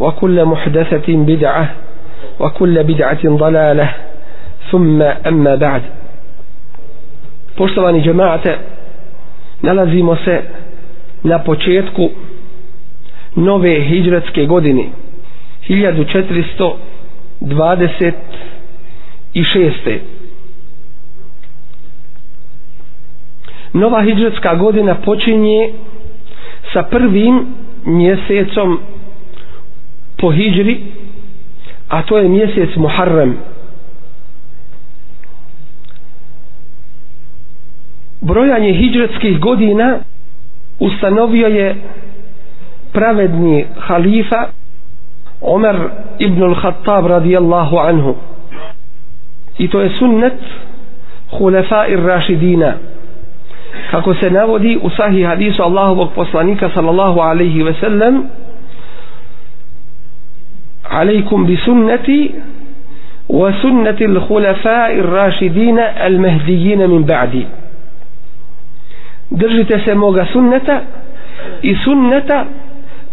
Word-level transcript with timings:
وكل 0.00 0.44
محدثة 0.44 1.04
بدعة 1.08 1.74
وكل 2.40 2.82
بدعة 2.84 3.18
ضلالة 3.26 3.94
ثم 4.70 5.02
أما 5.02 5.54
بعد 5.56 5.82
Poštovani 7.56 8.02
džemaate, 8.02 8.58
nalazimo 9.62 10.16
se 10.16 10.42
na 11.22 11.38
početku 11.38 12.10
nove 13.36 13.80
hijđratske 13.80 14.46
godine 14.46 14.84
1426. 15.62 18.12
Nova 23.72 24.02
hijđratska 24.02 24.54
godina 24.54 24.94
počinje 24.94 25.72
sa 26.72 26.82
prvim 26.82 27.46
mjesecom 27.84 28.80
po 30.21 30.31
hijđri, 30.31 30.79
a 31.89 32.01
to 32.01 32.17
je 32.17 32.29
mjesec 32.29 32.75
Muharrem. 32.75 33.37
Brojanje 38.21 38.73
hijđretskih 38.73 39.39
godina 39.39 39.99
ustanovio 40.79 41.47
je 41.47 41.75
pravedni 42.93 43.65
halifa 43.79 44.47
Omer 45.41 45.75
ibn 46.19 46.43
al-Khattab 46.43 47.07
radijallahu 47.07 47.77
anhu. 47.77 48.15
I 49.57 49.67
to 49.67 49.81
je 49.81 49.89
sunnet 49.99 50.33
hulefa 51.37 51.87
ir 51.87 51.99
rašidina. 51.99 52.73
Kako 53.91 54.13
se 54.13 54.29
navodi 54.29 54.79
u 54.81 54.89
sahih 54.89 55.27
hadisu 55.27 55.63
Allahovog 55.63 56.09
poslanika 56.15 56.69
sallallahu 56.73 57.19
alaihi 57.19 57.63
ve 57.63 57.73
sellem 57.73 58.23
عليكم 60.90 61.46
بسنتي 61.46 62.30
وسنة 63.28 63.96
الخلفاء 64.00 64.92
الراشدين 64.98 65.78
المهديين 65.78 66.90
من 66.90 67.02
بعدي 67.04 67.46
držite 69.30 69.80
se 69.84 69.94
moga 69.94 70.26
sunneta 70.32 70.80
i 71.62 71.74
sunneta 71.84 72.44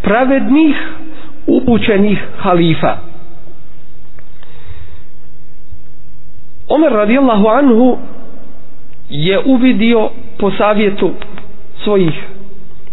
pravednih 0.02 0.76
upućenih 1.48 2.20
halifa 2.38 2.98
Omer 6.68 6.92
radijallahu 6.92 7.48
anhu 7.48 7.98
je 9.10 9.40
uvidio 9.46 10.10
po 10.38 10.52
savjetu 10.52 11.12
svojih 11.84 12.14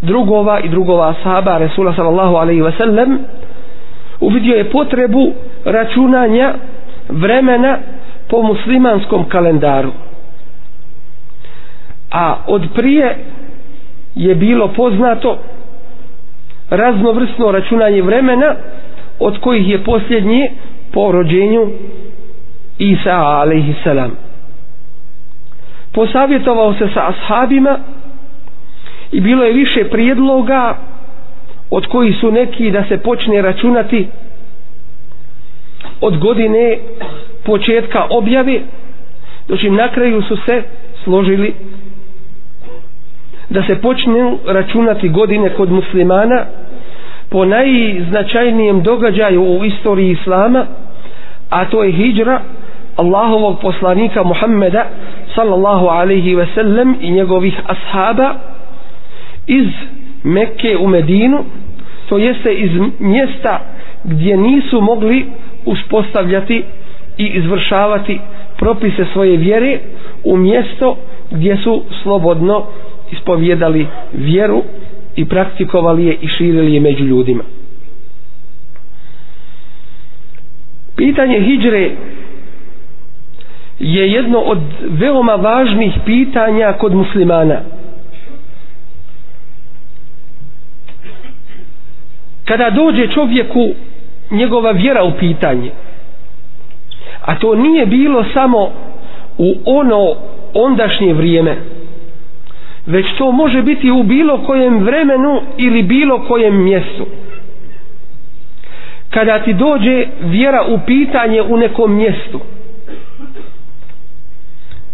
drugova 0.02 0.60
i 0.60 0.68
drugova 0.68 1.14
sahaba 1.22 1.58
Resula 1.58 1.94
sallallahu 1.94 2.36
alaihi 2.36 2.62
wa 2.62 2.72
sallam 2.78 3.18
uvidio 4.19 4.55
je 4.55 4.69
potrebu 4.69 5.33
računanja 5.65 6.53
vremena 7.09 7.77
po 8.29 8.41
muslimanskom 8.41 9.25
kalendaru. 9.25 9.91
A 12.11 12.35
od 12.47 12.67
prije 12.75 13.17
je 14.15 14.35
bilo 14.35 14.67
poznato 14.67 15.37
raznovrsno 16.69 17.51
računanje 17.51 18.01
vremena 18.01 18.55
od 19.19 19.39
kojih 19.39 19.69
je 19.69 19.83
posljednje 19.83 20.51
po 20.93 21.11
rođenju 21.11 21.67
Isa 22.79 23.11
alaihissalam 23.13 24.11
posavjetovao 25.93 26.73
se 26.73 26.87
sa 26.93 27.07
ashabima 27.07 27.79
i 29.11 29.21
bilo 29.21 29.43
je 29.43 29.53
više 29.53 29.83
prijedloga 29.83 30.77
od 31.69 31.85
koji 31.85 32.13
su 32.13 32.31
neki 32.31 32.71
da 32.71 32.83
se 32.83 32.97
počne 32.97 33.41
računati 33.41 34.07
od 36.01 36.17
godine 36.17 36.77
početka 37.43 38.07
objave 38.09 38.59
doći 39.47 39.69
na 39.69 39.87
kraju 39.87 40.21
su 40.21 40.37
se 40.37 40.63
složili 41.03 41.53
da 43.49 43.63
se 43.63 43.75
počne 43.75 44.13
računati 44.45 45.09
godine 45.09 45.49
kod 45.49 45.71
muslimana 45.71 46.45
po 47.29 47.45
najznačajnijem 47.45 48.83
događaju 48.83 49.43
u 49.43 49.65
istoriji 49.65 50.11
islama 50.11 50.65
a 51.49 51.65
to 51.65 51.83
je 51.83 51.91
hijđra 51.91 52.41
Allahovog 52.95 53.59
poslanika 53.61 54.23
Muhammeda 54.23 54.85
sallallahu 55.35 55.85
alaihi 55.87 56.35
ve 56.35 56.47
sellem 56.55 56.95
i 57.01 57.11
njegovih 57.11 57.59
ashaba 57.67 58.35
iz 59.47 59.67
Mekke 60.25 60.77
u 60.77 60.87
Medinu 60.87 61.43
to 62.09 62.17
jeste 62.17 62.53
iz 62.53 62.69
mjesta 62.99 63.59
gdje 64.03 64.37
nisu 64.37 64.81
mogli 64.81 65.25
uspostavljati 65.65 66.63
i 67.17 67.25
izvršavati 67.25 68.19
propise 68.57 69.05
svoje 69.13 69.37
vjere 69.37 69.79
u 70.23 70.37
mjesto 70.37 70.97
gdje 71.31 71.57
su 71.57 71.83
slobodno 72.03 72.65
ispovjedali 73.11 73.87
vjeru 74.13 74.63
i 75.15 75.25
praktikovali 75.25 76.05
je 76.05 76.17
i 76.21 76.27
širili 76.27 76.73
je 76.73 76.79
među 76.79 77.03
ljudima. 77.03 77.43
Pitanje 80.95 81.39
hijđre 81.39 81.91
je 83.79 84.11
jedno 84.11 84.39
od 84.39 84.57
veoma 84.81 85.35
važnih 85.35 85.93
pitanja 86.05 86.73
kod 86.73 86.95
muslimana. 86.95 87.61
Kada 92.45 92.69
dođe 92.69 93.07
čovjeku 93.07 93.69
njegova 94.31 94.72
vjera 94.72 95.03
u 95.03 95.11
pitanje, 95.11 95.72
a 97.22 97.35
to 97.35 97.56
nije 97.56 97.85
bilo 97.85 98.25
samo 98.33 98.69
u 99.38 99.53
ono 99.66 100.16
ondašnje 100.53 101.13
vrijeme, 101.13 101.55
već 102.85 103.05
to 103.17 103.31
može 103.31 103.61
biti 103.61 103.91
u 103.91 104.03
bilo 104.03 104.38
kojem 104.38 104.79
vremenu 104.79 105.41
ili 105.57 105.84
bilo 105.84 106.19
kojem 106.19 106.63
mjestu. 106.63 107.05
Kada 109.09 109.39
ti 109.39 109.53
dođe 109.53 110.05
vjera 110.22 110.66
u 110.67 110.79
pitanje 110.85 111.41
u 111.41 111.57
nekom 111.57 111.95
mjestu, 111.95 112.39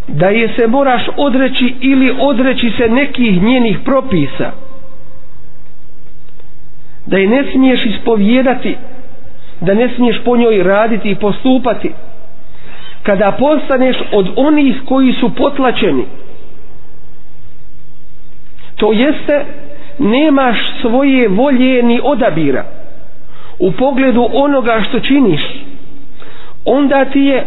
da 0.07 0.27
je 0.27 0.53
se 0.55 0.67
moraš 0.67 1.01
odreći 1.17 1.75
ili 1.81 2.15
odreći 2.19 2.71
se 2.77 2.89
nekih 2.89 3.43
njenih 3.43 3.79
propisa, 3.85 4.51
da 7.05 7.17
je 7.17 7.27
ne 7.27 7.43
smiješ 7.51 7.85
ispovjedati, 7.85 8.75
da 9.61 9.73
ne 9.73 9.89
smiješ 9.95 10.21
po 10.25 10.37
njoj 10.37 10.63
raditi 10.63 11.09
i 11.09 11.15
postupati, 11.15 11.91
kada 13.03 13.31
postaneš 13.31 13.97
od 14.11 14.29
onih 14.35 14.75
koji 14.85 15.13
su 15.13 15.35
potlačeni, 15.35 16.05
to 18.75 18.93
jeste 18.93 19.45
nemaš 19.99 20.57
svoje 20.81 21.27
volje 21.27 21.83
ni 21.83 21.99
odabira. 22.03 22.65
U 23.59 23.71
pogledu 23.71 24.29
onoga 24.33 24.83
što 24.89 24.99
činiš 24.99 25.41
onda 26.65 27.05
ti 27.05 27.19
je 27.19 27.45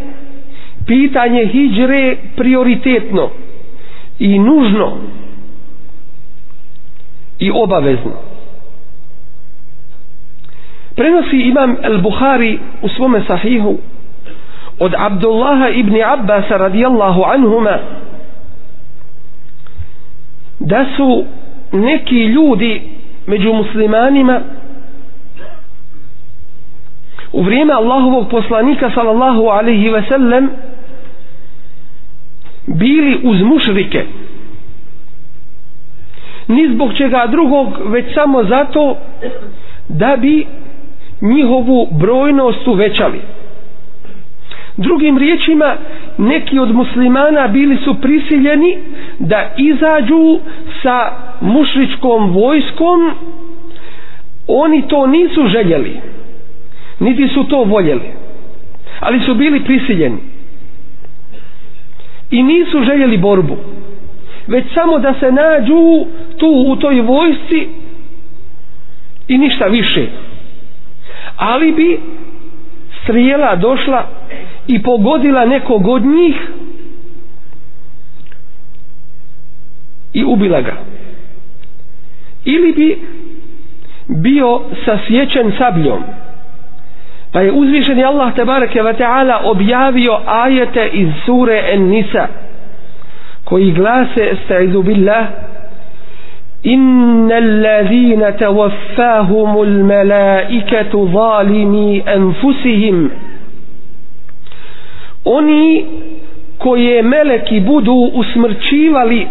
pitanje 0.86 1.46
hijđre 1.46 2.16
prioritetno 2.36 3.30
i 4.18 4.38
nužno 4.38 4.96
i 7.38 7.50
obavezno 7.54 8.33
prenosi 10.96 11.36
imam 11.36 11.76
al-Bukhari 11.82 12.58
u 12.82 12.88
svome 12.88 13.22
sahihu 13.26 13.78
od 14.78 14.94
Abdullaha 14.98 15.68
ibn 15.68 16.02
Abbas 16.02 16.44
radijallahu 16.50 17.22
anhuma 17.26 17.78
da 20.60 20.86
su 20.96 21.24
neki 21.72 22.24
ljudi 22.24 22.82
među 23.26 23.52
muslimanima 23.52 24.40
u 27.32 27.42
vrijeme 27.42 27.72
Allahovog 27.72 28.28
poslanika 28.30 28.90
sallallahu 28.94 29.42
alaihi 29.48 29.90
ve 29.90 30.02
sellem 30.08 30.50
bili 32.66 33.20
uz 33.24 33.40
mušrike. 33.42 34.04
Ni 36.48 36.74
zbog 36.74 36.90
čega 36.96 37.26
drugog 37.30 37.68
već 37.84 38.14
samo 38.14 38.44
zato 38.44 38.96
da 39.88 40.16
bi 40.16 40.46
njihovu 41.20 41.88
brojnost 41.90 42.66
uvećali 42.66 43.20
drugim 44.76 45.18
riječima 45.18 45.76
neki 46.18 46.58
od 46.58 46.74
muslimana 46.74 47.48
bili 47.48 47.76
su 47.76 47.94
prisiljeni 48.00 48.78
da 49.18 49.50
izađu 49.56 50.38
sa 50.82 51.10
mušričkom 51.40 52.30
vojskom. 52.30 53.14
Oni 54.46 54.88
to 54.88 55.06
nisu 55.06 55.48
željeli 55.48 56.00
niti 57.00 57.28
su 57.28 57.44
to 57.44 57.64
voljeli 57.64 58.12
ali 59.00 59.20
su 59.20 59.34
bili 59.34 59.64
prisiljeni. 59.64 60.18
I 62.30 62.42
nisu 62.42 62.82
željeli 62.82 63.18
borbu 63.18 63.56
već 64.46 64.64
samo 64.74 64.98
da 64.98 65.14
se 65.20 65.32
nađu 65.32 66.06
tu 66.38 66.64
u 66.66 66.76
toj 66.76 67.00
vojsci 67.00 67.68
i 69.28 69.38
ništa 69.38 69.66
više 69.66 70.06
ali 71.36 71.72
bi 71.72 72.00
strijela 73.02 73.56
došla 73.56 74.06
i 74.66 74.82
pogodila 74.82 75.44
nekog 75.44 75.86
od 75.88 76.02
njih 76.04 76.34
i 80.12 80.24
ubila 80.24 80.60
ga. 80.60 80.72
Ili 82.44 82.72
bi 82.72 82.98
bio 84.08 84.60
sasjećen 84.84 85.52
sabljom. 85.58 86.02
Pa 87.32 87.40
je 87.40 87.52
uzvišeni 87.52 88.04
Allah 88.04 88.34
tabareke 88.34 88.82
wa 88.82 88.94
ta'ala 88.98 89.40
objavio 89.44 90.18
ajete 90.26 90.90
iz 90.92 91.08
sure 91.26 91.62
En-Nisa 91.72 92.26
koji 93.44 93.72
glase 93.72 94.36
sta'izu 94.44 94.82
billah 94.82 95.26
إن 96.65 97.31
الذين 97.31 98.37
توفاهم 98.37 99.61
الملائكة 99.61 101.05
ظالمي 101.05 102.03
أنفسهم 102.15 103.09
oni 105.25 105.85
koje 106.57 107.01
meleki 107.01 107.59
budu 107.59 107.93
usmrćivali 108.13 109.27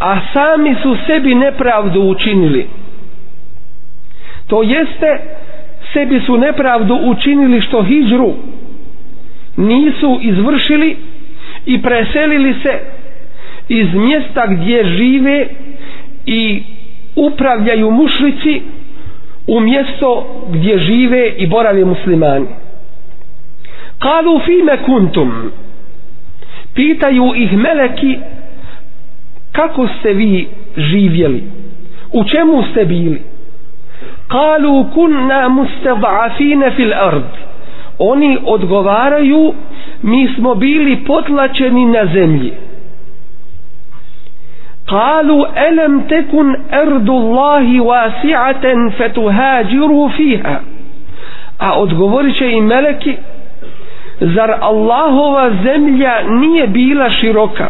a 0.00 0.20
sami 0.32 0.74
su 0.82 0.96
sebi 1.06 1.34
nepravdu 1.34 2.00
učinili 2.02 2.66
to 4.46 4.62
jeste 4.62 5.18
sebi 5.92 6.20
su 6.20 6.36
nepravdu 6.36 6.94
učinili 7.02 7.60
što 7.60 7.82
hijđru 7.82 8.32
nisu 9.56 10.18
izvršili 10.22 10.96
i 11.66 11.82
preselili 11.82 12.54
se 12.62 12.78
iz 13.68 13.94
mjesta 13.94 14.46
gdje 14.46 14.84
žive 14.84 15.46
i 16.25 16.63
upravljaju 17.15 17.91
mušlici 17.91 18.61
u 19.47 19.59
mjesto 19.59 20.09
gdje 20.49 20.77
žive 20.79 21.27
i 21.29 21.47
borave 21.47 21.85
muslimani. 21.85 22.47
Kalu 23.99 24.39
fime 24.39 24.77
kuntum. 24.77 25.51
Pitaju 26.73 27.33
ih 27.35 27.53
meleki 27.53 28.17
kako 29.51 29.87
ste 29.89 30.13
vi 30.13 30.47
živjeli? 30.77 31.43
U 32.13 32.23
čemu 32.23 32.63
ste 32.71 32.85
bili? 32.85 33.21
Kalu 34.27 34.85
kunna 34.93 35.49
mustadafine 35.49 36.71
fil 36.71 36.93
ard. 36.93 37.23
Oni 37.99 38.37
odgovaraju 38.45 39.53
mi 40.01 40.29
smo 40.35 40.55
bili 40.55 40.95
potlačeni 40.97 41.85
na 41.85 42.05
zemlji. 42.05 42.53
قالوا 44.90 45.68
ألم 45.68 46.00
تكن 46.00 46.56
أرض 46.72 47.10
الله 47.10 47.80
واسعة 47.80 48.90
فتهاجروا 48.98 50.08
فيها 50.08 50.60
a 51.58 51.72
odgovorit 51.80 52.36
će 52.38 52.50
i 52.52 52.60
meleki 52.60 53.16
zar 54.20 54.50
Allahova 54.60 55.50
zemlja 55.64 56.22
nije 56.28 56.66
bila 56.66 57.10
široka 57.10 57.68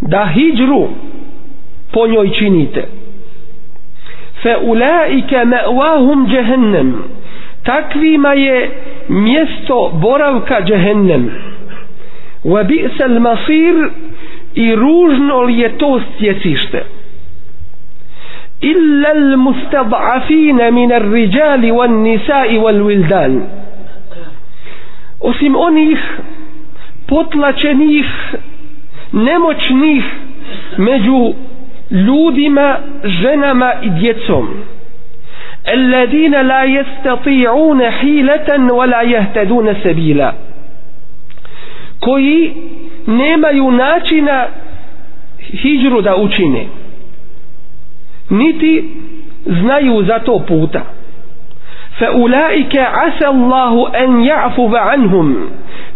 da 0.00 0.26
hijđru 0.34 0.88
po 1.92 2.06
njoj 2.06 2.30
činite 2.30 2.84
fe 4.42 4.56
ulaike 4.62 5.36
me'wahum 5.36 6.34
jehennem 6.34 7.02
takvima 7.64 8.32
je 8.32 8.70
mjesto 9.08 9.90
boravka 9.94 10.56
jehennem 10.66 11.30
wa 12.44 12.64
bi'sal 12.64 13.20
masir 13.20 13.74
i 14.55 14.75
ružno 14.75 15.41
li 15.41 15.59
je 15.59 15.77
to 15.77 16.01
stjecište 16.15 16.83
illa 18.61 19.09
al 19.09 19.37
mustad'afin 19.37 20.59
min 20.71 20.91
ar-rijal 20.91 21.61
wan-nisa'i 21.79 22.57
wal-wildan. 22.57 23.33
Osim 25.19 25.55
onih 25.55 25.99
potlačenih 27.07 28.05
nemoćnih 29.11 30.03
među 30.77 31.33
ljudima 31.91 32.77
ženama 33.03 33.73
i 33.81 33.89
djecom. 33.89 34.47
Alladina 35.73 36.41
la 36.41 36.63
yastati'un 36.65 37.79
hilatan 38.01 38.69
wala 38.69 39.01
yahtaduna 39.03 39.75
sabila. 39.83 40.33
Koji 41.99 42.53
nemaju 43.05 43.71
načina 43.71 44.47
hijđru 45.39 46.01
da 46.01 46.15
učine. 46.15 46.65
Niti 48.29 48.89
znaju 49.45 50.03
za 50.03 50.19
to 50.19 50.39
puta. 50.47 50.81
Fa 51.99 52.11
ulaike 52.11 52.79
asa 52.79 53.27
Allahu 53.27 53.85
an 53.93 54.23
ya'fu 54.23 54.77
anhum. 54.93 55.49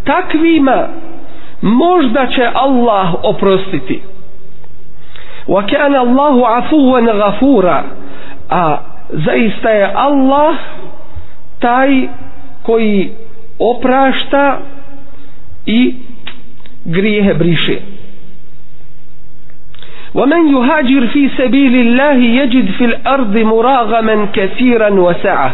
Takvima 0.04 0.88
možda 1.62 2.28
će 2.28 2.50
Allah 2.54 3.16
oprostiti. 3.24 4.02
Wa 5.48 5.64
kana 5.69 6.00
Allahu 6.00 6.44
afuwan 6.45 7.06
ghafura. 7.06 7.83
A 8.50 8.78
zaista 9.10 9.69
je 9.69 9.92
Allah 9.95 10.56
taj 11.60 12.07
koji 12.64 13.12
oprašta 13.60 14.57
i 15.66 15.95
grijehe 16.89 17.34
briše 17.34 17.79
ومن 20.15 20.43
يهاجر 20.56 21.06
في 21.06 21.29
سبيل 21.39 21.75
الله 21.77 22.15
يجد 22.41 22.70
في 22.79 22.84
الأرض 22.84 23.37
مراغما 23.37 24.27
كثيرا 24.32 24.91
وسعة 24.91 25.51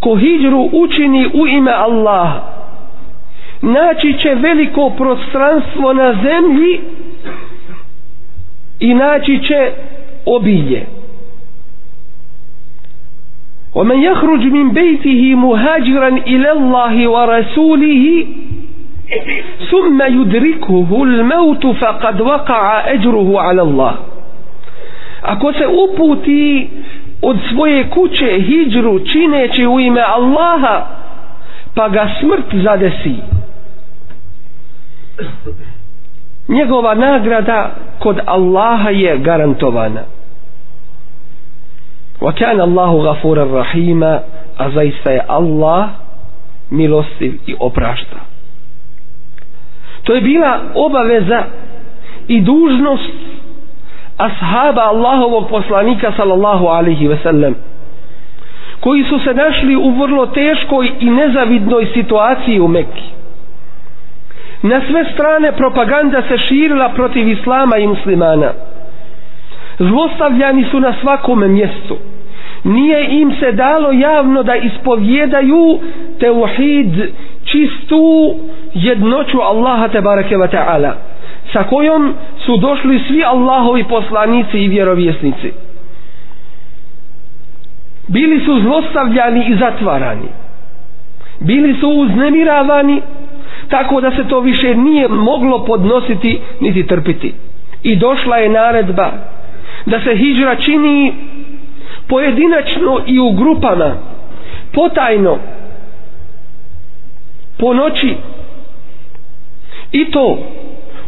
ko 0.00 0.14
hijđru 0.14 0.68
učini 0.72 1.26
u 1.34 1.46
ime 1.46 1.70
Allah 1.72 2.32
naći 3.62 4.14
će 4.22 4.34
veliko 4.34 4.90
prostranstvo 4.90 5.92
na 5.92 6.12
zemlji 6.22 6.80
i 8.80 8.94
naći 8.94 9.38
će 9.42 9.72
obilje 10.26 10.86
ومن 13.74 13.98
يخرج 14.02 14.42
من 14.46 14.70
بيته 14.72 15.34
مهاجرا 15.34 16.08
إلى 16.08 16.50
الله 16.52 17.08
ورسوله 17.08 18.26
ثم 19.70 20.02
يدركه 20.02 21.02
الموت 21.02 21.66
فقد 21.66 22.20
وقع 22.20 22.92
أجره 22.92 23.40
على 23.40 23.62
الله 23.62 23.94
ako 25.22 25.52
se 25.52 25.66
uputi 25.66 26.70
od 27.22 27.36
svoje 27.52 27.90
kuće 27.90 28.40
hijđru 28.40 28.98
čineći 28.98 29.66
u 29.66 29.80
ime 29.80 30.00
Allaha 30.00 30.86
pa 31.74 31.88
ga 31.88 32.08
smrt 32.20 32.62
zadesi 32.62 33.14
njegova 36.48 36.94
nagrada 36.94 37.70
kod 37.98 38.20
Allaha 38.26 38.90
je 38.90 39.18
garantovana 39.18 40.00
wa 42.20 42.32
kana 42.38 42.62
Allahu 42.62 43.02
ghafuran 43.02 43.52
rahima 43.54 44.20
a 44.58 44.70
zaista 44.70 45.10
je 45.10 45.24
Allah 45.28 45.88
milostiv 46.70 47.34
i 47.46 47.54
oprašta 47.60 48.16
to 50.03 50.15
je 50.15 50.21
bila 50.21 50.59
obaveza 50.75 51.43
i 52.27 52.41
dužnost 52.41 53.11
ashaba 54.17 54.81
Allahovog 54.81 55.49
poslanika 55.49 56.11
sallallahu 56.17 56.65
alaihi 56.67 57.07
ve 57.07 57.17
sellem 57.17 57.55
koji 58.79 59.03
su 59.03 59.19
se 59.19 59.33
našli 59.33 59.75
u 59.75 59.89
vrlo 59.91 60.25
teškoj 60.25 60.91
i 60.99 61.09
nezavidnoj 61.09 61.87
situaciji 61.93 62.59
u 62.59 62.67
Mekki. 62.67 63.03
Na 64.61 64.81
sve 64.89 65.05
strane 65.13 65.51
propaganda 65.51 66.21
se 66.21 66.37
širila 66.37 66.89
protiv 66.89 67.27
islama 67.29 67.77
i 67.77 67.87
muslimana. 67.87 68.51
Zlostavljani 69.79 70.65
su 70.71 70.79
na 70.79 70.93
svakome 71.01 71.47
mjestu. 71.47 71.97
Nije 72.63 73.21
im 73.21 73.35
se 73.39 73.51
dalo 73.51 73.91
javno 73.91 74.43
da 74.43 74.55
ispovjedaju 74.55 75.79
teuhid 76.19 76.93
čistu 77.45 78.35
jednoću 78.73 79.41
Allaha 79.41 79.87
te 79.87 80.01
bareke 80.01 80.37
ve 80.37 80.47
ta'ala 80.47 80.91
sa 81.53 81.63
kojom 81.63 82.13
su 82.37 82.57
došli 82.57 82.99
svi 83.07 83.23
Allahovi 83.23 83.83
poslanici 83.83 84.57
i 84.57 84.67
vjerovjesnici. 84.67 85.51
Bili 88.07 88.45
su 88.45 88.59
zlostavljani 88.61 89.45
i 89.47 89.55
zatvarani. 89.55 90.27
Bili 91.39 91.75
su 91.79 91.89
uznemiravani 91.89 93.01
tako 93.69 94.01
da 94.01 94.11
se 94.11 94.27
to 94.27 94.39
više 94.39 94.75
nije 94.75 95.07
moglo 95.07 95.65
podnositi 95.65 96.39
niti 96.59 96.87
trpiti. 96.87 97.33
I 97.83 97.95
došla 97.95 98.37
je 98.37 98.49
naredba 98.49 99.11
da 99.85 99.99
se 99.99 100.15
hijra 100.15 100.55
čini 100.55 101.13
pojedinačno 102.07 102.99
i 103.05 103.19
u 103.19 103.31
grupama 103.31 103.91
potajno 104.73 105.37
po 107.57 107.73
noći 107.73 108.15
i 109.93 110.11
to 110.11 110.37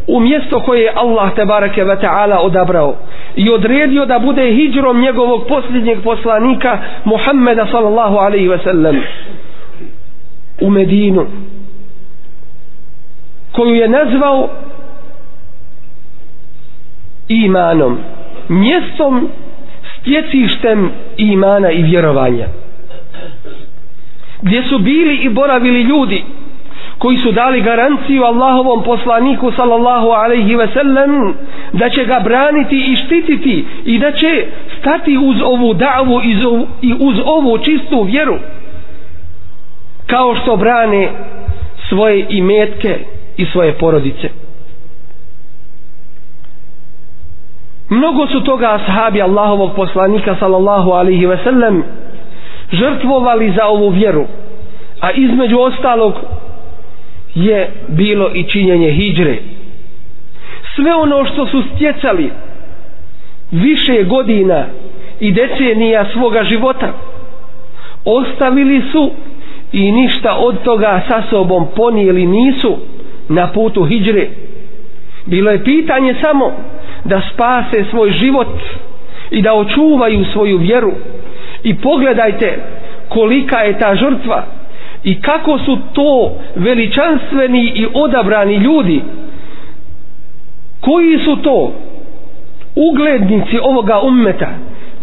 u 0.06 0.20
mjesto 0.20 0.60
koje 0.60 0.80
je 0.82 0.92
Allah 0.96 1.34
te 1.34 1.44
ve 1.84 2.00
taala 2.00 2.40
odabrao 2.40 2.94
i 3.36 3.50
odredio 3.50 4.06
da 4.06 4.18
bude 4.18 4.50
hidžrom 4.52 5.00
njegovog 5.00 5.46
posljednjeg 5.48 6.02
poslanika 6.04 6.78
Muhameda 7.04 7.66
sallallahu 7.70 8.16
alejhi 8.16 8.48
ve 8.48 8.58
sellem 8.58 9.02
u 10.60 10.70
Medinu 10.70 11.26
koju 13.52 13.74
je 13.74 13.88
nazvao 13.88 14.48
imanom 17.28 17.98
mjestom 18.48 19.28
stjecištem 20.00 20.90
imana 21.16 21.70
i 21.70 21.82
vjerovanja 21.82 22.46
gdje 24.42 24.62
su 24.62 24.78
bili 24.78 25.16
i 25.16 25.28
boravili 25.28 25.82
ljudi 25.82 26.24
koji 26.98 27.16
su 27.16 27.32
dali 27.32 27.60
garanciju 27.60 28.24
Allahovom 28.24 28.82
poslaniku 28.82 29.52
sallallahu 29.56 30.08
alaihi 30.08 30.54
ve 30.54 30.68
sellem 30.68 31.34
da 31.72 31.90
će 31.90 32.04
ga 32.04 32.20
braniti 32.24 32.76
i 32.76 32.96
štititi 32.96 33.66
i 33.84 33.98
da 33.98 34.12
će 34.12 34.46
stati 34.80 35.18
uz 35.18 35.36
ovu 35.44 35.74
davu 35.74 36.20
i 36.82 36.94
uz 37.00 37.16
ovu 37.24 37.58
čistu 37.58 38.02
vjeru 38.02 38.38
kao 40.06 40.34
što 40.34 40.56
brane 40.56 41.08
svoje 41.88 42.26
imetke 42.28 42.98
i 43.36 43.44
svoje 43.44 43.72
porodice. 43.72 44.28
Mnogo 47.88 48.26
su 48.26 48.40
toga 48.40 48.74
ashabi 48.74 49.22
Allahovog 49.22 49.70
poslanika 49.76 50.36
sallallahu 50.40 50.90
alaihi 50.90 51.26
ve 51.26 51.38
sellem 51.44 51.84
žrtvovali 52.72 53.52
za 53.52 53.66
ovu 53.66 53.88
vjeru 53.88 54.24
a 55.00 55.10
između 55.10 55.58
ostalog 55.58 56.14
je 57.36 57.70
bilo 57.88 58.30
i 58.34 58.42
činjenje 58.42 58.90
hijđre. 58.90 59.36
Sve 60.74 60.94
ono 60.94 61.24
što 61.24 61.46
su 61.46 61.62
stjecali 61.74 62.30
više 63.50 64.02
godina 64.02 64.64
i 65.20 65.32
decenija 65.32 66.04
svoga 66.12 66.44
života 66.44 66.92
ostavili 68.04 68.82
su 68.92 69.10
i 69.72 69.92
ništa 69.92 70.36
od 70.38 70.62
toga 70.62 71.02
sa 71.08 71.22
sobom 71.30 71.66
ponijeli 71.76 72.26
nisu 72.26 72.76
na 73.28 73.52
putu 73.52 73.84
hijđre. 73.84 74.28
Bilo 75.26 75.50
je 75.50 75.64
pitanje 75.64 76.14
samo 76.20 76.52
da 77.04 77.20
spase 77.34 77.84
svoj 77.90 78.10
život 78.10 78.60
i 79.30 79.42
da 79.42 79.54
očuvaju 79.54 80.24
svoju 80.24 80.58
vjeru. 80.58 80.92
I 81.62 81.74
pogledajte 81.74 82.58
kolika 83.08 83.58
je 83.58 83.78
ta 83.78 83.94
žrtva 83.94 84.55
i 85.06 85.20
kako 85.20 85.58
su 85.58 85.78
to 85.92 86.30
veličanstveni 86.56 87.72
i 87.74 87.86
odabrani 87.94 88.54
ljudi? 88.56 89.02
Koji 90.80 91.18
su 91.18 91.36
to 91.36 91.72
uglednici 92.76 93.58
ovoga 93.62 94.00
ummeta 94.00 94.48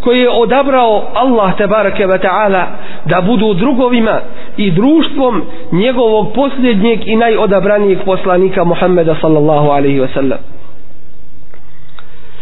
koji 0.00 0.20
je 0.20 0.30
odabrao 0.30 1.02
Allah 1.14 1.56
tebareke 1.56 2.06
ve 2.06 2.18
ta'ala 2.18 2.64
da 3.04 3.20
budu 3.20 3.54
drugovima 3.54 4.20
i 4.56 4.70
društvom 4.70 5.42
njegovog 5.72 6.32
posljednjeg 6.34 7.00
i 7.06 7.16
najodabranijeg 7.16 7.98
poslanika 8.04 8.64
Muhameda 8.64 9.16
sallallahu 9.20 9.68
alejhi 9.68 10.00
ve 10.00 10.08
sellem 10.08 10.38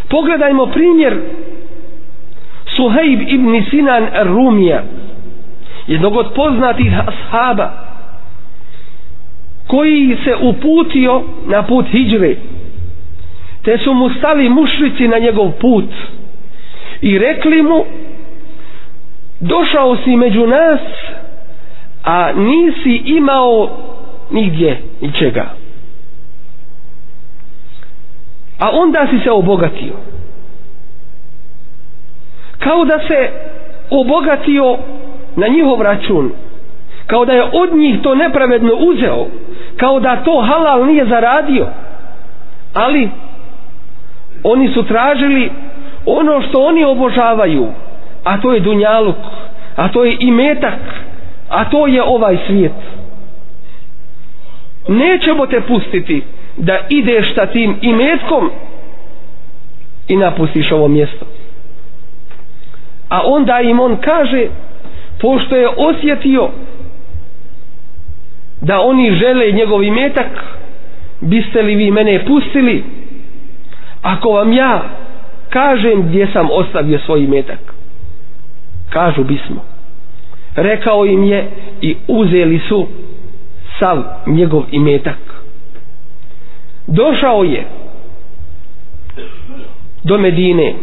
pogledajmo 0.09 0.67
primjer 0.67 1.21
Suhejb 2.77 3.21
ibn 3.29 3.65
Sinan 3.71 4.07
Rumija 4.25 4.83
jednog 5.87 6.17
od 6.17 6.33
poznatih 6.35 6.93
ashaba 6.99 7.71
koji 9.67 10.17
se 10.25 10.35
uputio 10.37 11.23
na 11.47 11.63
put 11.63 11.87
hijđre 11.87 12.37
te 13.65 13.79
su 13.79 13.95
mu 13.95 14.11
stali 14.11 14.49
mušrici 14.49 15.09
na 15.09 15.19
njegov 15.19 15.51
put 15.51 15.91
i 17.01 17.19
rekli 17.19 17.63
mu 17.63 17.85
došao 19.41 19.97
si 19.97 20.17
među 20.17 20.47
nas 20.47 20.81
a 22.05 22.33
nisi 22.33 23.03
imao 23.07 23.71
nigdje 24.31 24.83
ničega. 25.01 25.51
A 28.59 28.71
onda 28.73 29.07
si 29.11 29.19
se 29.25 29.31
obogatio. 29.31 29.93
Kao 32.59 32.85
da 32.85 32.99
se 32.99 33.31
obogatio 33.91 34.79
na 35.37 35.47
njihov 35.49 35.83
račun. 35.83 36.33
Kao 37.07 37.25
da 37.25 37.33
je 37.33 37.43
od 37.53 37.77
njih 37.77 38.01
to 38.03 38.15
nepravedno 38.15 38.73
uzeo. 38.75 39.27
Kao 39.77 40.01
da 40.01 40.17
to 40.17 40.41
halal 40.41 40.87
nije 40.87 41.07
zaradio. 41.07 41.67
Ali 42.75 43.11
oni 44.43 44.69
su 44.69 44.83
tražili 44.83 45.51
ono 46.07 46.43
što 46.43 46.65
oni 46.65 46.85
obožavaju 46.85 47.69
a 48.25 48.41
to 48.41 48.53
je 48.53 48.61
dunjaluk 48.61 49.17
a 49.77 49.89
to 49.89 50.05
je 50.05 50.17
imetak 50.21 50.81
a 51.49 51.65
to 51.65 51.87
je 51.87 52.03
ovaj 52.03 52.39
svijet. 52.47 52.73
Nećemo 54.89 55.47
te 55.47 55.61
pustiti 55.61 56.23
da 56.57 56.79
ideš 56.89 57.35
sa 57.35 57.47
tim 57.47 57.77
imetkom 57.83 58.51
i 60.09 60.17
napustiš 60.17 60.73
ovo 60.73 60.89
mjesto. 60.89 61.27
A 63.09 63.21
onda 63.25 63.61
im 63.61 63.81
on 63.81 63.97
kaže 63.97 64.47
pošto 65.21 65.57
je 65.57 65.69
osjetio 65.69 66.49
da 68.61 68.81
oni 68.81 69.15
žele 69.15 69.53
njegov 69.53 69.85
imetak 69.85 70.45
biste 71.21 71.63
li 71.63 71.75
vi 71.75 71.91
mene 71.91 72.25
pustili? 72.27 72.85
Ako 74.03 74.29
vam 74.29 74.53
ja 74.53 74.83
kažem 75.51 76.03
gdje 76.03 76.29
sam 76.33 76.49
ostavio 76.51 76.99
svoj 76.99 77.25
imetak 77.25 77.73
kažu 78.93 79.25
bismo. 79.25 79.65
Rekao 80.57 81.07
im 81.07 81.25
je 81.25 81.49
i 81.81 81.97
uzeli 82.09 82.61
su 82.69 82.87
sav 83.79 84.03
njegov 84.27 84.63
imetak. 84.71 85.19
Došao 86.87 87.45
je 87.45 87.65
do 90.05 90.19
Medine. 90.19 90.75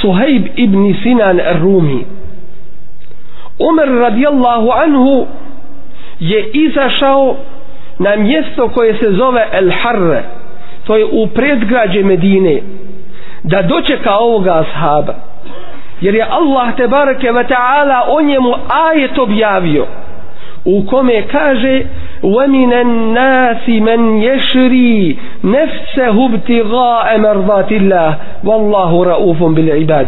Suhejb 0.00 0.46
ibn 0.56 0.94
Sinan 1.02 1.40
Rumi 1.60 2.04
Umar 3.59 3.87
radijallahu 3.87 4.71
anhu 4.71 5.25
je 6.19 6.49
izašao 6.53 7.35
na 7.99 8.15
mjesto 8.15 8.69
koje 8.69 8.93
se 8.93 9.11
zove 9.11 9.47
El 9.51 9.71
Harre 9.81 10.23
to 10.87 10.95
je 10.97 11.05
u 11.05 11.27
predgrađe 11.27 12.03
Medine 12.03 12.61
da 13.43 13.61
dočeka 13.61 14.15
ovoga 14.15 14.53
ashaba 14.53 15.13
jer 16.01 16.15
je 16.15 16.27
Allah 16.29 16.75
te 16.75 16.87
barake 16.87 17.31
wa 17.31 17.47
ta'ala 17.47 18.01
o 18.07 18.21
njemu 18.21 18.53
ajet 18.89 19.17
objavio 19.17 19.85
u 20.65 20.85
kome 20.85 21.27
kaže 21.27 21.81
وَمِنَ 22.23 22.73
النَّاسِ 22.73 23.65
مَنْ 23.69 24.01
يَشْرِي 24.23 25.17
نَفْسَهُ 25.43 26.15
ابْتِغَاءَ 26.29 27.17
مَرْضَاتِ 27.17 27.71
اللَّهِ 27.71 28.11
وَاللَّهُ 28.43 28.91
رَؤُوفٌ 29.05 29.39
بِالْعِبَادِ 29.55 30.07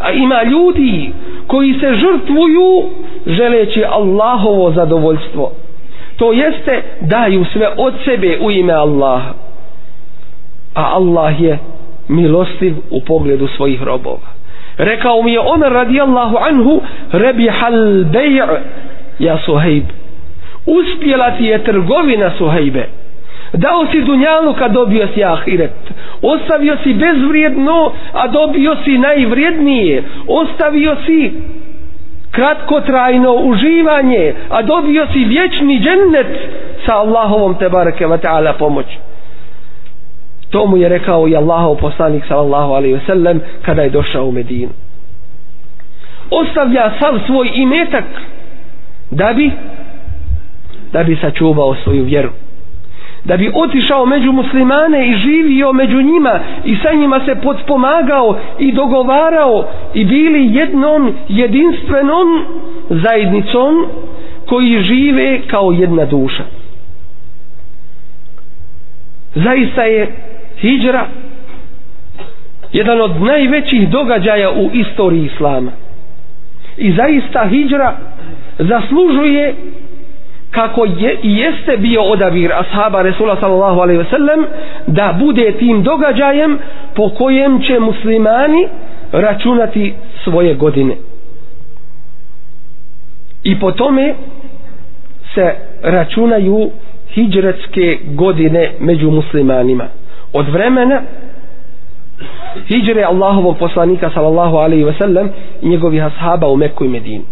a 0.00 0.10
ima 0.12 0.42
ljudi 0.42 1.12
koji 1.49 1.73
se 1.73 1.93
žrtvuju 1.95 2.83
želeći 3.25 3.83
Allahovo 3.83 4.71
zadovoljstvo. 4.71 5.51
To 6.17 6.33
jeste 6.33 6.81
daju 7.01 7.45
sve 7.53 7.67
od 7.77 7.93
sebe 8.05 8.37
u 8.41 8.51
ime 8.51 8.73
Allaha. 8.73 9.33
A 10.75 10.83
Allah 10.95 11.41
je 11.41 11.57
milostiv 12.07 12.75
u 12.91 13.01
pogledu 13.01 13.47
svojih 13.47 13.83
robova. 13.83 14.29
Rekao 14.77 15.21
mi 15.21 15.33
je 15.33 15.39
Omer 15.39 15.71
radijallahu 15.71 16.37
anhu 16.37 16.81
rebihal 17.11 18.03
bej' 18.13 18.59
ja 19.19 19.37
Suhejb. 19.45 19.83
Uspjela 20.65 21.31
ti 21.37 21.43
je 21.45 21.63
trgovina 21.63 22.31
Suhejbe 22.37 22.85
dao 23.53 23.85
si 23.91 24.01
dunjalu 24.01 24.53
kad 24.53 24.71
dobio 24.71 25.07
si 25.13 25.23
ahiret. 25.23 25.71
Ostavio 26.21 26.77
si 26.83 26.93
bezvrijedno 26.93 27.91
a 28.13 28.27
dobio 28.27 28.75
si 28.83 28.97
najvrijednije. 28.97 30.03
Ostavio 30.27 30.95
si 31.05 31.31
kratkotrajno 32.31 33.33
uživanje 33.33 34.33
a 34.49 34.61
dobio 34.61 35.07
si 35.13 35.19
vječni 35.19 35.79
džennet 35.79 36.39
sa 36.85 36.95
Allahovom 36.95 37.55
te 37.55 37.69
bareke 37.69 38.05
wa 38.07 38.17
ta'ala 38.17 38.53
pomoć 38.57 38.85
to 40.49 40.65
mu 40.65 40.77
je 40.77 40.89
rekao 40.89 41.27
i 41.27 41.35
Allahov 41.35 41.75
poslanik 41.75 42.23
sallallahu 42.27 42.71
alaihi 42.73 42.93
ve 42.93 43.01
sellem 43.05 43.41
kada 43.61 43.81
je 43.81 43.89
došao 43.89 44.25
u 44.25 44.31
Medinu. 44.31 44.69
Ostavlja 46.29 46.91
sav 46.99 47.19
svoj 47.25 47.51
imetak 47.55 48.05
da 49.11 49.33
bi 49.33 49.51
da 50.93 51.03
bi 51.03 51.15
sačuvao 51.21 51.75
svoju 51.83 52.03
vjeru 52.03 52.29
da 53.25 53.37
bi 53.37 53.51
otišao 53.55 54.05
među 54.05 54.31
muslimane 54.31 55.09
i 55.09 55.15
živio 55.15 55.73
među 55.73 56.01
njima 56.01 56.39
i 56.65 56.75
sa 56.75 56.93
njima 56.93 57.19
se 57.25 57.35
podpomagao 57.35 58.37
i 58.59 58.71
dogovarao 58.71 59.65
i 59.93 60.05
bili 60.05 60.55
jednom 60.55 61.13
jedinstvenom 61.29 62.27
zajednicom 62.89 63.85
koji 64.45 64.83
žive 64.83 65.41
kao 65.47 65.71
jedna 65.71 66.05
duša. 66.05 66.43
Zaista 69.35 69.83
je 69.83 70.07
hijđra 70.57 71.07
jedan 72.73 73.01
od 73.01 73.21
najvećih 73.21 73.89
događaja 73.89 74.51
u 74.51 74.69
istoriji 74.73 75.25
islama. 75.25 75.71
I 76.77 76.91
zaista 76.91 77.47
hijđra 77.49 77.97
zaslužuje 78.59 79.55
kako 80.51 80.85
je 80.85 81.17
i 81.23 81.37
jeste 81.37 81.77
bio 81.77 82.01
odabir 82.01 82.51
ashaba 82.53 83.01
Resula 83.01 83.37
sallallahu 83.39 83.79
alaihi 83.79 84.01
wasallam 84.01 84.45
da 84.87 85.15
bude 85.19 85.51
tim 85.51 85.83
događajem 85.83 86.57
po 86.95 87.09
kojem 87.09 87.61
će 87.61 87.79
muslimani 87.79 88.67
računati 89.11 89.93
svoje 90.23 90.53
godine. 90.55 90.95
I 93.43 93.59
po 93.59 93.71
tome 93.71 94.13
se 95.35 95.55
računaju 95.83 96.69
hijđretske 97.09 97.97
godine 98.05 98.71
među 98.79 99.11
muslimanima. 99.11 99.87
Od 100.33 100.49
vremena 100.49 101.01
hijđre 102.67 103.03
Allahovog 103.03 103.57
poslanika 103.57 104.09
sallallahu 104.13 104.55
alaihi 104.57 104.83
wasallam 104.85 105.27
i 105.61 105.69
njegovih 105.69 106.05
ashaba 106.05 106.47
u 106.47 106.55
Meku 106.57 106.85
i 106.85 106.89
Medinu 106.89 107.23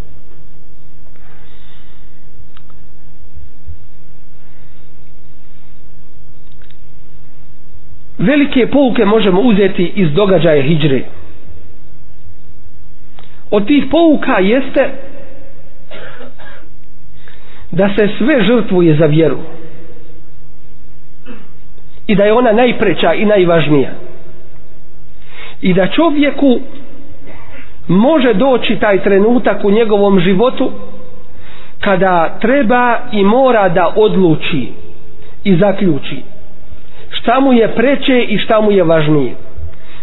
velike 8.17 8.67
pouke 8.67 9.05
možemo 9.05 9.41
uzeti 9.41 9.91
iz 9.95 10.11
događaja 10.11 10.61
hijđre 10.63 11.01
od 13.51 13.67
tih 13.67 13.83
pouka 13.91 14.39
jeste 14.39 14.89
da 17.71 17.89
se 17.89 18.09
sve 18.17 18.43
žrtvuje 18.43 18.95
za 18.95 19.05
vjeru. 19.05 19.37
I 22.07 22.15
da 22.15 22.23
je 22.23 22.33
ona 22.33 22.51
najpreća 22.51 23.13
i 23.13 23.25
najvažnija. 23.25 23.89
I 25.61 25.73
da 25.73 25.87
čovjeku 25.87 26.59
može 27.87 28.33
doći 28.33 28.75
taj 28.75 29.03
trenutak 29.03 29.63
u 29.63 29.71
njegovom 29.71 30.19
životu 30.19 30.71
kada 31.79 32.37
treba 32.41 32.99
i 33.11 33.23
mora 33.23 33.69
da 33.69 33.93
odluči 33.95 34.67
i 35.43 35.55
zaključi 35.55 36.21
šta 37.27 37.39
mu 37.39 37.53
je 37.53 37.67
preće 37.75 38.21
i 38.23 38.37
šta 38.37 38.61
mu 38.61 38.71
je 38.71 38.83
važnije. 38.83 39.35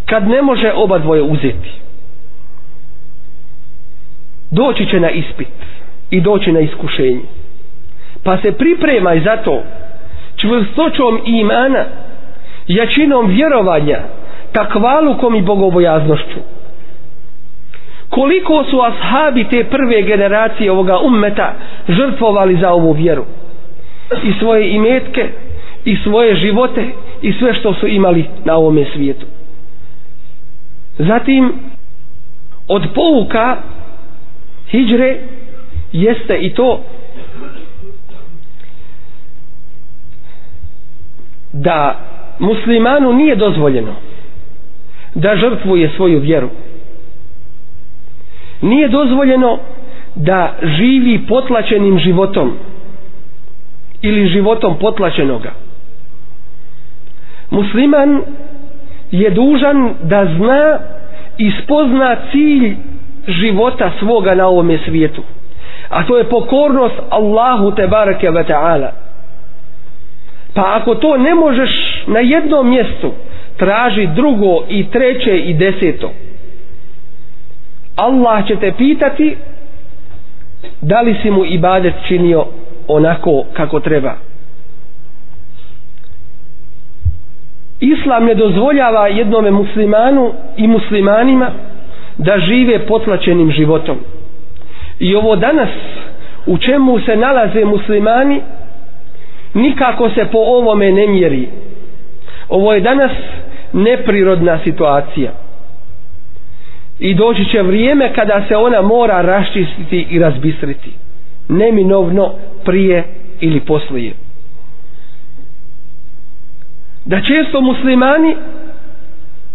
Kad 0.06 0.28
ne 0.28 0.42
može 0.42 0.72
oba 0.72 0.98
dvoje 0.98 1.22
uzeti 1.22 1.70
doći 4.50 4.87
će 4.87 5.00
na 5.00 5.10
ispit 5.10 5.48
i 6.10 6.20
doći 6.20 6.52
na 6.52 6.60
iskušenje. 6.60 7.20
Pa 8.24 8.38
se 8.38 8.52
pripremaj 8.52 9.20
za 9.20 9.37
to 9.37 9.62
čvrstoćom 10.37 11.20
imana 11.24 11.84
jačinom 12.68 13.26
vjerovanja 13.26 13.98
takvalukom 14.52 15.34
i 15.34 15.42
bogobojaznošću. 15.42 16.40
Koliko 18.10 18.64
su 18.64 18.80
ashabi 18.80 19.44
te 19.44 19.64
prve 19.64 20.02
generacije 20.02 20.72
ovoga 20.72 20.98
ummeta 20.98 21.52
žrtvovali 21.88 22.56
za 22.56 22.72
ovu 22.72 22.92
vjeru? 22.92 23.24
I 24.22 24.32
svoje 24.38 24.70
imetke 24.70 25.28
i 25.84 25.96
svoje 25.96 26.34
živote 26.34 26.84
i 27.24 27.32
sve 27.32 27.54
što 27.54 27.74
su 27.74 27.87
imali 27.87 28.24
na 28.44 28.56
ovome 28.56 28.84
svijetu. 28.94 29.26
Zatim 30.98 31.52
od 32.68 32.82
pouka 32.94 33.56
hijđre 34.70 35.18
jeste 35.92 36.34
i 36.37 36.54
to 36.54 36.80
da 41.52 41.98
muslimanu 42.38 43.12
nije 43.12 43.37
dozvoljeno 43.37 43.94
da 45.14 45.37
žrtvuje 45.37 45.90
svoju 45.96 46.20
vjeru. 46.20 46.48
Nije 48.62 48.88
dozvoljeno 48.88 49.58
da 50.14 50.56
živi 50.62 51.26
potlačenim 51.28 51.98
životom 51.98 52.52
ili 54.02 54.28
životom 54.28 54.78
potlačenoga 54.78 55.63
musliman 57.54 58.20
je 59.10 59.30
dužan 59.30 59.94
da 60.02 60.26
zna 60.36 60.78
i 61.38 61.52
spozna 61.62 62.16
cilj 62.32 62.76
života 63.28 63.90
svoga 63.98 64.34
na 64.34 64.46
ovome 64.46 64.78
svijetu 64.84 65.22
a 65.88 66.02
to 66.06 66.18
je 66.18 66.24
pokornost 66.24 66.94
Allahu 67.10 67.70
te 67.70 67.86
barake 67.86 68.30
ve 68.30 68.44
ta'ala. 68.44 68.90
Pa 70.54 70.76
ako 70.76 70.94
to 70.94 71.16
ne 71.16 71.34
možeš 71.34 71.70
na 72.06 72.20
jednom 72.20 72.70
mjestu 72.70 73.12
traži 73.56 74.06
drugo 74.06 74.64
i 74.68 74.90
treće 74.90 75.38
i 75.38 75.54
deseto. 75.54 76.10
Allah 77.96 78.46
će 78.46 78.56
te 78.56 78.72
pitati 78.78 79.36
da 80.80 81.00
li 81.00 81.16
si 81.22 81.30
mu 81.30 81.44
ibadet 81.44 81.94
činio 82.08 82.46
onako 82.88 83.44
kako 83.52 83.80
treba. 83.80 84.14
Islam 87.84 88.24
ne 88.24 88.34
dozvoljava 88.34 89.06
jednome 89.08 89.50
muslimanu 89.50 90.32
i 90.56 90.66
muslimanima 90.66 91.50
da 92.18 92.38
žive 92.38 92.86
potlačenim 92.86 93.50
životom. 93.50 93.96
I 94.98 95.14
ovo 95.14 95.36
danas 95.36 95.68
u 96.46 96.58
čemu 96.58 97.00
se 97.00 97.16
nalaze 97.16 97.64
muslimani 97.64 98.40
nikako 99.54 100.10
se 100.10 100.24
po 100.32 100.38
ovome 100.38 100.92
ne 100.92 101.06
mjeri. 101.06 101.48
Ovo 102.48 102.72
je 102.74 102.80
danas 102.80 103.12
neprirodna 103.72 104.58
situacija. 104.64 105.32
I 106.98 107.14
doći 107.14 107.44
će 107.44 107.62
vrijeme 107.62 108.12
kada 108.14 108.44
se 108.48 108.56
ona 108.56 108.82
mora 108.82 109.22
raščistiti 109.22 110.06
i 110.10 110.18
razbistriti. 110.18 110.92
Neminovno 111.48 112.32
prije 112.64 113.04
ili 113.40 113.60
poslije 113.60 114.23
da 117.04 117.20
često 117.20 117.60
muslimani 117.60 118.36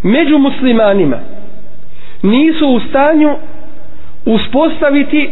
među 0.04 0.38
muslimanima 0.38 1.18
nisu 2.22 2.68
u 2.68 2.80
stanju 2.80 3.36
uspostaviti 4.26 5.30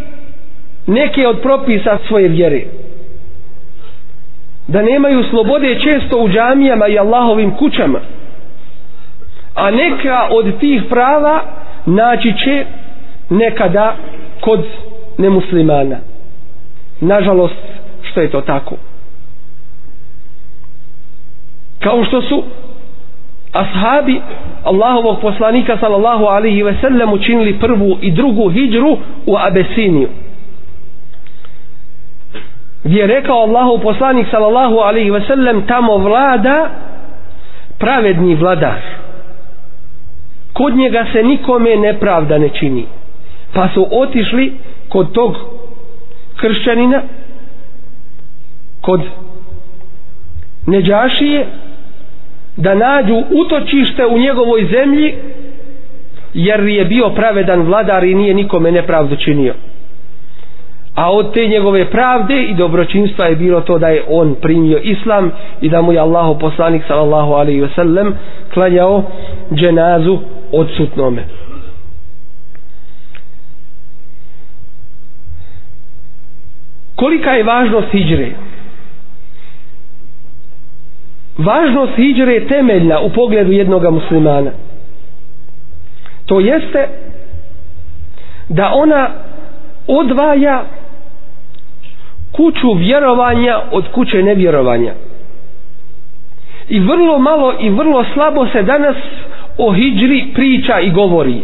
neke 0.87 1.27
od 1.27 1.41
propisa 1.41 1.97
svoje 2.07 2.27
vjere. 2.27 2.61
Da 4.67 4.81
nemaju 4.81 5.23
slobode 5.23 5.79
često 5.79 6.17
u 6.17 6.29
džamijama 6.29 6.87
i 6.87 6.99
Allahovim 6.99 7.51
kućama. 7.51 7.99
A 9.55 9.71
neka 9.71 10.27
od 10.31 10.59
tih 10.59 10.83
prava 10.89 11.41
naći 11.85 12.33
će 12.43 12.65
nekada 13.29 13.95
kod 14.41 14.65
nemuslimana. 15.17 15.97
Nažalost 17.01 17.55
što 18.01 18.21
je 18.21 18.29
to 18.29 18.41
tako? 18.41 18.75
Kao 21.79 22.03
što 22.03 22.21
su 22.21 22.43
ashabi 23.53 24.21
Allahovog 24.63 25.21
poslanika 25.21 25.77
sallallahu 25.77 26.25
alaihi 26.25 26.63
ve 26.63 26.75
sellem 26.81 27.13
učinili 27.13 27.59
prvu 27.59 27.97
i 28.01 28.11
drugu 28.11 28.49
hijđru 28.49 28.97
u 29.25 29.37
Abesiniju. 29.37 30.09
Gdje 32.83 32.99
je 32.99 33.07
rekao 33.07 33.37
Allahov 33.37 33.79
poslanik 33.79 34.27
sallallahu 34.31 34.77
alaihi 34.77 35.11
ve 35.11 35.21
sellem 35.21 35.67
tamo 35.67 35.97
vlada 35.97 36.69
pravedni 37.79 38.35
vladar. 38.35 38.81
Kod 40.53 40.75
njega 40.75 41.05
se 41.13 41.23
nikome 41.23 41.75
nepravda 41.75 42.37
ne 42.37 42.49
čini. 42.49 42.85
Pa 43.53 43.69
su 43.73 43.87
otišli 43.91 44.53
kod 44.89 45.11
tog 45.11 45.35
kršćanina 46.35 47.01
kod 48.81 49.01
Neđašije 50.65 51.47
da 52.57 52.75
nađu 52.75 53.15
utočište 53.31 54.05
u 54.05 54.17
njegovoj 54.17 54.65
zemlji 54.65 55.13
jer 56.33 56.59
je 56.59 56.85
bio 56.85 57.09
pravedan 57.09 57.61
vladar 57.61 58.03
i 58.03 58.15
nije 58.15 58.33
nikome 58.33 58.71
nepravdu 58.71 59.15
činio. 59.15 59.53
A 60.95 61.11
od 61.11 61.33
te 61.33 61.47
njegove 61.47 61.85
pravde 61.85 62.43
i 62.43 62.53
dobročinstva 62.53 63.25
je 63.25 63.35
bilo 63.35 63.61
to 63.61 63.77
da 63.79 63.87
je 63.87 64.03
on 64.09 64.35
primio 64.41 64.77
islam 64.77 65.31
i 65.61 65.69
da 65.69 65.81
mu 65.81 65.93
je 65.93 65.99
Allahu 65.99 66.39
poslanik 66.39 66.83
sallallahu 66.87 67.33
alaihi 67.33 67.61
ve 67.61 67.69
sellem 67.75 68.13
klanjao 68.53 69.03
dženazu 69.53 70.17
odsutnome. 70.51 71.23
Kolika 76.95 77.31
je 77.31 77.43
važnost 77.43 77.87
hijđre 77.91 78.46
važnost 81.37 81.95
hijđre 81.95 82.33
je 82.33 82.47
temeljna 82.47 82.99
u 82.99 83.09
pogledu 83.09 83.51
jednog 83.51 83.93
muslimana. 83.93 84.51
To 86.25 86.39
jeste 86.39 86.87
da 88.49 88.71
ona 88.73 89.09
odvaja 89.87 90.63
kuću 92.31 92.73
vjerovanja 92.73 93.59
od 93.71 93.87
kuće 93.91 94.23
nevjerovanja. 94.23 94.93
I 96.69 96.79
vrlo 96.79 97.19
malo 97.19 97.53
i 97.59 97.69
vrlo 97.69 98.05
slabo 98.13 98.47
se 98.47 98.63
danas 98.63 98.95
o 99.57 99.73
hijđri 99.73 100.25
priča 100.33 100.79
i 100.79 100.91
govori. 100.91 101.41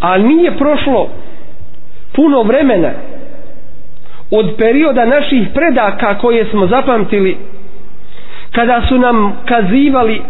A 0.00 0.18
nije 0.18 0.56
prošlo 0.58 1.08
puno 2.12 2.42
vremena 2.42 2.90
od 4.38 4.54
perioda 4.58 5.04
naših 5.04 5.48
predaka 5.54 6.18
koje 6.18 6.44
smo 6.44 6.66
zapamtili 6.66 7.36
kada 8.52 8.82
su 8.88 8.98
nam 8.98 9.32
kazivali 9.44 10.22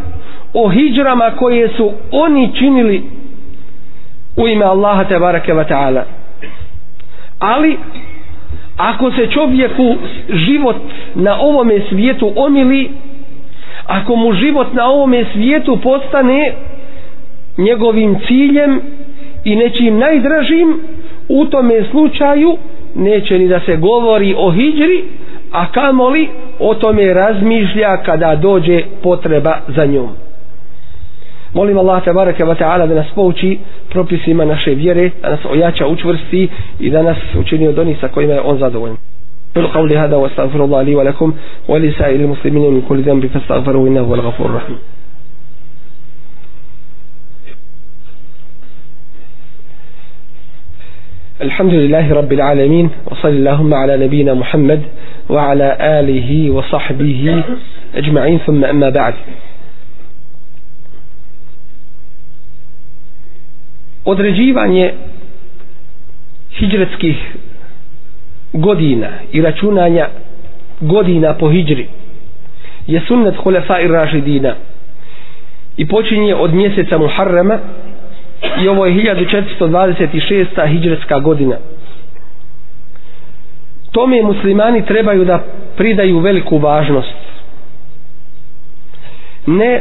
o 0.55 0.69
hijđrama 0.69 1.31
koje 1.31 1.69
su 1.69 1.93
oni 2.11 2.51
činili 2.59 3.03
u 4.37 4.49
ime 4.49 4.65
Allaha 4.65 5.05
te 5.05 5.19
barake 5.19 5.53
wa 5.55 5.65
ta'ala. 5.69 6.03
Ali 7.39 7.77
ako 8.77 9.11
se 9.11 9.27
čovjeku 9.27 9.97
život 10.29 10.77
na 11.15 11.41
ovome 11.41 11.81
svijetu 11.89 12.33
omili 12.37 12.91
ako 13.87 14.17
mu 14.17 14.33
život 14.33 14.73
na 14.73 14.87
ovome 14.87 15.25
svijetu 15.33 15.79
postane 15.83 16.53
njegovim 17.59 18.17
ciljem 18.27 18.81
i 19.45 19.57
nečim 19.57 19.99
najdražim 19.99 20.81
u 21.29 21.47
tome 21.47 21.85
slučaju 21.91 22.57
neće 22.96 23.40
ni 23.40 23.48
da 23.48 23.60
se 23.60 23.76
govori 23.78 24.36
o 24.38 24.52
hijđri 24.52 25.04
a 25.52 25.72
kamoli 25.72 26.28
o 26.60 26.74
tome 26.76 27.14
razmišlja 27.14 27.98
kada 27.98 28.36
dođe 28.36 28.84
potreba 29.04 29.58
za 29.68 29.86
njom 29.86 30.10
molim 31.54 31.78
Allah 31.78 32.04
te 32.04 32.14
barake 32.14 32.44
wa 32.44 32.56
ta'ala 32.56 32.88
da 32.88 32.96
nas 32.96 33.08
pouči 33.16 33.58
propisima 33.90 34.46
naše 34.46 34.72
vjere 34.72 35.10
da 35.22 35.30
nas 35.30 35.40
ojača 35.52 35.88
učvrsti 35.88 36.48
i 36.80 36.90
da 36.90 37.02
nas 37.02 37.18
učini 37.40 37.68
od 37.68 37.80
onih 37.80 37.98
sa 38.02 38.08
kojima 38.08 38.34
je 38.34 38.42
on 38.42 38.58
zadovoljan 38.58 38.98
قل 39.56 39.68
قولي 39.68 39.98
هذا 39.98 40.16
واستغفر 40.16 40.64
الله 40.64 40.82
لي 40.82 40.96
ولكم 40.96 41.34
ولسائر 41.68 42.20
المسلمين 42.20 42.74
من 42.74 42.82
كل 42.90 43.02
ذنب 43.02 43.26
فاستغفروه 43.28 43.88
انه 43.88 44.02
هو 44.02 44.16
الغفور 44.16 44.46
الرحيم 44.46 44.78
الحمد 51.44 51.74
لله 51.74 52.14
رب 52.14 52.34
العالمين 52.34 52.90
وصلى 53.06 53.38
اللهم 53.38 53.74
على 53.74 53.98
نبينا 54.06 54.34
محمد 54.34 54.82
وعلى 55.30 55.78
آله 56.00 56.52
وصحبه 56.52 57.44
أجمعين 57.96 58.40
ثم 58.46 58.66
أما 58.66 58.90
بعد 58.90 59.14
određivanje 64.06 64.94
hijđretskih 66.52 67.18
godina 68.54 69.08
i 69.32 69.42
računanja 69.42 70.08
godina 70.82 71.34
po 71.34 71.50
hijđri 71.50 71.88
je 72.88 73.02
sunnet 73.08 73.36
hulefa 73.36 73.80
i 73.80 73.88
ražidina 73.88 74.56
i 75.78 75.88
počinje 75.88 76.36
od 76.36 76.54
mjeseca 76.54 76.98
Muharrama 76.98 77.60
i 78.63 78.69
ovo 78.69 78.87
je 78.87 78.95
1426. 78.95 80.67
hijđretska 80.69 81.19
godina. 81.19 81.57
Tome 83.93 84.23
muslimani 84.23 84.87
trebaju 84.87 85.25
da 85.25 85.45
pridaju 85.77 86.19
veliku 86.19 86.59
važnost. 86.59 87.15
Ne 89.47 89.81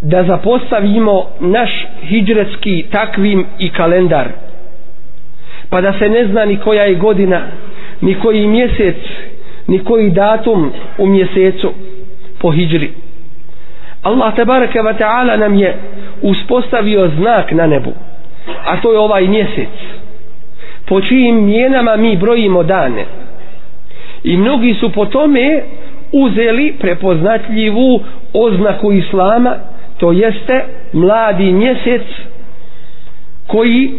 da 0.00 0.24
zapostavimo 0.24 1.26
naš 1.40 1.70
hijđretski 2.02 2.84
takvim 2.92 3.46
i 3.58 3.68
kalendar. 3.70 4.28
Pa 5.70 5.80
da 5.80 5.92
se 5.98 6.08
ne 6.08 6.26
zna 6.26 6.44
ni 6.44 6.56
koja 6.56 6.82
je 6.82 6.94
godina 6.94 7.40
ni 8.00 8.14
koji 8.14 8.46
mjesec 8.46 8.96
ni 9.66 9.78
koji 9.84 10.10
datum 10.10 10.72
u 10.98 11.06
mjesecu 11.06 11.72
po 12.38 12.50
hijđri 12.50 12.90
Allah 14.02 14.34
tabaraka 14.34 14.82
wa 14.82 14.94
ta'ala 14.94 15.36
nam 15.36 15.54
je 15.54 15.76
uspostavio 16.22 17.10
znak 17.18 17.52
na 17.52 17.66
nebu 17.66 17.92
a 18.64 18.76
to 18.80 18.92
je 18.92 18.98
ovaj 18.98 19.26
mjesec. 19.28 19.68
Po 20.86 21.00
čijim 21.00 21.44
mjenama 21.44 21.96
mi 21.96 22.16
brojimo 22.16 22.62
dane. 22.62 23.04
I 24.24 24.36
mnogi 24.36 24.74
su 24.74 24.92
po 24.92 25.06
tome 25.06 25.62
uzeli 26.12 26.74
prepoznatljivu 26.80 28.00
oznaku 28.32 28.92
islama 28.92 29.54
to 29.98 30.12
jeste 30.12 30.64
mladi 30.92 31.52
mjesec 31.52 32.02
koji 33.46 33.92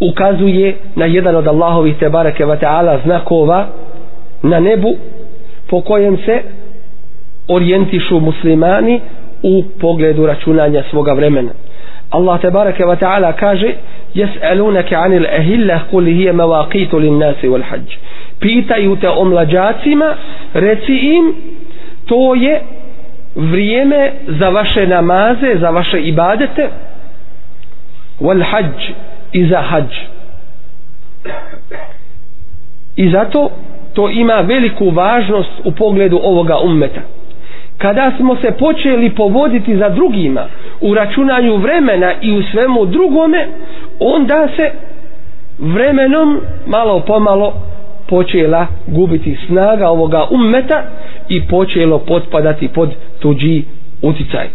ukazuje 0.00 0.76
na 0.96 1.04
jedan 1.06 1.36
od 1.36 1.46
Allahovih 1.46 1.96
tebareke 1.96 2.44
wa 2.44 2.58
ta'ala 2.58 2.98
znakova 3.04 3.66
na 4.42 4.60
nebu 4.60 4.96
po 5.66 5.80
kojem 5.80 6.16
se 6.16 6.42
orijentišu 7.48 8.20
muslimani 8.20 9.00
u 9.42 9.62
pogledu 9.80 10.26
računanja 10.26 10.82
svoga 10.90 11.12
vremena. 11.12 11.50
Allah 12.10 12.40
tebareke 12.40 12.84
ve 12.84 12.96
ta'ala 12.96 13.32
kaže 13.32 13.74
jes'alunaka 14.14 14.96
anil 14.96 15.26
ahilla 15.26 15.80
qul 15.90 16.04
hiya 16.04 16.32
mawaqitu 16.32 16.98
lin 16.98 17.18
nasi 17.18 17.48
wal 17.48 17.62
hajj. 17.62 17.96
Pitaju 18.40 18.96
te 18.96 19.08
o 19.08 19.24
mlađacima 19.24 20.14
reci 20.54 20.92
im 20.92 21.34
to 22.06 22.34
je 22.34 22.60
vrijeme 23.36 24.12
za 24.26 24.48
vaše 24.48 24.86
namaze, 24.86 25.56
za 25.60 25.70
vaše 25.70 26.00
ibadete 26.00 26.68
wal 28.20 28.44
hajj 28.50 28.94
i 29.32 29.46
za 29.46 29.60
hajj. 29.60 30.12
I 32.96 33.10
zato 33.10 33.50
to 33.94 34.10
ima 34.10 34.34
veliku 34.34 34.90
važnost 34.90 35.50
u 35.64 35.72
pogledu 35.72 36.20
ovoga 36.22 36.58
ummeta 36.58 37.00
kada 37.82 38.12
smo 38.16 38.36
se 38.36 38.50
počeli 38.58 39.10
povoditi 39.10 39.76
za 39.76 39.88
drugima 39.88 40.46
u 40.80 40.94
računanju 40.94 41.56
vremena 41.56 42.12
i 42.20 42.32
u 42.32 42.42
svemu 42.42 42.86
drugome 42.86 43.46
onda 44.00 44.48
se 44.56 44.70
vremenom 45.58 46.40
malo 46.66 47.00
pomalo 47.00 47.54
počela 48.08 48.66
gubiti 48.86 49.38
snaga 49.46 49.88
ovoga 49.88 50.26
ummeta 50.30 50.82
i 51.28 51.46
počelo 51.46 51.98
potpadati 51.98 52.68
pod 52.68 52.90
tuđi 53.20 53.64
uticaj. 54.02 54.48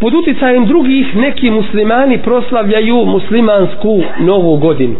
Pod 0.00 0.14
uticajem 0.14 0.66
drugih 0.66 1.16
neki 1.16 1.50
muslimani 1.50 2.18
proslavljaju 2.18 3.04
muslimansku 3.04 4.02
novu 4.20 4.56
godinu. 4.56 4.96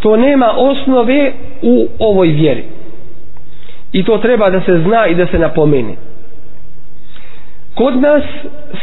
To 0.00 0.16
nema 0.16 0.52
osnove 0.56 1.32
u 1.62 1.88
ovoj 1.98 2.28
vjeri. 2.28 2.64
I 3.92 4.04
to 4.04 4.18
treba 4.18 4.50
da 4.50 4.60
se 4.60 4.78
zna 4.78 5.06
i 5.06 5.14
da 5.14 5.26
se 5.26 5.38
napomeni. 5.38 5.96
Kod 7.74 8.00
nas 8.00 8.22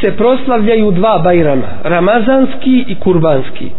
se 0.01 0.17
proslavljaju 0.17 0.91
dva 0.91 1.17
bajrama, 1.17 1.67
ramazanski 1.83 2.85
i 2.88 2.95
kurbanski. 2.95 3.69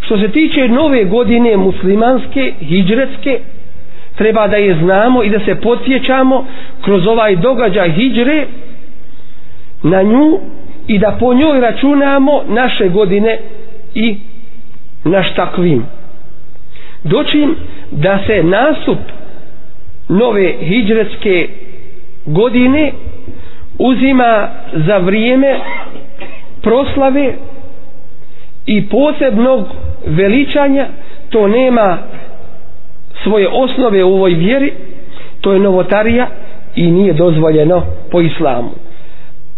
Što 0.00 0.18
se 0.18 0.28
tiče 0.28 0.68
nove 0.68 1.04
godine 1.04 1.56
muslimanske, 1.56 2.52
hijđretske, 2.60 3.40
treba 4.16 4.48
da 4.48 4.56
je 4.56 4.74
znamo 4.74 5.22
i 5.22 5.30
da 5.30 5.40
se 5.40 5.54
podsjećamo 5.54 6.46
kroz 6.82 7.06
ovaj 7.06 7.36
događaj 7.36 7.90
hijđre 7.90 8.46
na 9.82 10.02
nju 10.02 10.38
i 10.86 10.98
da 10.98 11.16
po 11.20 11.34
njoj 11.34 11.60
računamo 11.60 12.42
naše 12.48 12.88
godine 12.88 13.38
i 13.94 14.16
naš 15.04 15.34
takvim. 15.34 15.84
Doćim 17.04 17.56
da 17.90 18.18
se 18.26 18.42
nastup 18.42 18.98
nove 20.08 20.54
hijđretske 20.60 21.48
godine 22.26 22.92
uzima 23.78 24.48
za 24.76 24.96
vrijeme 24.96 25.56
proslave 26.62 27.34
i 28.66 28.86
posebnog 28.86 29.64
veličanja. 30.06 30.86
To 31.30 31.48
nema 31.48 31.98
svoje 33.22 33.48
osnove 33.48 34.04
u 34.04 34.14
ovoj 34.14 34.30
vjeri 34.32 34.72
to 35.40 35.52
je 35.52 35.60
novotarija 35.60 36.26
i 36.76 36.90
nije 36.90 37.12
dozvoljeno 37.12 37.82
po 38.10 38.20
islamu. 38.20 38.70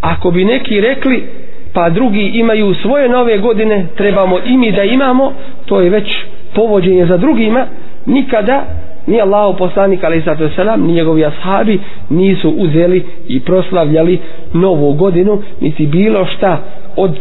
Ako 0.01 0.31
bi 0.31 0.45
neki 0.45 0.81
rekli 0.81 1.29
pa 1.73 1.91
drugi 1.91 2.23
imaju 2.25 2.75
svoje 2.75 3.09
nove 3.09 3.39
godine 3.39 3.87
trebamo 3.97 4.39
i 4.41 4.57
mi 4.57 4.73
da 4.73 4.83
imamo 4.85 5.33
to 5.67 5.81
je 5.81 5.91
već 5.91 6.09
povođenje 6.55 7.07
za 7.07 7.17
drugima 7.17 7.67
nikada 8.07 8.65
ni 9.07 9.21
Allah 9.21 9.57
poslanik 9.59 10.05
ali 10.05 10.23
sato 10.23 10.49
selam 10.49 10.83
ni 10.83 10.93
njegovi 10.93 11.25
ashabi 11.25 11.81
nisu 12.11 12.51
uzeli 12.51 13.05
i 13.29 13.41
proslavljali 13.41 14.19
novu 14.53 14.93
godinu 14.93 15.39
niti 15.61 15.87
bilo 15.87 16.27
šta 16.27 16.59
od 16.97 17.19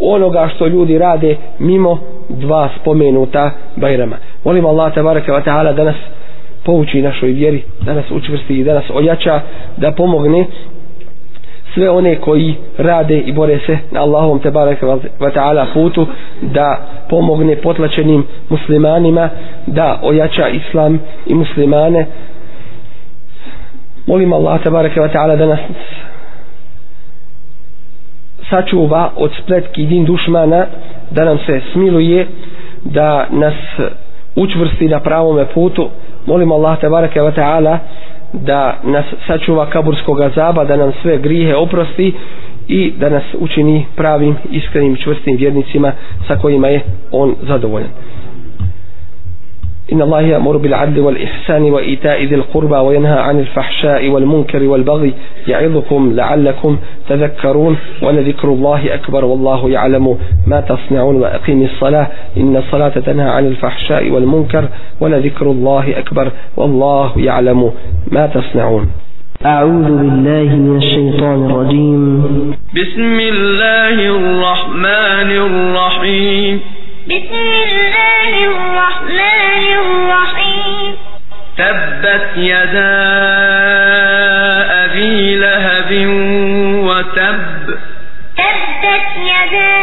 onoga 0.00 0.48
što 0.54 0.66
ljudi 0.66 0.98
rade 0.98 1.36
mimo 1.58 1.98
dva 2.28 2.68
spomenuta 2.80 3.50
bajrama. 3.76 4.16
Molim 4.44 4.66
Allah 4.66 4.94
tabaraka 4.94 5.32
wa 5.32 5.42
ta'ala 5.44 5.72
da 5.72 5.84
nas 5.84 5.96
pouči 6.64 7.02
našoj 7.02 7.30
vjeri 7.30 7.62
da 7.80 7.94
nas 7.94 8.10
učvrsti 8.10 8.54
i 8.60 8.64
da 8.64 8.74
nas 8.74 8.84
ojača 8.94 9.40
da 9.76 9.92
pomogne 9.92 10.46
sve 11.74 11.90
one 11.90 12.16
koji 12.16 12.54
rade 12.78 13.18
i 13.18 13.32
bore 13.32 13.58
se 13.66 13.78
na 13.90 14.00
Allahovom 14.00 14.38
te 14.38 14.50
barek 14.50 14.82
wa 15.20 15.32
ta'ala 15.34 15.66
putu 15.74 16.06
da 16.42 16.78
pomogne 17.10 17.56
potlačenim 17.56 18.24
muslimanima 18.48 19.28
da 19.66 20.00
ojača 20.02 20.48
islam 20.48 20.98
i 21.26 21.34
muslimane. 21.34 22.06
Molim 24.06 24.32
Allah 24.32 24.62
te 24.62 24.70
barek 24.70 24.96
wa 24.96 25.08
ta'ala 25.12 25.36
da 25.36 25.46
nas 25.46 25.60
sačuva 28.50 29.10
od 29.16 29.30
spletki 29.42 29.86
din 29.86 30.04
dušmana 30.04 30.66
da 31.10 31.24
nam 31.24 31.38
se 31.46 31.60
smiluje 31.72 32.26
da 32.84 33.26
nas 33.30 33.54
učvrsti 34.36 34.88
na 34.88 35.00
pravome 35.00 35.44
putu. 35.54 35.88
Molim 36.26 36.52
Allah 36.52 36.78
te 36.80 36.88
barek 36.88 37.14
wa 37.16 37.32
ta'ala 37.34 37.78
da 38.32 38.80
nas 38.84 39.04
sačuva 39.26 39.66
kaburskog 39.66 40.20
azaba, 40.20 40.64
da 40.64 40.76
nam 40.76 40.92
sve 41.02 41.18
grijehe 41.18 41.54
oprosti 41.54 42.12
i 42.68 42.90
da 42.90 43.08
nas 43.08 43.22
učini 43.34 43.86
pravim, 43.96 44.36
iskrenim, 44.50 44.96
čvrstim 44.96 45.36
vjernicima 45.36 45.92
sa 46.26 46.36
kojima 46.36 46.68
je 46.68 46.80
on 47.10 47.34
zadovoljan. 47.42 47.88
إن 49.92 50.02
الله 50.02 50.20
يأمر 50.20 50.56
بالعدل 50.56 51.00
والإحسان 51.00 51.62
وإيتاء 51.62 52.24
ذي 52.24 52.34
القربى 52.34 52.76
وينهى 52.76 53.18
عن 53.18 53.40
الفحشاء 53.40 54.08
والمنكر 54.08 54.62
والبغي 54.62 55.14
يعظكم 55.46 56.12
لعلكم 56.14 56.78
تذكرون 57.08 57.76
ولذكر 58.02 58.48
الله 58.48 58.94
أكبر 58.94 59.24
والله 59.24 59.70
يعلم 59.70 60.18
ما 60.46 60.60
تصنعون 60.60 61.16
وأقيم 61.16 61.62
الصلاة 61.62 62.06
إن 62.36 62.56
الصلاة 62.56 62.88
تنهى 62.88 63.28
عن 63.28 63.46
الفحشاء 63.46 64.10
والمنكر 64.10 64.68
ولذكر 65.00 65.46
الله 65.46 65.98
أكبر 65.98 66.32
والله 66.56 67.12
يعلم 67.16 67.70
ما 68.12 68.26
تصنعون. 68.26 68.90
أعوذ 69.46 69.84
بالله 69.84 70.56
من 70.56 70.76
الشيطان 70.76 71.50
الرجيم. 71.50 72.22
بسم 72.74 73.18
الله 73.20 73.96
الرحمن 74.16 75.30
الرحيم. 75.46 76.60
بسم 77.08 77.34
الله 77.64 78.32
الرحمن 78.44 79.64
الرحيم 79.80 80.96
تبت 81.58 82.28
يدا 82.36 82.98
أبي 84.84 85.36
لهب 85.36 85.92
وتب 86.86 87.78
تبت 88.36 89.08
يدا 89.16 89.76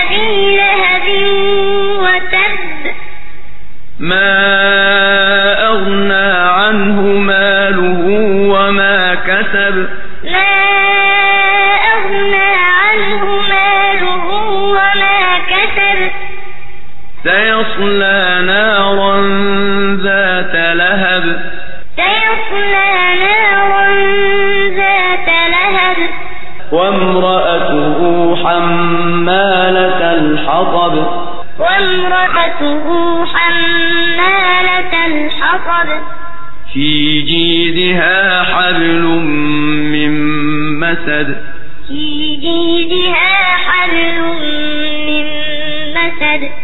أبي 0.00 0.56
لهب 0.56 1.08
وتب 2.04 2.94
ما 3.98 4.32
أغنى 5.66 6.32
عنه 6.48 7.00
ماله 7.02 8.00
وما 8.54 9.14
كسب 9.14 9.88
سيصلى 17.74 18.42
نارا 18.46 19.20
ذات 20.02 20.76
لهب. 20.76 21.42
سيصلى 21.96 23.14
نارا 23.20 23.94
ذات 24.68 25.28
لهب. 25.28 25.96
وامرأته 26.72 28.36
حمالة 28.36 30.12
الحطب. 30.12 30.94
وامرأته 31.58 32.84
حمالة 33.24 35.06
الحطب. 35.06 35.88
في 36.74 37.20
جيدها 37.20 38.42
حبل 38.42 39.02
من 39.92 40.10
مسد. 40.80 41.44
في 41.88 42.36
جيدها 42.36 43.56
حبل 43.56 44.20
من 45.06 45.24
مسد. 45.94 46.63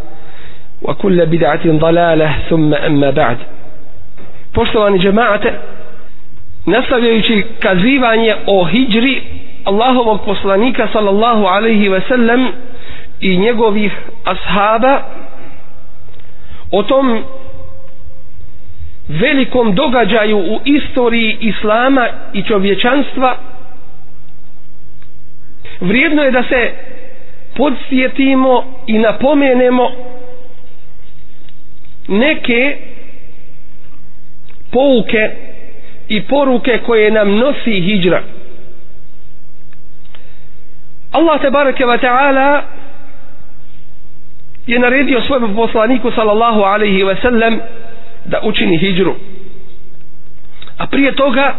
وكل 0.82 1.26
بدعة 1.26 1.60
ضلالة 1.66 2.38
ثم 2.48 2.74
أما 2.74 3.10
بعد 3.10 3.36
poštovani 4.54 4.98
džemaate 4.98 5.52
nastavljajući 6.66 7.44
kazivanje 7.60 8.34
o 8.46 8.64
hijri 8.64 9.22
Allahovog 9.64 10.20
poslanika 10.24 10.88
sallallahu 10.92 11.44
alaihi 11.46 11.88
ve 11.88 12.00
sellem 12.08 12.48
i 13.20 13.36
njegovih 13.36 13.92
ashaba 14.24 15.02
o 16.70 16.82
tom 16.82 17.24
velikom 19.08 19.74
događaju 19.74 20.38
u 20.38 20.60
istoriji 20.64 21.36
islama 21.40 22.06
i 22.32 22.42
čovječanstva 22.42 23.36
vrijedno 25.80 26.22
je 26.22 26.30
da 26.30 26.42
se 26.42 26.70
podsjetimo 27.56 28.64
i 28.86 28.98
napomenemo 28.98 29.90
neke 32.07 32.77
pouke 34.71 35.31
i 36.07 36.21
poruke 36.21 36.77
koje 36.85 37.11
nam 37.11 37.35
nosi 37.37 37.71
hijra. 37.81 38.23
Allah 41.11 41.41
te 41.41 41.49
bareke 41.49 41.85
ve 41.85 41.97
ta'ala 41.97 42.63
je 44.67 44.79
naredio 44.79 45.21
svom 45.21 45.55
poslaniku 45.55 46.11
sallallahu 46.11 46.61
alejhi 46.63 47.03
ve 47.03 47.15
sellem 47.21 47.59
da 48.25 48.39
učini 48.43 48.77
hijru. 48.77 49.15
A 50.77 50.87
prije 50.87 51.15
toga 51.15 51.55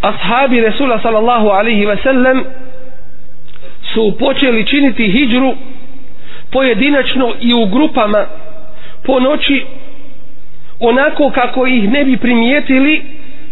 ashabi 0.00 0.60
Resula 0.60 0.98
sallallahu 1.02 1.48
alaihi 1.48 1.86
ve 1.86 1.96
sellem 2.02 2.44
su 3.94 4.16
počeli 4.18 4.66
činiti 4.66 5.08
hijđru 5.12 5.54
pojedinačno 6.52 7.34
i 7.40 7.54
u 7.54 7.66
grupama 7.66 8.26
po 9.04 9.20
noći 9.20 9.64
onako 10.80 11.30
kako 11.30 11.66
ih 11.66 11.90
ne 11.90 12.04
bi 12.04 12.16
primijetili 12.16 13.02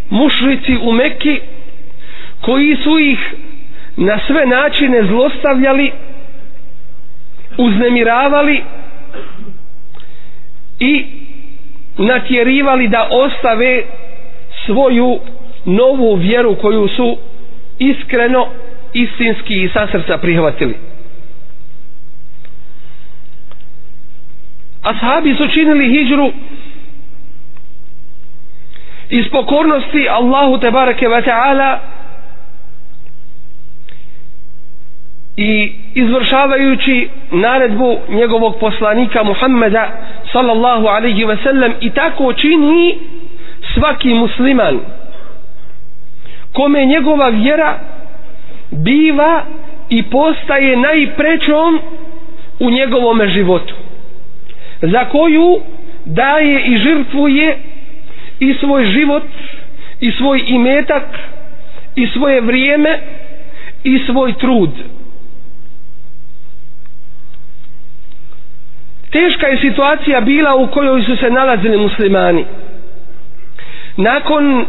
mušrici 0.09 0.77
u 0.81 0.91
Mekki 0.91 1.39
koji 2.41 2.75
su 2.75 2.99
ih 2.99 3.19
na 3.97 4.19
sve 4.27 4.45
načine 4.45 5.03
zlostavljali 5.03 5.91
uznemiravali 7.57 8.63
i 10.79 11.05
natjerivali 11.97 12.87
da 12.87 13.07
ostave 13.11 13.83
svoju 14.65 15.19
novu 15.65 16.15
vjeru 16.15 16.55
koju 16.55 16.87
su 16.87 17.17
iskreno 17.79 18.47
istinski 18.93 19.63
i 19.63 19.69
sa 19.69 19.87
srca 19.87 20.17
prihvatili. 20.17 20.88
Ashabi 24.89 25.35
su 25.35 25.47
činili 25.47 25.89
hijđru 25.89 26.31
iz 29.09 29.25
pokornosti 29.31 30.09
Allahu 30.09 30.57
te 30.59 30.71
barake 30.71 31.07
wa 31.07 31.21
ta'ala 31.25 31.77
i 35.37 35.73
izvršavajući 35.93 37.09
naredbu 37.31 37.97
njegovog 38.09 38.55
poslanika 38.59 39.23
Muhammeda 39.23 39.91
sallallahu 40.31 40.87
alaihi 40.87 41.25
ve 41.25 41.37
sellem 41.43 41.73
i 41.81 41.89
tako 41.89 42.33
čini 42.33 42.97
svaki 43.73 44.13
musliman 44.13 44.79
kome 46.53 46.85
njegova 46.85 47.29
vjera 47.29 47.79
biva 48.71 49.43
i 49.89 50.03
postaje 50.03 50.77
najprečom 50.77 51.79
u 52.59 52.69
njegovome 52.69 53.27
životu 53.27 53.73
za 54.81 55.05
koju 55.05 55.59
daje 56.05 56.61
i 56.61 56.77
žrtvuje 56.77 57.57
i 58.39 58.53
svoj 58.53 58.85
život 58.85 59.23
i 59.99 60.11
svoj 60.11 60.43
imetak 60.47 61.03
i 61.95 62.07
svoje 62.07 62.41
vrijeme 62.41 62.99
i 63.83 63.99
svoj 63.99 64.33
trud 64.33 64.69
teška 69.11 69.47
je 69.47 69.57
situacija 69.59 70.21
bila 70.21 70.55
u 70.55 70.67
kojoj 70.67 71.01
su 71.01 71.15
se 71.15 71.29
nalazili 71.29 71.77
muslimani 71.77 72.45
nakon 73.97 74.65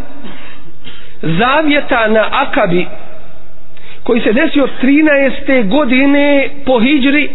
zavjeta 1.23 2.09
na 2.09 2.29
Akabi 2.33 2.87
koji 4.03 4.21
se 4.21 4.33
desio 4.33 4.69
13. 4.83 5.69
godine 5.69 6.49
po 6.67 6.81
Hidžri 6.81 7.31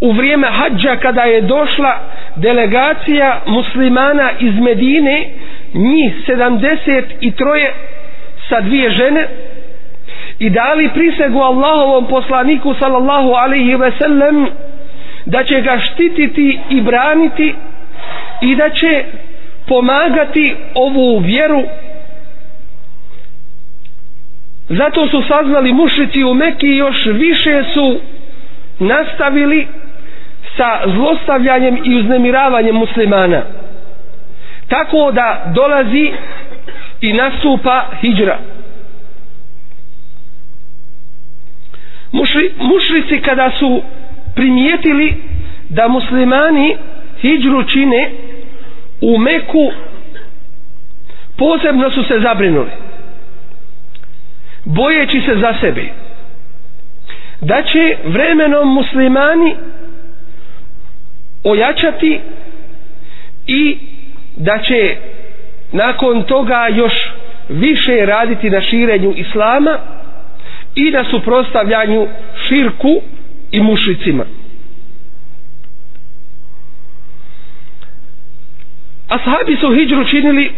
u 0.00 0.12
vrijeme 0.12 0.48
hađa 0.50 0.96
kada 0.96 1.20
je 1.22 1.40
došla 1.40 1.98
delegacija 2.36 3.40
muslimana 3.46 4.30
iz 4.40 4.54
Medine 4.54 5.26
njih 5.74 6.14
73 6.26 7.68
sa 8.48 8.60
dvije 8.60 8.90
žene 8.90 9.26
i 10.38 10.50
dali 10.50 10.90
prisegu 10.94 11.38
Allahovom 11.38 12.06
poslaniku 12.06 12.74
sallallahu 12.74 13.30
alaihi 13.30 13.74
ve 13.74 13.90
sellem 13.98 14.46
da 15.26 15.44
će 15.44 15.60
ga 15.60 15.78
štititi 15.78 16.58
i 16.70 16.80
braniti 16.80 17.54
i 18.40 18.56
da 18.56 18.70
će 18.70 19.04
pomagati 19.68 20.54
ovu 20.74 21.18
vjeru. 21.18 21.62
Zato 24.68 25.08
su 25.08 25.22
saznali 25.28 25.72
mušici 25.72 26.24
u 26.24 26.34
Mekiji 26.34 26.76
još 26.76 27.06
više 27.06 27.62
su 27.74 28.00
nastavili 28.78 29.66
sa 30.56 30.80
zlostavljanjem 30.86 31.78
i 31.84 31.94
uznemiravanjem 31.94 32.74
muslimana. 32.76 33.42
Tako 34.68 35.12
da 35.12 35.52
dolazi 35.54 36.12
i 37.00 37.12
nastupa 37.12 37.84
hijra. 38.00 38.38
Mušri, 42.12 42.50
mušrici 42.58 43.20
kada 43.20 43.50
su 43.50 43.82
primijetili 44.34 45.14
da 45.68 45.88
muslimani 45.88 46.76
hijđru 47.20 47.62
čine 47.64 48.10
u 49.00 49.18
Meku 49.18 49.70
posebno 51.38 51.90
su 51.90 52.02
se 52.02 52.20
zabrinuli 52.20 52.70
bojeći 54.64 55.20
se 55.20 55.36
za 55.36 55.54
sebe 55.60 55.84
da 57.40 57.62
će 57.62 57.96
vremenom 58.04 58.74
muslimani 58.74 59.56
ojačati 61.46 62.20
i 63.46 63.76
da 64.36 64.58
će 64.58 64.96
nakon 65.72 66.22
toga 66.22 66.68
još 66.68 66.92
više 67.48 68.06
raditi 68.06 68.50
na 68.50 68.60
širenju 68.60 69.14
islama 69.16 69.78
i 70.74 70.90
na 70.90 71.04
suprostavljanju 71.04 72.06
širku 72.48 73.00
i 73.52 73.60
mušicima. 73.60 74.24
Ashabi 79.08 79.56
su 79.60 79.74
hijđru 79.74 80.04
činili 80.04 80.52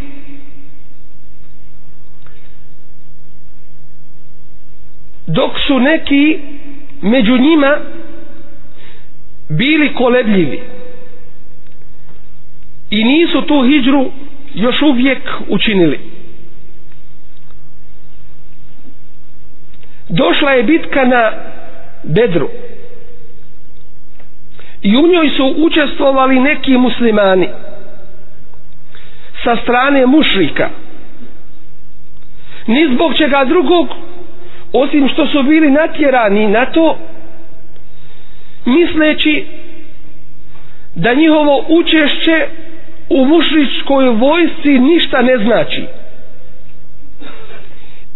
dok 5.26 5.50
su 5.66 5.78
neki 5.80 6.38
među 7.02 7.38
njima 7.38 7.76
bili 9.48 9.94
kolebljivi 9.94 10.77
i 12.90 13.04
nisu 13.04 13.42
tu 13.42 13.62
hijđru 13.62 14.10
još 14.54 14.82
uvijek 14.82 15.18
učinili. 15.48 16.00
Došla 20.08 20.50
je 20.50 20.62
bitka 20.62 21.04
na 21.04 21.32
Bedru. 22.02 22.48
I 24.82 24.96
u 24.96 25.06
njoj 25.06 25.30
su 25.30 25.54
učestvovali 25.56 26.40
neki 26.40 26.72
muslimani. 26.72 27.48
Sa 29.44 29.56
strane 29.56 30.06
mušrika. 30.06 30.70
Ni 32.66 32.88
zbog 32.94 33.14
čega 33.14 33.44
drugog 33.44 33.88
osim 34.72 35.08
što 35.08 35.26
su 35.26 35.42
bili 35.42 35.70
natjerani 35.70 36.46
na 36.46 36.66
to 36.66 36.98
misleći 38.64 39.44
da 40.94 41.14
njihovo 41.14 41.64
učešće 41.68 42.46
u 43.10 43.24
mušričkoj 43.24 44.08
vojsci 44.08 44.78
ništa 44.80 45.22
ne 45.22 45.38
znači. 45.38 45.84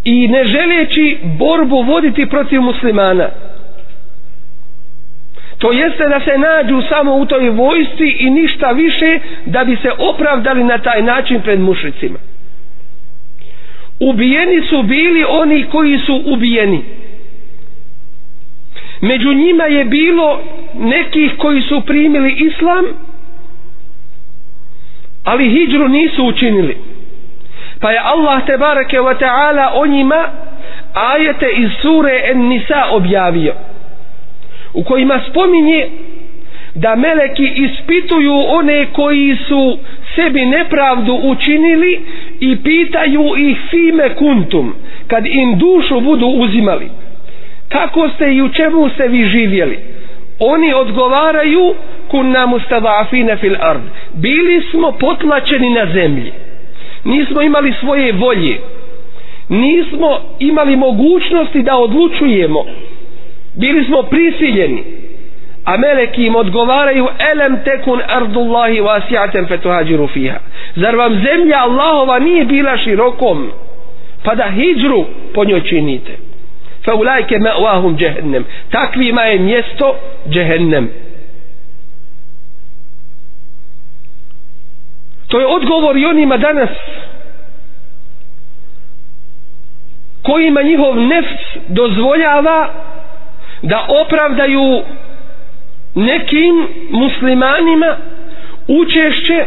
I 0.05 0.29
ne 0.29 0.45
želeći 0.45 1.19
borbu 1.39 1.83
voditi 1.83 2.27
protiv 2.27 2.61
muslimana. 2.63 3.29
To 5.59 5.73
jeste 5.73 6.09
da 6.09 6.21
se 6.21 6.39
nađu 6.39 6.83
samo 6.89 7.15
u 7.15 7.27
toj 7.27 7.51
vojsci 7.51 8.17
i 8.19 8.31
ništa 8.31 8.71
više 8.71 9.19
da 9.47 9.65
bi 9.65 9.77
se 9.77 9.91
opravdali 10.01 10.65
na 10.65 10.79
taj 10.79 11.03
način 11.03 11.41
pred 11.41 11.61
mušricima 11.61 12.19
ubijeni 14.01 14.63
su 14.63 14.83
bili 14.83 15.25
oni 15.25 15.65
koji 15.65 15.99
su 15.99 16.23
ubijeni. 16.27 16.81
Među 19.01 19.33
njima 19.33 19.65
je 19.65 19.85
bilo 19.85 20.41
nekih 20.75 21.33
koji 21.39 21.63
su 21.63 21.81
primili 21.81 22.33
islam 22.33 22.85
ali 25.25 25.51
hijđru 25.51 25.89
nisu 25.89 26.27
učinili. 26.27 26.77
Pa 27.81 27.91
je 27.91 27.99
Allah 28.05 28.47
te 28.47 28.57
barake 28.57 28.97
wa 28.99 29.19
ta'ala 29.19 29.71
o 29.75 29.87
njima 29.87 30.29
ajete 30.95 31.47
iz 31.57 31.71
sure 31.83 32.21
En 32.25 32.49
Nisa 32.49 32.85
objavio 32.91 33.55
u 34.75 34.85
kojima 34.85 35.21
spominje 35.31 35.89
da 36.75 36.97
meleki 36.97 37.53
ispituju 37.57 38.35
one 38.49 38.87
koji 38.93 39.37
su 39.49 39.79
sebi 40.15 40.47
nepravdu 40.47 41.21
učinili 41.23 42.01
i 42.41 42.57
pitaju 42.63 43.37
ih 43.39 43.59
fime 43.71 44.15
kuntum 44.15 44.75
kad 45.07 45.27
im 45.27 45.59
dušu 45.59 46.01
budu 46.01 46.27
uzimali. 46.27 46.91
Kako 47.69 48.09
ste 48.09 48.35
i 48.35 48.43
u 48.43 48.49
čemu 48.49 48.89
ste 48.89 49.09
vi 49.09 49.25
živjeli? 49.25 49.79
Oni 50.39 50.75
odgovaraju 50.75 51.75
kunna 52.13 52.47
mustadafina 52.47 53.37
fil 53.37 53.57
ard. 53.61 53.83
Bili 54.15 54.63
smo 54.71 54.93
potlačeni 54.93 55.71
na 55.71 55.87
zemlji. 55.87 56.33
Nismo 57.05 57.43
imali 57.43 57.75
svoje 57.81 58.13
volje. 58.13 58.57
Nismo 59.49 60.21
imali 60.39 60.77
mogućnosti 60.77 61.63
da 61.63 61.77
odlučujemo. 61.77 62.65
Bili 63.55 63.85
smo 63.85 64.03
prisiljeni. 64.03 64.85
A 65.65 65.77
meleki 65.77 66.27
im 66.27 66.37
odgovaraju 66.37 67.09
elem 67.33 67.59
tekun 67.65 68.01
ardullahi 68.09 68.81
wasi'atan 68.81 69.49
fatuhajiru 69.49 70.07
fiha. 70.07 70.39
Zar 70.77 70.97
vam 70.97 71.13
zemlja 71.15 71.57
Allahova 71.59 72.19
nije 72.19 72.45
bila 72.45 72.77
širokom? 72.77 73.51
Pa 74.25 74.35
da 74.35 74.51
hijđru 74.51 75.05
po 75.35 75.45
njoj 75.45 75.61
činite. 75.61 76.13
Fa 76.85 76.95
ulajke 76.95 77.39
ma'wahum 77.39 78.03
jahannam. 78.03 78.45
Takvima 78.71 79.23
je 79.23 79.39
mjesto 79.39 79.95
jahannam. 80.31 80.89
To 85.33 85.41
je 85.41 85.47
odgovor 85.47 85.97
i 85.97 86.05
onima 86.07 86.37
danas 86.37 86.69
kojima 90.23 90.63
njihov 90.63 90.97
nefs 90.99 91.39
dozvoljava 91.69 92.69
da 93.63 93.87
opravdaju 94.03 94.83
nekim 95.95 96.55
muslimanima 96.91 97.97
učešće 98.69 99.45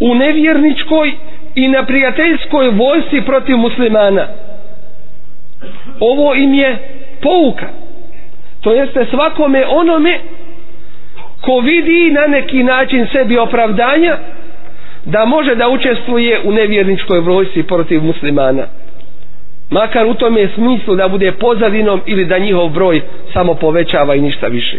u 0.00 0.14
nevjerničkoj 0.14 1.12
i 1.54 1.68
na 1.68 1.84
prijateljskoj 1.84 2.68
vojsci 2.68 3.20
protiv 3.20 3.56
muslimana. 3.56 4.26
Ovo 6.00 6.34
im 6.34 6.54
je 6.54 6.78
pouka. 7.22 7.66
To 8.60 8.72
jeste 8.72 9.06
svakome 9.06 9.66
onome 9.66 10.18
ko 11.40 11.58
vidi 11.58 12.10
na 12.10 12.26
neki 12.26 12.62
način 12.62 13.06
sebi 13.12 13.38
opravdanja 13.38 14.18
da 15.04 15.24
može 15.24 15.54
da 15.54 15.68
učestvuje 15.68 16.40
u 16.44 16.52
nevjerničkoj 16.52 17.20
vojsci 17.20 17.62
protiv 17.62 18.02
muslimana. 18.02 18.62
Makar 19.70 20.06
u 20.06 20.14
tome 20.14 20.48
smislu 20.54 20.94
da 20.96 21.08
bude 21.08 21.32
pozadinom 21.32 22.00
ili 22.06 22.24
da 22.24 22.38
njihov 22.38 22.68
broj 22.68 23.02
samo 23.32 23.54
povećava 23.54 24.14
i 24.14 24.20
ništa 24.20 24.46
više. 24.46 24.76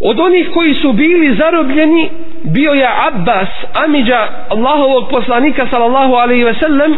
Od 0.00 0.20
onih 0.20 0.48
koji 0.54 0.74
su 0.74 0.92
bili 0.92 1.36
zarobljeni 1.36 2.10
bio 2.42 2.72
je 2.72 2.86
Abbas, 3.12 3.48
Amidža 3.72 4.28
Allahovog 4.48 5.08
poslanika 5.10 5.66
sallallahu 5.70 6.12
alaihi 6.14 6.44
ve 6.44 6.54
sellem 6.54 6.94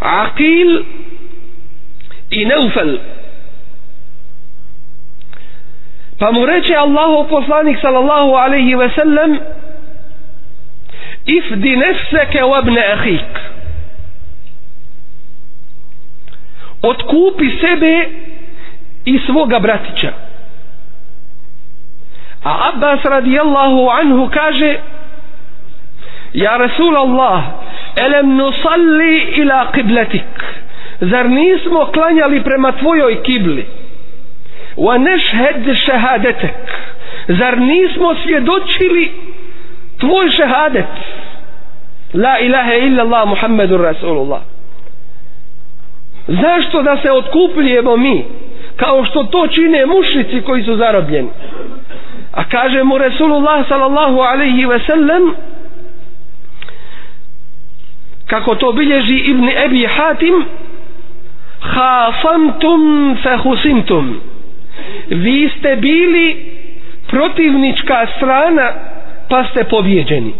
Aqil 0.00 0.82
i 2.30 2.44
Neufel 2.44 2.98
pa 6.18 6.32
mu 6.32 6.46
reče 6.46 6.76
Allahov 6.76 7.28
poslanik 7.28 7.78
sallallahu 7.80 8.34
alaihi 8.34 8.74
ve 8.74 8.90
sellem 8.90 9.38
ifdi 11.26 11.76
nefseke 11.76 12.44
u 12.44 12.54
abne 12.54 12.84
ahik 12.92 13.46
otkupi 16.82 17.50
sebe 17.60 18.08
i 19.04 19.18
svoga 19.18 19.58
bratića. 19.58 20.12
A 22.44 22.70
Abbas 22.74 23.04
radijallahu 23.04 23.88
anhu 23.90 24.30
kaže 24.34 24.78
Ja 26.32 26.56
Rasul 26.56 26.96
Allah 26.96 27.42
elem 27.96 28.36
nusalli 28.36 29.22
ila 29.36 29.72
qiblatik. 29.72 30.32
Zar 31.00 31.30
nismo 31.30 31.86
klanjali 31.86 32.42
prema 32.44 32.72
tvojoj 32.72 33.22
kibli? 33.22 33.66
Wa 34.76 34.98
nashhad 34.98 35.74
shahadatak 35.86 36.54
zar 37.28 37.58
nismo 37.58 38.14
svjedočili 38.22 39.12
tvoj 40.00 40.30
šehadet? 40.30 40.86
La 42.14 42.38
ilaha 42.38 42.74
illa 42.74 43.02
Allah 43.02 43.28
Muhammedur 43.28 43.80
Rasulullah. 43.80 44.40
Zašto 46.26 46.82
da 46.82 46.96
se 47.02 47.12
otkupljujemo 47.12 47.96
mi 47.96 48.24
kao 48.76 49.04
što 49.04 49.24
to 49.24 49.46
čine 49.46 49.86
mušnici 49.86 50.42
koji 50.42 50.62
su 50.62 50.76
zarobljeni? 50.76 51.28
A 52.32 52.44
kaže 52.44 52.82
mu 52.82 52.98
Resulullah 52.98 53.68
sallallahu 53.68 54.20
alaihi 54.20 54.66
ve 54.66 54.78
sellem 54.78 55.34
kako 58.26 58.54
to 58.54 58.72
bilježi 58.72 59.16
Ibn 59.16 59.48
Ebi 59.48 59.86
Hatim 59.86 60.44
hasamtum 61.60 63.16
fehusimtum 63.22 64.20
vi 65.08 65.50
ste 65.58 65.76
bili 65.76 66.46
protivnička 67.08 68.06
strana 68.16 68.72
pa 69.28 69.44
ste 69.44 69.64
pobjeđeni. 69.64 70.34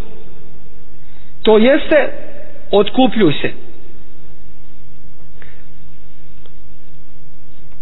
To 1.43 1.59
jeste 1.59 2.13
otkupljuj 2.71 3.33
se. 3.33 3.51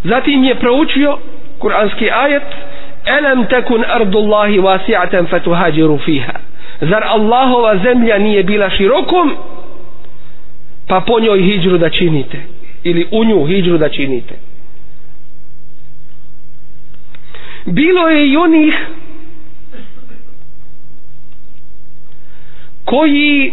Zatim 0.05 0.45
je 0.45 0.55
proučio 0.55 1.19
kuranski 1.59 2.11
ajet 2.11 2.43
elem 3.19 3.47
tekun 3.47 3.85
ardullahi 3.89 4.59
wasi'atan 4.59 5.27
fatuhajiru 5.31 5.99
fiha. 5.99 6.33
Zar 6.81 7.05
Allahova 7.05 7.79
zemlja 7.79 8.19
nije 8.19 8.43
bila 8.43 8.71
širokom 8.71 9.37
pa 10.87 11.01
po 11.01 11.21
njoj 11.21 11.43
hijđru 11.43 11.79
da 11.79 11.91
činite? 11.91 12.39
Ili 12.85 13.07
u 13.11 13.25
nju 13.25 13.45
hijđru 13.47 13.79
da 13.79 13.89
činite? 13.89 14.35
Bilo 17.67 18.09
je 18.09 18.29
i 18.29 18.37
onih 18.37 18.75
koji 22.85 23.53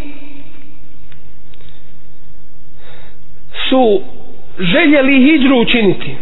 su 3.69 4.01
željeli 4.59 5.19
hijđru 5.19 5.59
učiniti 5.61 6.15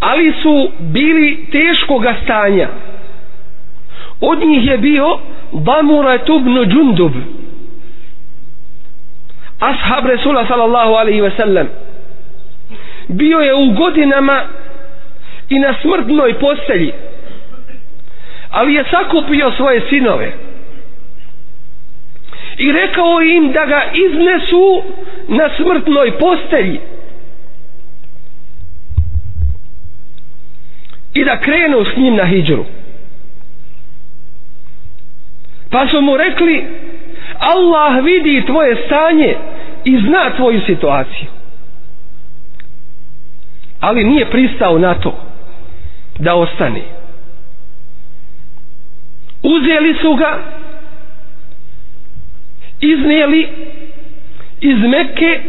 ali 0.00 0.32
su 0.42 0.70
bili 0.78 1.46
teškoga 1.52 2.14
stanja. 2.24 2.68
Od 4.20 4.38
njih 4.38 4.66
je 4.66 4.78
bio 4.78 5.18
Bamura 5.52 6.14
ibn 6.14 6.70
džundub 6.70 7.12
ashab 9.60 10.06
Resula 10.06 10.46
sallallahu 10.46 10.92
alaihi 10.92 11.20
ve 11.20 11.30
sellem 11.36 11.68
bio 13.08 13.38
je 13.38 13.54
u 13.54 13.72
godinama 13.72 14.42
i 15.48 15.58
na 15.58 15.74
smrtnoj 15.82 16.38
postelji 16.38 16.92
ali 18.50 18.74
je 18.74 18.84
sakupio 18.90 19.52
svoje 19.56 19.82
sinove. 19.88 20.32
I 22.58 22.72
rekao 22.72 23.22
im 23.22 23.52
da 23.52 23.66
ga 23.66 23.82
iznesu 23.92 24.82
na 25.28 25.50
smrtnoj 25.56 26.18
postelji. 26.18 26.80
I 31.14 31.24
da 31.24 31.40
krenu 31.40 31.84
s 31.84 31.96
njim 31.96 32.16
na 32.16 32.24
hijđru. 32.24 32.64
Pa 35.70 35.88
su 35.88 36.00
mu 36.00 36.16
rekli 36.16 36.66
Allah 37.38 38.04
vidi 38.04 38.46
tvoje 38.46 38.76
stanje 38.86 39.36
i 39.84 39.98
zna 39.98 40.36
tvoju 40.36 40.60
situaciju 40.66 41.37
ali 43.80 44.04
nije 44.04 44.30
pristao 44.30 44.78
na 44.78 44.94
to 44.94 45.14
da 46.18 46.34
ostane. 46.34 46.82
Uzeli 49.42 49.94
su 50.02 50.14
ga 50.14 50.38
iznijeli 52.80 53.48
iz 54.60 54.78
Mekke 54.78 55.40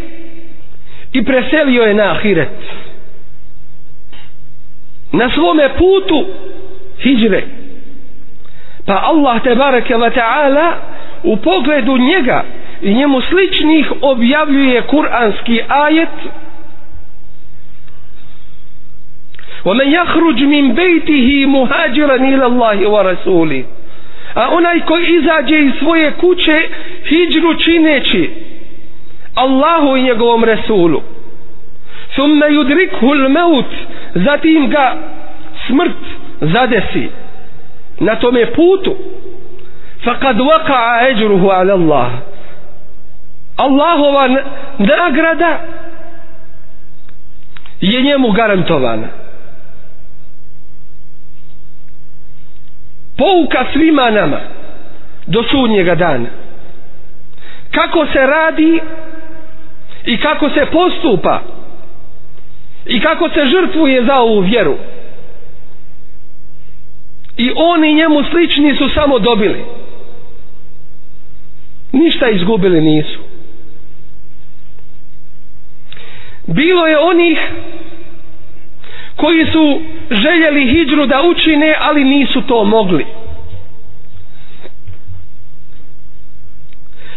i 1.13 1.25
preselio 1.25 1.83
je 1.83 1.93
na 1.93 2.11
Ahiret. 2.11 2.49
Na 5.11 5.29
svome 5.29 5.69
putu 5.77 6.25
hijre. 6.99 7.43
Pa 8.85 9.01
Allah 9.03 9.43
te 9.43 9.55
bareke 9.55 9.95
wa 9.95 10.11
ta'ala 10.11 10.73
u 11.23 11.37
pogledu 11.37 11.97
njega 11.97 12.43
i 12.81 12.93
njemu 12.93 13.21
sličnih 13.21 13.91
objavljuje 14.01 14.81
kuranski 14.81 15.61
ajet 15.67 16.09
ومن 19.64 19.88
يخرج 19.92 20.42
من 20.42 20.74
بيته 20.74 21.46
مهاجرا 21.46 22.14
الى 22.14 22.46
الله 22.46 22.88
ورسوله 22.88 23.64
a 24.34 24.48
onaj 24.50 24.80
koji 24.80 25.06
izađe 25.16 25.58
iz 25.58 25.72
svoje 25.78 26.10
kuće 26.12 26.68
hijđru 27.08 27.54
čineći 27.54 28.30
Allahu 29.34 29.96
i 29.96 30.02
njegovom 30.02 30.44
Resulu 30.44 31.02
thumme 32.14 32.46
yudrikhu 32.46 33.12
l-maut 33.14 33.66
zatim 34.14 34.70
ga 34.70 34.96
smrt 35.66 35.96
zadesi 36.40 37.08
na 38.00 38.16
tome 38.16 38.46
putu 38.46 38.96
faqad 40.04 40.36
waqa'a 40.38 41.04
ajruhu 41.08 41.48
ala 41.50 41.72
Allah 41.74 42.10
Allahova 43.56 44.28
nagrada 44.78 45.60
je 47.80 48.02
njemu 48.02 48.30
garantovana 48.30 49.17
Pouka 53.19 53.65
svima 53.73 54.09
nama 54.11 54.39
do 55.27 55.43
sudnjega 55.43 55.95
dana. 55.95 56.29
Kako 57.71 58.05
se 58.05 58.19
radi 58.19 58.79
i 60.05 60.17
kako 60.17 60.49
se 60.49 60.65
postupa 60.71 61.41
i 62.85 62.99
kako 63.01 63.29
se 63.29 63.45
žrtvuje 63.45 64.05
za 64.05 64.15
ovu 64.15 64.39
vjeru. 64.39 64.77
I 67.37 67.51
oni 67.55 67.93
njemu 67.93 68.23
slični 68.23 68.75
su 68.75 68.89
samo 68.89 69.19
dobili. 69.19 69.65
Ništa 71.91 72.29
izgubili 72.29 72.81
nisu. 72.81 73.19
Bilo 76.47 76.87
je 76.87 76.99
onih 76.99 77.39
koji 79.19 79.45
su 79.45 79.81
željeli 80.11 80.65
hijđru 80.65 81.05
da 81.05 81.21
učine, 81.21 81.75
ali 81.79 82.03
nisu 82.03 82.41
to 82.41 82.63
mogli. 82.63 83.05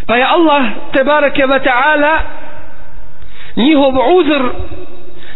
Pa 0.06 0.16
je 0.16 0.24
Allah, 0.24 0.62
tebareke 0.92 1.46
ve 1.46 1.58
ta'ala, 1.58 2.18
njihov 3.56 3.94
uzr, 4.16 4.42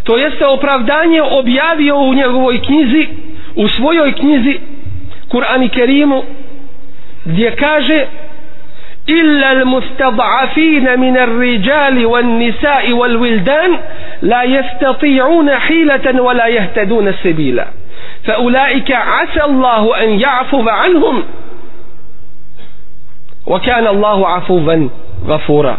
to 0.04 0.16
jeste 0.16 0.46
opravdanje 0.46 1.22
objavio 1.22 1.98
u 1.98 2.14
njegovoj 2.14 2.62
knjizi, 2.62 3.08
u 3.56 3.68
svojoj 3.68 4.12
knjizi, 4.12 4.58
Kur'an 5.28 5.64
i 5.64 5.68
Kerimu, 5.68 6.22
gdje 7.24 7.56
kaže 7.56 8.06
إلا 9.08 9.52
المستضعفين 9.52 11.00
من 11.00 11.16
الرجال 11.16 12.06
والنساء 12.06 12.92
والولدان 12.92 13.78
لا 14.22 14.42
يستطيعون 14.42 15.50
حيلة 15.50 16.22
ولا 16.22 16.46
يهتدون 16.46 17.12
سبيلا. 17.22 17.66
فأولئك 18.24 18.92
عسى 18.92 19.44
الله 19.44 20.02
أن 20.02 20.20
يعفو 20.20 20.68
عنهم. 20.68 21.24
وكان 23.46 23.86
الله 23.86 24.28
عفوا 24.28 24.88
غفورا. 25.26 25.76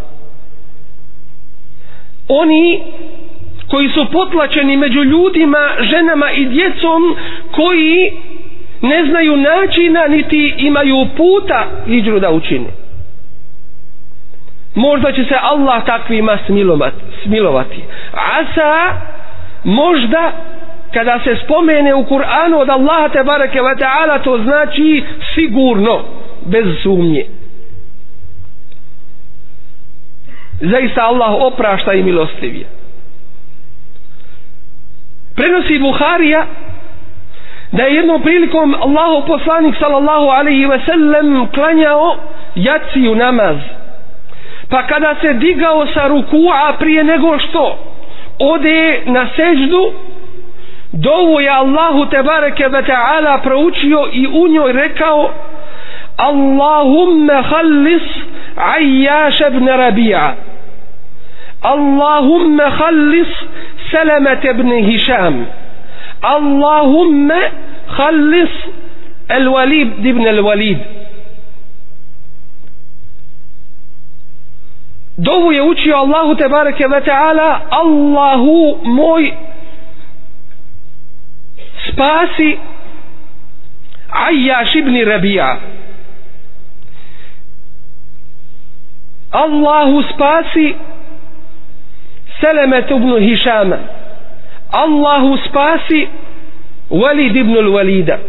Oni 2.30 2.84
koji 3.68 3.90
su 3.90 4.06
potlačeni 4.12 4.78
među 4.78 5.04
ljudima, 5.04 5.58
ženama 5.80 6.32
i 6.32 6.46
djecom 6.46 7.16
koji 7.52 8.12
ne 8.82 9.06
znaju 9.06 9.38
načina 9.38 10.08
niti 10.08 10.56
imaju 10.58 11.06
puta 11.18 11.68
iđu 11.88 12.20
da 12.20 12.32
učine. 12.32 12.87
Možda 14.76 15.11
će 15.11 15.24
se 15.24 15.36
Allah 15.41 15.86
takvima 15.86 16.38
smilovati. 17.24 17.84
Asa 18.13 18.93
možda 19.63 20.32
kada 20.93 21.20
se 21.24 21.36
spomene 21.43 21.93
u 21.93 22.03
Kur'anu 22.03 22.57
od 22.57 22.70
Allaha 22.70 23.09
te 23.09 23.24
bareke 23.24 23.61
ve 23.61 23.76
taala 23.76 24.20
to 24.20 24.38
znači 24.38 25.03
sigurno 25.36 26.03
bez 26.45 26.65
sumnje. 26.84 27.26
Zaista 30.61 31.01
Allah 31.01 31.34
oprašta 31.34 31.93
i 31.93 32.03
milostivije. 32.03 32.65
Prenosi 35.36 35.80
Buharija 35.80 36.45
da 37.72 37.84
je 37.84 37.95
jednom 37.95 38.22
prilikom 38.22 38.76
Allahu 38.76 39.28
poslanik 39.28 39.76
sallallahu 39.80 40.28
alaihi 40.28 40.65
ve 40.65 40.80
sellem 40.86 41.47
klanjao 41.47 42.18
jaciju 42.55 43.15
namaz 43.15 43.57
pa 44.70 44.88
kada 44.88 45.15
se 45.22 45.34
digao 45.34 45.88
sa 45.93 46.07
rukua 46.07 46.76
prije 46.80 47.03
nego 47.03 47.39
što 47.39 47.78
ode 48.39 49.01
na 49.05 49.28
seždu 49.36 49.91
dovu 50.91 51.39
je 51.39 51.49
Allahu 51.49 52.05
te 52.05 52.24
bareke 52.24 52.68
ve 52.68 52.84
ta'ala 52.84 53.41
proučio 53.43 54.09
i 54.13 54.28
u 54.28 54.47
njoj 54.47 54.72
rekao 54.72 55.30
Allahumme 56.18 57.34
hallis 57.34 58.03
Ayyash 58.57 59.41
ibn 59.47 59.68
Rabi'a. 59.68 60.36
Allahumme 61.61 62.63
hallis 62.63 63.28
Salamat 63.91 64.43
ibn 64.43 64.70
Hisham. 64.89 65.45
Allahumme 66.22 67.51
hallis 67.88 68.49
Al-Walid 69.30 70.05
ibn 70.05 70.26
Al-Walid. 70.26 70.97
Dovu 75.18 75.51
je 75.51 75.61
učio 75.61 75.97
Allahu 75.97 76.36
te 76.36 76.47
bareke 76.47 76.88
ve 76.88 77.01
taala 77.01 77.61
Allahu 77.70 78.80
moj 78.84 79.32
spasi 81.88 82.57
Ajjaš 84.09 84.76
ibn 84.76 84.95
Rabi'a. 85.05 85.57
Allahu 89.32 90.03
spasi 90.13 90.76
Selemet 92.41 92.91
ibn 92.91 93.11
Hišama 93.20 93.78
Allahu 94.72 95.38
spasi 95.38 96.07
Walid 96.89 97.36
ibn 97.36 97.57
al-Walida. 97.57 98.20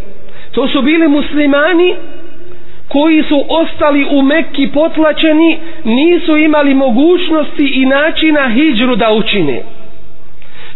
To 0.53 0.69
su 0.69 0.83
bili 0.83 1.09
muslimani 1.09 1.97
koji 2.89 3.23
su 3.23 3.45
ostali 3.49 4.07
u 4.11 4.23
Mekki 4.23 4.69
potlačeni 4.75 5.59
nisu 5.85 6.37
imali 6.37 6.75
mogućnosti 6.75 7.65
i 7.75 7.87
načina 7.87 8.49
hijđru 8.49 8.97
da 8.97 9.13
učine. 9.13 9.63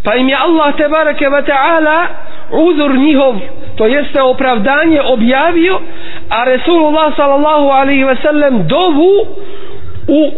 Pa 0.05 0.15
im 0.15 0.29
je 0.29 0.37
Allah 0.37 0.77
tebareke 0.77 1.29
ve 1.29 1.43
ta'ala 1.43 2.07
uzor 2.53 2.95
njihov 2.95 3.35
to 3.77 3.87
jeste 3.87 4.23
opravdanje 4.23 5.01
objavio 5.03 5.81
a 6.29 6.45
Resulullah 6.45 7.17
sallallahu 7.17 7.69
alaihi 7.69 8.05
ve 8.05 8.17
sellem 8.17 8.67
dovu 8.69 9.27
u 10.09 10.33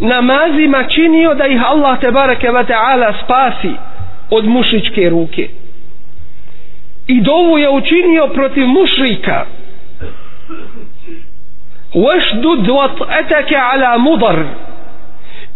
namazima 0.00 0.84
činio 0.84 1.34
da 1.34 1.46
ih 1.46 1.70
Allah 1.70 2.00
tebareke 2.00 2.50
ve 2.50 2.64
ta'ala 2.64 3.12
spasi 3.24 3.72
od 4.30 4.44
mušičke 4.44 5.08
ruke. 5.08 5.48
I 7.06 7.20
dovu 7.20 7.58
je 7.58 7.68
učinio 7.70 8.26
protiv 8.26 8.66
mušrika. 8.66 9.46
واشدد 11.95 12.69
وطأتك 12.69 13.53
على 13.53 13.97
مضر 13.97 14.45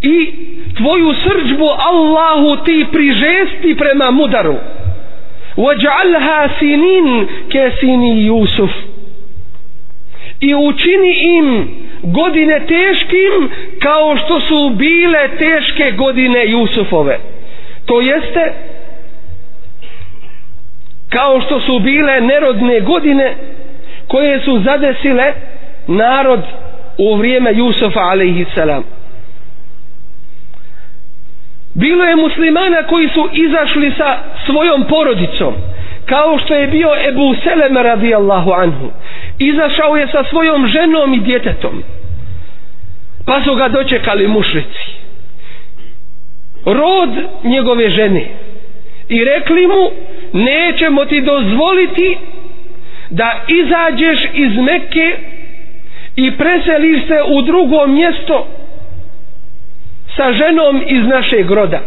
i 0.02 0.34
tvoju 0.78 1.14
srđbu 1.14 1.66
Allahu 1.78 2.64
ti 2.66 2.86
prižesti 2.91 3.76
prema 3.78 4.12
mudaru 4.12 4.56
وَجْعَلْهَا 5.58 6.47
سِنِينَ 6.60 7.28
كَسِنِي 7.49 8.26
يُوسُفُ 8.28 8.72
i 10.39 10.56
učini 10.56 11.14
im 11.38 11.68
godine 12.04 12.60
teškim 12.60 13.49
kao 13.80 14.18
što 14.18 14.39
su 14.39 14.70
bile 14.70 15.30
teške 15.38 15.91
godine 15.91 16.45
Jusufove 16.47 17.20
to 17.86 18.02
jeste 18.02 18.54
kao 21.10 21.41
što 21.41 21.60
su 21.60 21.80
bile 21.80 22.22
nerodne 22.22 22.80
godine 22.80 23.36
koje 24.08 24.39
su 24.39 24.60
zadesile 24.60 25.34
narod 25.87 26.41
u 26.99 27.16
vrijeme 27.16 27.55
Jusufa 27.55 28.01
alaihissalam 28.01 28.84
bilo 31.74 32.05
je 32.05 32.16
muslimana 32.16 32.82
koji 32.89 33.09
su 33.09 33.28
izašli 33.32 33.93
sa 33.97 34.18
svojom 34.47 34.84
porodicom 34.89 35.55
kao 36.07 36.39
što 36.39 36.55
je 36.55 36.66
bio 36.66 36.89
Ebu 37.09 37.34
Seleme 37.43 37.82
radijallahu 37.82 38.53
anhu. 38.53 38.91
Izašao 39.39 39.97
je 39.97 40.07
sa 40.07 40.24
svojom 40.30 40.66
ženom 40.66 41.14
i 41.14 41.20
djetetom 41.20 41.82
pa 43.26 43.43
su 43.45 43.55
ga 43.55 43.68
dočekali 43.68 44.28
mušrici. 44.28 44.87
Rod 46.64 47.11
njegove 47.45 47.91
žene 47.91 48.26
i 49.09 49.24
rekli 49.24 49.66
mu 49.66 49.91
nećemo 50.32 51.05
ti 51.05 51.20
dozvoliti 51.20 52.18
da 53.11 53.41
izađeš 53.49 54.28
iz 54.32 54.51
Mekke 54.57 55.18
i 56.17 56.37
preseliš 56.37 57.07
se 57.07 57.19
u 57.29 57.43
drugo 57.43 57.87
mjesto 57.87 58.47
sa 60.17 60.33
ženom 60.33 60.83
iz 60.87 61.07
našeg 61.07 61.51
roda. 61.51 61.81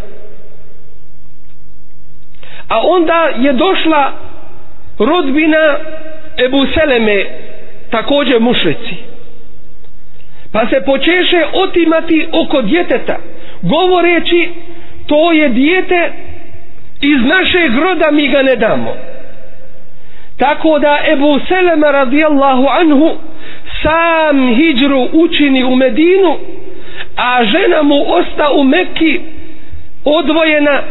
A 2.67 2.81
onda 2.87 3.29
je 3.37 3.53
došla 3.53 4.13
rodbina 4.99 5.77
Ebu 6.45 6.65
Seleme, 6.73 7.25
također 7.89 8.39
mušrici. 8.39 8.95
Pa 10.51 10.67
se 10.67 10.81
počeše 10.85 11.45
otimati 11.53 12.27
oko 12.31 12.61
djeteta, 12.61 13.17
govoreći 13.61 14.49
to 15.07 15.31
je 15.31 15.49
dijete 15.49 16.11
iz 17.01 17.21
našeg 17.25 17.77
roda 17.77 18.11
mi 18.11 18.27
ga 18.27 18.41
ne 18.41 18.55
damo. 18.55 18.93
Tako 20.37 20.79
da 20.79 20.99
Ebu 21.11 21.39
Seleme 21.47 21.91
radijallahu 21.91 22.67
anhu 22.67 23.17
sam 23.83 24.55
hijđru 24.55 25.07
učini 25.13 25.63
u 25.63 25.75
Medinu, 25.75 26.37
a 27.15 27.43
žena 27.43 27.83
mu 27.83 27.95
osta 28.07 28.51
u 28.51 28.63
Mekki 28.63 29.19
odvojena 30.05 30.81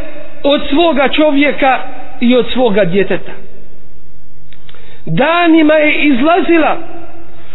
od 0.42 0.60
svoga 0.70 1.08
čovjeka 1.08 1.78
i 2.20 2.36
od 2.36 2.46
svoga 2.52 2.84
djeteta. 2.84 3.32
Danima 5.06 5.74
je 5.74 6.04
izlazila 6.04 6.76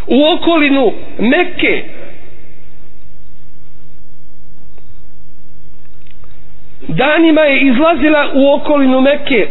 u 0.08 0.26
okolinu 0.26 0.92
Mekke 1.20 1.84
danima 6.88 7.42
je 7.42 7.62
izlazila 7.62 8.30
u 8.34 8.54
okolinu 8.54 9.02
Mekke 9.02 9.48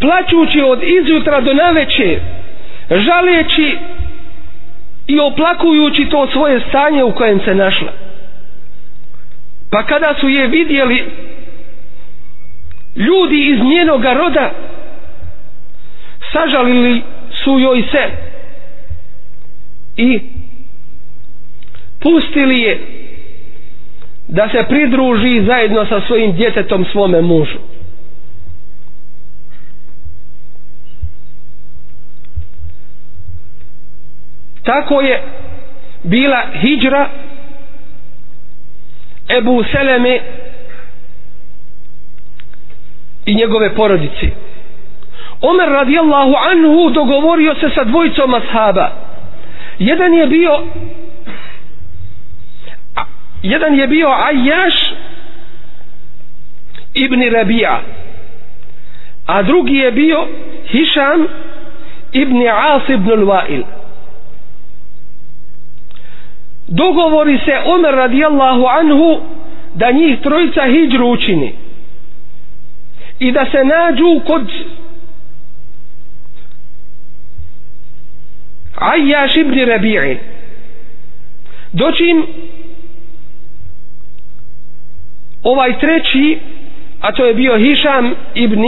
plaćući 0.00 0.60
od 0.60 0.82
izjutra 0.82 1.40
do 1.40 1.54
naveče 1.54 2.18
žaleći 2.90 3.78
i 5.10 5.20
oplakujući 5.20 6.08
to 6.10 6.26
svoje 6.26 6.60
stanje 6.68 7.04
u 7.04 7.12
kojem 7.12 7.40
se 7.40 7.54
našla 7.54 7.92
pa 9.70 9.82
kada 9.82 10.14
su 10.20 10.28
je 10.28 10.46
vidjeli 10.46 11.04
ljudi 12.96 13.46
iz 13.46 13.58
njenoga 13.64 14.12
roda 14.12 14.50
sažalili 16.32 17.02
su 17.44 17.58
joj 17.58 17.82
se 17.82 18.04
i 19.96 20.20
pustili 22.00 22.60
je 22.60 22.80
da 24.28 24.48
se 24.48 24.64
pridruži 24.68 25.42
zajedno 25.46 25.86
sa 25.86 26.00
svojim 26.00 26.32
djetetom 26.32 26.84
svome 26.84 27.20
mužu. 27.22 27.58
Tako 34.70 35.00
je 35.00 35.22
bila 36.02 36.42
hijđra 36.54 37.08
Ebu 39.38 39.64
Seleme 39.72 40.20
i 43.26 43.34
njegove 43.34 43.74
porodici. 43.74 44.30
Omer 45.40 45.68
radijallahu 45.68 46.34
anhu 46.50 46.90
dogovorio 46.90 47.54
se 47.54 47.70
sa 47.74 47.84
dvojicom 47.84 48.34
ashaba. 48.34 48.90
Jedan 49.78 50.14
je 50.14 50.26
bio 50.26 50.62
jedan 53.42 53.74
je 53.74 53.86
bio 53.86 54.08
Ajjaš 54.08 54.74
ibn 56.94 57.22
Rabija 57.32 57.80
a 59.26 59.42
drugi 59.42 59.74
je 59.76 59.92
bio 59.92 60.26
Hišam 60.66 61.26
ibn 62.12 62.48
As 62.48 62.88
ibn 62.88 63.10
Al-Wa'il 63.10 63.79
dogovori 66.70 67.38
se 67.44 67.52
Omer 67.64 67.94
radijallahu 67.94 68.64
anhu 68.66 69.20
da 69.74 69.90
njih 69.90 70.20
trojica 70.20 70.62
hijđru 70.66 71.06
učini. 71.06 71.52
I 73.18 73.32
da 73.32 73.46
se 73.50 73.64
nađu 73.64 74.20
kod 74.26 74.50
Ajjaš 78.76 79.36
ibn 79.36 79.54
Rabi'i. 79.54 80.16
Dočim 81.72 82.26
ovaj 85.42 85.78
treći 85.78 86.38
a 87.00 87.12
to 87.12 87.24
je 87.24 87.34
bio 87.34 87.58
Hišam 87.58 88.14
ibn 88.34 88.64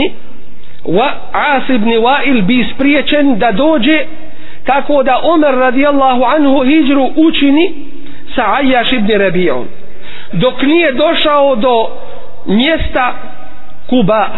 wa 0.85 1.11
As 1.31 1.69
ibn 1.69 1.89
Wa'il 1.89 2.45
bi 2.45 2.65
spriječen 2.75 3.39
da 3.39 3.51
dođe 3.51 4.05
tako 4.65 5.03
da 5.03 5.19
Omer 5.23 5.55
radijallahu 5.55 6.23
anhu 6.23 6.63
hijđru 6.65 7.09
učini 7.15 7.92
sa 8.35 8.53
Ajjaš 8.53 8.91
ibn 8.91 9.07
Rabi'om 9.07 9.65
dok 10.33 10.61
nije 10.61 10.91
došao 10.91 11.55
do 11.55 11.89
mjesta 12.45 13.13
Kuba. 13.89 14.29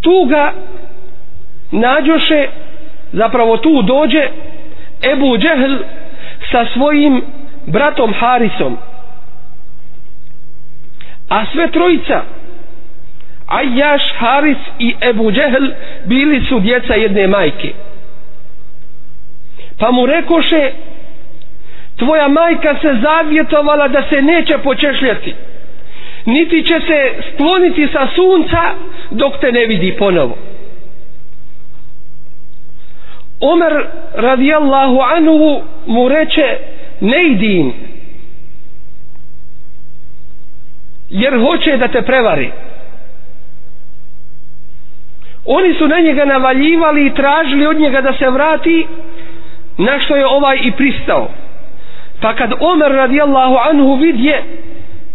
Tu 0.00 0.24
ga 0.28 0.52
nađoše 1.70 2.48
zapravo 3.12 3.56
tu 3.56 3.82
dođe 3.82 4.28
Ebu 5.12 5.38
Džehl 5.38 5.74
sa 6.52 6.66
svojim 6.72 7.22
bratom 7.66 8.14
Harisom. 8.20 8.78
A 11.28 11.46
sve 11.52 11.70
trojica 11.70 12.22
Ajjaš, 13.46 14.02
Haris 14.18 14.58
i 14.78 14.94
Ebu 15.00 15.32
Džehl 15.32 15.66
bili 16.04 16.44
su 16.48 16.60
djeca 16.60 16.94
jedne 16.94 17.26
majke 17.26 17.72
pa 19.80 19.90
mu 19.90 20.06
rekoše 20.06 20.72
tvoja 21.96 22.28
majka 22.28 22.74
se 22.82 22.94
zavjetovala 23.02 23.88
da 23.88 24.02
se 24.02 24.22
neće 24.22 24.58
počešljati. 24.58 25.34
Niti 26.24 26.62
će 26.62 26.80
se 26.80 26.98
skloniti 27.34 27.88
sa 27.92 28.06
sunca 28.14 28.60
dok 29.10 29.32
te 29.40 29.52
ne 29.52 29.66
vidi 29.66 29.96
ponovo. 29.98 30.36
Omer 33.40 33.86
radijallahu 34.14 34.98
anhu 35.00 35.62
mu 35.86 36.08
reče 36.08 36.56
ne 37.00 37.26
idim 37.26 37.72
jer 41.10 41.40
hoće 41.40 41.76
da 41.76 41.88
te 41.88 42.02
prevari. 42.02 42.50
Oni 45.44 45.74
su 45.74 45.88
na 45.88 46.00
njega 46.00 46.24
navaljivali 46.24 47.06
i 47.06 47.14
tražili 47.14 47.66
od 47.66 47.80
njega 47.80 48.00
da 48.00 48.12
se 48.12 48.30
vrati 48.30 48.86
na 49.78 50.00
što 50.00 50.16
je 50.16 50.26
ovaj 50.26 50.58
i 50.62 50.72
pristao? 50.72 51.28
Pa 52.20 52.34
kad 52.34 52.52
Omer 52.60 52.92
radijallahu 52.92 53.56
anhu 53.70 53.94
vidje 53.94 54.42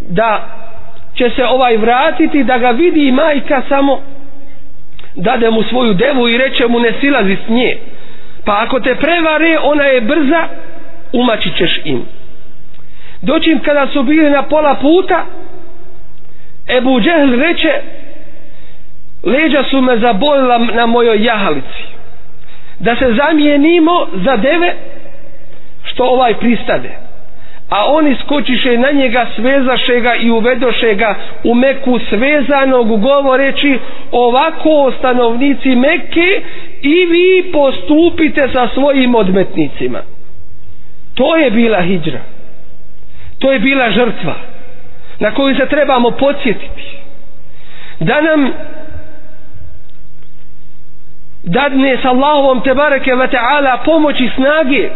da 0.10 0.46
će 1.16 1.30
se 1.30 1.46
ovaj 1.46 1.78
vratiti 1.78 2.44
da 2.44 2.58
ga 2.58 2.70
vidi 2.70 3.12
majka 3.12 3.62
samo 3.70 4.02
dade 5.16 5.50
mu 5.50 5.64
svoju 5.64 5.94
devu 5.94 6.28
i 6.30 6.38
reče 6.38 6.68
mu 6.68 6.80
ne 6.80 6.94
silazi 7.02 7.38
s 7.46 7.50
nje. 7.50 7.78
Pa 8.46 8.64
ako 8.64 8.80
te 8.80 8.96
prevare 8.96 9.58
ona 9.64 9.84
je 9.84 10.02
brza 10.02 10.48
umaći 11.14 11.50
ćeš 11.58 11.82
im. 11.86 12.06
Doćim 13.22 13.60
kada 13.60 13.88
su 13.88 14.04
bili 14.04 14.30
na 14.30 14.44
pola 14.44 14.76
puta 14.82 15.26
Ebu 16.78 17.02
Džehl 17.02 17.40
reče 17.40 17.82
leđa 19.24 19.64
su 19.64 19.82
me 19.82 19.98
zabolila 19.98 20.58
na 20.58 20.86
mojoj 20.86 21.24
jahalici 21.24 21.95
da 22.80 22.96
se 22.96 23.14
zamijenimo 23.14 23.92
za 24.16 24.38
deve 24.38 24.74
što 25.84 26.04
ovaj 26.04 26.34
pristade. 26.34 26.90
A 27.70 27.86
oni 27.86 28.16
skočiše 28.16 28.78
na 28.78 28.92
njega 28.92 29.26
svezaše 29.36 30.00
ga 30.00 30.16
i 30.16 30.30
uvedoše 30.32 30.94
ga 30.94 31.16
u 31.44 31.56
meku 31.56 32.00
svezanog 32.10 33.02
govoreći 33.02 33.80
ovako 34.12 34.92
stanovnici 35.00 35.76
meke 35.76 36.42
i 36.82 37.06
vi 37.06 37.52
postupite 37.52 38.50
sa 38.54 38.68
svojim 38.74 39.16
odmetnicima. 39.16 40.00
To 41.14 41.36
je 41.36 41.52
bila 41.52 41.82
hijđra 41.82 42.20
to 43.40 43.52
je 43.52 43.60
bila 43.60 43.92
žrtva 43.92 44.36
na 45.20 45.32
koju 45.32 45.56
se 45.56 45.66
trebamo 45.66 46.12
podsjetiti. 46.12 46.84
Da 48.00 48.22
nam 48.22 48.52
dadne 51.46 51.98
s 52.02 52.06
Allahovom 52.06 52.62
te 52.62 52.74
bareke 52.74 53.16
ve 53.16 53.28
ta'ala 53.28 53.78
pomoći 53.86 54.30
snage 54.36 54.90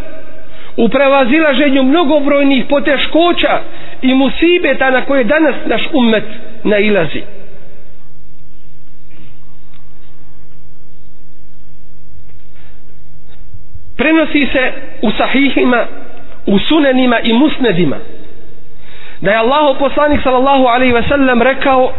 u 0.77 0.89
prevazilaženju 0.89 1.83
mnogobrojnih 1.83 2.65
poteškoća 2.69 3.59
i 4.01 4.13
musibeta 4.13 4.89
na 4.91 5.05
koje 5.05 5.23
danas 5.23 5.55
naš 5.65 5.81
ummet 5.93 6.23
nailazi. 6.63 7.21
Prenosi 13.97 14.47
se 14.53 14.71
u 15.01 15.11
sahihima, 15.11 15.85
u 16.45 16.59
sunenima 16.59 17.19
i 17.19 17.33
musnedima 17.33 17.97
da 19.21 19.31
je 19.31 19.37
Allah 19.37 19.77
poslanik 19.79 20.21
sallallahu 20.23 20.65
alaihi 20.65 20.93
ve 20.93 21.03
sellem 21.03 21.41
rekao 21.41 21.93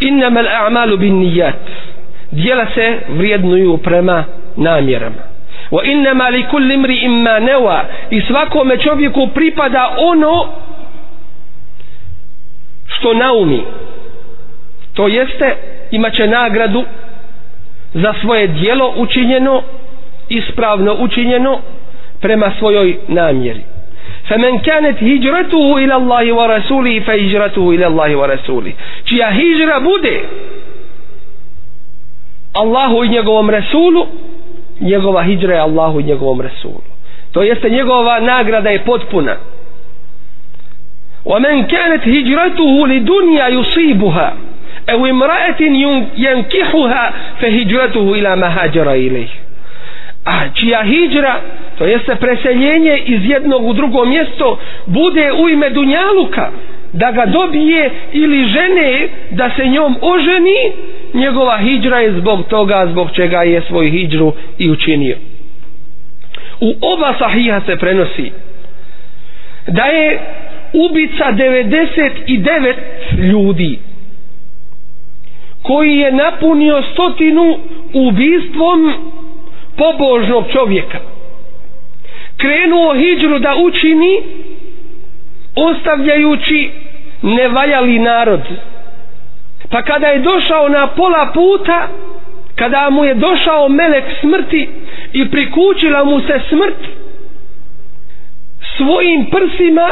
innama 0.00 0.40
al-a'malu 0.40 0.96
bin 0.96 1.18
nijat 1.18 1.54
dijela 2.35 2.65
se 2.75 2.99
vrijednuju 3.09 3.77
prema 3.77 4.23
namjerama 4.55 5.31
wa 5.71 5.85
innama 5.85 6.29
li 6.29 6.43
kulli 6.51 6.75
imri'in 6.75 7.21
ma 7.21 7.39
nawa 7.39 7.81
i 8.09 8.21
svakome 8.21 8.77
čovjeku 8.77 9.27
pripada 9.33 9.95
ono 9.97 10.47
što 12.87 13.13
naumi 13.13 13.61
to 14.93 15.07
jeste 15.07 15.55
imaće 15.91 16.27
nagradu 16.27 16.83
za 17.93 18.13
svoje 18.21 18.47
dijelo 18.47 18.93
učinjeno 18.97 19.61
ispravno 20.29 20.95
učinjeno 20.99 21.59
prema 22.21 22.51
svojoj 22.59 22.97
namjeri 23.07 23.61
فمن 24.29 24.59
كانت 24.59 25.03
هجرته 25.03 25.77
إلى 25.77 25.95
الله 25.95 26.33
ورسوله 26.33 26.99
فهجرته 26.99 27.69
إلى 27.69 27.87
الله 27.87 28.15
ورسوله 28.15 28.71
čija 29.05 29.31
hijra 29.31 29.79
bude 29.79 30.21
Allahu 32.55 33.03
i 33.03 33.09
njegovom 33.09 33.49
Rasulu 33.49 34.05
njegova 34.79 35.23
hijra 35.23 35.53
je 35.53 35.61
Allahu 35.61 35.99
i 35.99 36.03
njegovom 36.03 36.41
Rasulu. 36.41 36.81
To 37.31 37.41
jeste 37.41 37.69
njegova 37.69 38.19
nagrada 38.19 38.69
je 38.69 38.83
potpuna. 38.85 39.35
ومن 41.25 41.63
كانت 41.63 42.07
هجرته 42.07 42.87
لدنيا 42.87 43.47
يصيبها 43.47 44.37
أو 44.89 45.05
امرأة 45.05 45.61
ينكحها 46.17 47.13
فهجرته 47.41 48.13
إلى 48.13 48.35
ما 48.35 48.47
هاجر 48.47 48.91
إليه 48.91 49.27
a 50.25 50.49
čija 50.53 50.83
hijđra 50.83 51.35
to 51.77 51.85
jeste 51.85 52.15
preseljenje 52.15 52.97
iz 53.05 53.25
jednog 53.25 53.65
u 53.65 53.73
drugo 53.73 54.05
mjesto 54.05 54.59
bude 54.85 55.31
u 55.31 55.49
ime 55.49 55.69
Dunjaluka 55.69 56.51
da 56.93 57.11
ga 57.11 57.25
dobije 57.25 57.89
ili 58.11 58.45
žene 58.45 59.07
da 59.31 59.49
se 59.55 59.65
njom 59.65 59.95
oženi 60.01 60.71
njegova 61.14 61.58
hijđra 61.58 61.98
je 61.98 62.12
zbog 62.12 62.46
toga 62.48 62.86
zbog 62.90 63.10
čega 63.12 63.42
je 63.42 63.62
svoj 63.68 63.90
hijđru 63.90 64.32
i 64.58 64.70
učinio. 64.70 65.16
U 66.60 66.74
oba 66.80 67.14
sahiha 67.18 67.60
se 67.66 67.76
prenosi 67.76 68.32
da 69.66 69.82
je 69.84 70.20
ubica 70.72 71.24
99 71.32 72.74
ljudi 73.18 73.78
koji 75.62 75.96
je 75.96 76.12
napunio 76.12 76.82
stotinu 76.92 77.58
ubistvom 77.92 78.92
pobožnog 79.76 80.44
čovjeka. 80.52 80.98
Krenuo 82.36 82.94
hijđru 82.94 83.38
da 83.38 83.54
učini 83.56 84.22
ostavljajući 85.56 86.70
nevaljali 87.22 87.98
narod 87.98 88.40
pa 89.70 89.82
kada 89.82 90.06
je 90.06 90.18
došao 90.18 90.68
na 90.68 90.86
pola 90.86 91.30
puta 91.34 91.88
kada 92.54 92.90
mu 92.90 93.04
je 93.04 93.14
došao 93.14 93.68
melek 93.68 94.04
smrti 94.20 94.68
i 95.12 95.30
prikućila 95.30 96.04
mu 96.04 96.20
se 96.20 96.40
smrt 96.48 96.78
svojim 98.76 99.26
prsima 99.30 99.88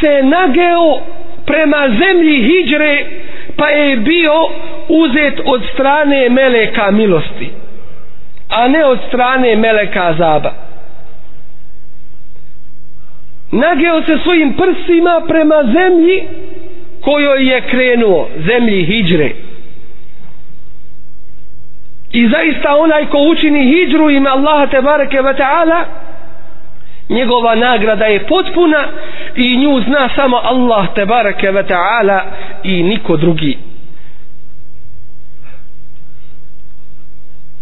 se 0.00 0.22
nageo 0.22 1.00
prema 1.46 1.88
zemlji 1.88 2.42
hijđre 2.42 3.06
pa 3.56 3.68
je 3.68 3.96
bio 3.96 4.32
uzet 4.88 5.40
od 5.44 5.62
strane 5.74 6.28
meleka 6.28 6.90
milosti 6.90 7.50
a 8.48 8.68
ne 8.68 8.84
od 8.84 8.98
strane 9.08 9.56
meleka 9.56 10.14
zaba 10.18 10.52
nageo 13.52 14.02
se 14.02 14.18
svojim 14.22 14.56
prsima 14.56 15.22
prema 15.28 15.62
zemlji 15.72 16.28
kojoj 17.04 17.52
je 17.52 17.60
krenuo 17.60 18.28
zemlji 18.46 18.84
hijđre. 18.84 19.30
I 22.12 22.28
zaista 22.28 22.76
onaj 22.76 23.06
ko 23.06 23.18
učini 23.18 23.64
hijđru 23.64 24.10
ime 24.10 24.30
Allaha 24.30 24.66
te 24.66 24.80
bareke 24.80 25.22
ve 25.22 25.34
ta'ala 25.34 25.84
njegova 27.08 27.54
nagrada 27.54 28.04
je 28.04 28.26
potpuna 28.26 28.88
i 29.36 29.56
nju 29.56 29.80
zna 29.80 30.08
samo 30.16 30.40
Allah 30.42 30.94
te 30.94 31.06
bareke 31.06 31.50
ve 31.50 31.62
ta'ala 31.62 32.20
i 32.64 32.82
niko 32.82 33.16
drugi. 33.16 33.58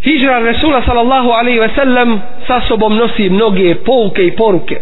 Hijra 0.02 0.38
Resula 0.38 0.82
sallallahu 0.82 1.30
alaihi 1.30 1.60
ve 1.60 1.68
sellem 1.74 2.20
sa 2.46 2.60
sobom 2.60 2.96
nosi 2.96 3.30
mnoge 3.30 3.74
pouke 3.74 4.26
i 4.26 4.36
poruke. 4.36 4.80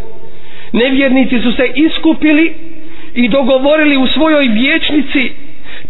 Nevjernici 0.72 1.40
su 1.40 1.52
se 1.52 1.72
iskupili 1.74 2.54
i 3.14 3.28
dogovorili 3.28 3.96
u 3.96 4.06
svojoj 4.06 4.48
vječnici 4.48 5.32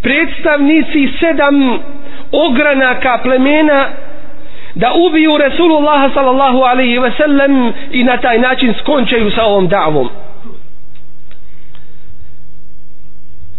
predstavnici 0.01 1.09
sedam 1.19 1.79
ogranaka 2.31 3.19
plemena 3.23 3.87
da 4.75 4.93
ubiju 4.93 5.37
Resulullah 5.37 6.13
sallallahu 6.13 6.57
alaihi 6.57 6.99
ve 6.99 7.11
sellem 7.11 7.73
i 7.91 8.03
na 8.03 8.17
taj 8.17 8.39
način 8.39 8.73
skončaju 8.79 9.31
sa 9.31 9.43
ovom 9.43 9.67
davom. 9.67 10.09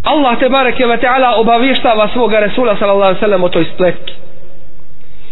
Allah 0.05 0.39
te 0.39 0.49
bareke 0.49 0.87
ve 0.87 0.97
ta'ala 0.97 1.35
obavještava 1.37 2.09
svoga 2.09 2.41
Resula 2.41 2.77
sallallahu 2.77 3.03
alejhi 3.03 3.21
ve 3.21 3.27
sellem 3.27 3.45
o 3.45 3.49
toj 3.49 3.65
spletki. 3.75 4.13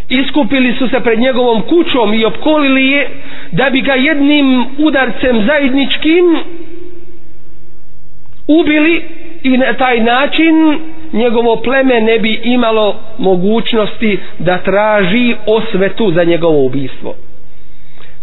Iskupili 0.09 0.73
su 0.79 0.89
se 0.89 1.01
pred 1.01 1.19
njegovom 1.19 1.63
kućom 1.63 2.15
i 2.15 2.25
opkolili 2.25 2.91
je 2.91 3.09
da 3.53 3.71
bi 3.71 3.81
ga 3.81 3.93
jednim 3.93 4.67
udarcem 4.79 5.47
zajedničkim 5.47 6.25
ubili 8.49 9.03
i 9.43 9.57
na 9.57 9.73
taj 9.73 10.01
način 10.01 10.79
njegovo 11.13 11.57
pleme 11.57 12.01
ne 12.01 12.19
bi 12.19 12.41
imalo 12.45 12.97
mogućnosti 13.19 14.19
da 14.39 14.59
traži 14.59 15.35
osvetu 15.47 16.13
za 16.13 16.25
njegovo 16.25 16.65
ubistvo. 16.65 17.15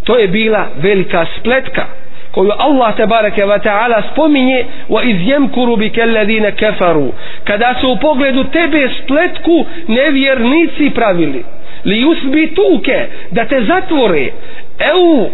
To 0.03 0.17
je 0.17 0.27
bila 0.27 0.67
velika 0.81 1.25
spletka 1.39 1.85
koju 2.31 2.51
Allah 2.57 2.95
te 2.95 3.05
bareke 3.05 3.45
ve 3.45 3.59
ta'ala 3.59 4.01
spominje 4.11 4.65
wa 4.89 5.03
iz 5.03 5.15
yamkuru 5.27 5.77
bika 5.77 6.01
alladhina 6.01 6.51
kafaru 6.51 7.11
kada 7.43 7.75
su 7.81 7.89
u 7.91 7.97
pogledu 8.01 8.43
tebe 8.43 8.89
spletku 9.03 9.65
nevjernici 9.87 10.89
pravili 10.89 11.43
li 11.85 12.01
yusbituke 12.05 13.05
da 13.31 13.45
te 13.45 13.61
zatvore 13.61 14.31
eu 14.79 15.29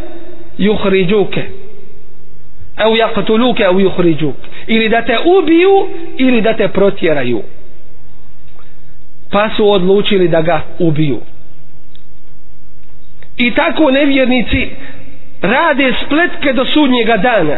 yukhrijuke 0.60 1.42
au 2.84 2.96
yaqtuluke 2.96 3.66
au 3.66 3.80
yukhrijuk 3.80 4.36
ili 4.68 4.90
da 4.90 5.02
te 5.02 5.18
ubiju 5.26 5.88
ili 6.18 6.42
da 6.42 6.54
te 6.54 6.68
protjeraju. 6.68 7.42
Pa 9.32 9.50
su 9.56 9.72
odlučili 9.72 10.28
da 10.28 10.42
ga 10.42 10.62
ubiju. 10.80 11.20
I 13.38 13.52
tako 13.52 13.92
nevjernici 13.92 14.70
rade 15.42 15.94
spletke 16.06 16.54
do 16.54 16.66
sudnjega 16.66 17.18
dana. 17.18 17.58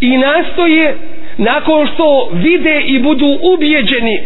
I 0.00 0.18
nastoje 0.18 0.96
nakon 1.38 1.86
što 1.94 2.30
vide 2.32 2.80
i 2.80 2.98
budu 2.98 3.38
ubijeđeni 3.42 4.22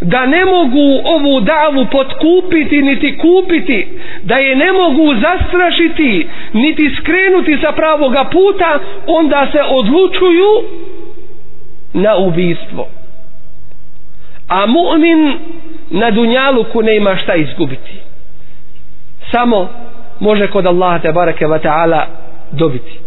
da 0.00 0.26
ne 0.26 0.44
mogu 0.44 1.00
ovu 1.04 1.40
davu 1.40 1.86
potkupiti 1.92 2.82
niti 2.82 3.18
kupiti 3.18 3.88
da 4.22 4.34
je 4.36 4.56
ne 4.56 4.72
mogu 4.72 5.14
zastrašiti 5.14 6.28
niti 6.52 6.90
skrenuti 7.00 7.58
sa 7.62 7.72
pravoga 7.72 8.24
puta 8.24 8.78
onda 9.06 9.48
se 9.52 9.58
odlučuju 9.62 10.50
na 11.92 12.16
ubijstvo. 12.16 12.88
A 14.48 14.66
mu'min 14.66 15.32
na 15.90 16.10
dunjaluku 16.10 16.82
ne 16.82 16.96
ima 16.96 17.16
šta 17.16 17.34
izgubiti. 17.34 17.92
Samo 19.30 19.68
može 20.20 20.46
kod 20.46 20.66
Allaha 20.66 20.98
te 20.98 21.12
barake 21.12 21.46
wa 21.46 21.60
ta'ala 21.62 22.04
dobiti. 22.52 22.98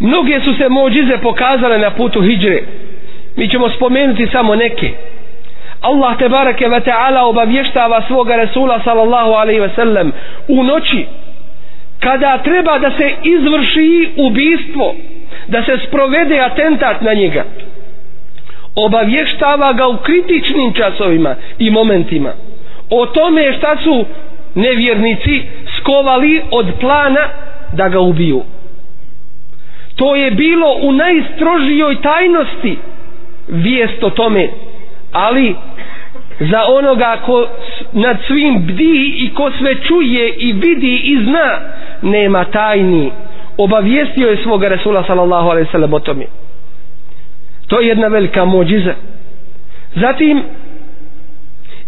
Mnoge 0.00 0.40
su 0.40 0.54
se 0.54 0.68
mođize 0.68 1.18
pokazale 1.22 1.78
na 1.78 1.90
putu 1.90 2.20
hijdre 2.22 2.62
mi 3.36 3.48
ćemo 3.48 3.68
spomenuti 3.70 4.26
samo 4.32 4.54
neke. 4.54 4.90
Allah 5.80 6.18
te 6.18 6.28
barake 6.28 6.68
ve 6.68 6.80
ta'ala 6.80 7.20
obavještava 7.22 8.02
svoga 8.06 8.36
Resula 8.36 8.80
sallallahu 8.84 9.32
alaihi 9.32 9.60
ve 9.60 9.70
sellem 9.74 10.12
u 10.48 10.62
noći 10.62 11.06
kada 12.00 12.38
treba 12.38 12.78
da 12.78 12.90
se 12.90 13.10
izvrši 13.22 14.08
ubistvo 14.16 14.94
da 15.48 15.62
se 15.62 15.78
sprovede 15.88 16.40
atentat 16.40 17.00
na 17.00 17.14
njega. 17.14 17.44
Obavještava 18.76 19.72
ga 19.72 19.88
u 19.88 19.96
kritičnim 19.96 20.72
časovima 20.72 21.34
i 21.58 21.70
momentima. 21.70 22.32
O 22.90 23.06
tome 23.06 23.52
šta 23.58 23.76
su 23.84 24.04
nevjernici 24.54 25.42
skovali 25.78 26.42
od 26.50 26.66
plana 26.80 27.28
da 27.72 27.88
ga 27.88 28.00
ubiju. 28.00 28.42
To 29.96 30.16
je 30.16 30.30
bilo 30.30 30.76
u 30.82 30.92
najstrožijoj 30.92 32.02
tajnosti 32.02 32.78
vijest 33.47 34.03
o 34.03 34.09
tome 34.09 34.49
ali 35.11 35.55
za 36.39 36.61
onoga 36.67 37.17
ko 37.25 37.47
nad 37.93 38.17
svim 38.27 38.65
bdi 38.65 39.15
i 39.17 39.33
ko 39.33 39.51
sve 39.59 39.75
čuje 39.75 40.29
i 40.29 40.53
vidi 40.53 40.95
i 40.95 41.23
zna 41.23 41.59
nema 42.01 42.45
tajni 42.45 43.11
obavijestio 43.57 44.29
je 44.29 44.43
svoga 44.43 44.67
Resula 44.67 45.03
sallallahu 45.07 45.49
alaihi 45.49 45.71
sallam 45.71 45.93
o 45.93 45.99
tome 45.99 46.25
to 47.67 47.79
je 47.79 47.87
jedna 47.87 48.07
velika 48.07 48.45
mođiza 48.45 48.93
zatim 49.95 50.43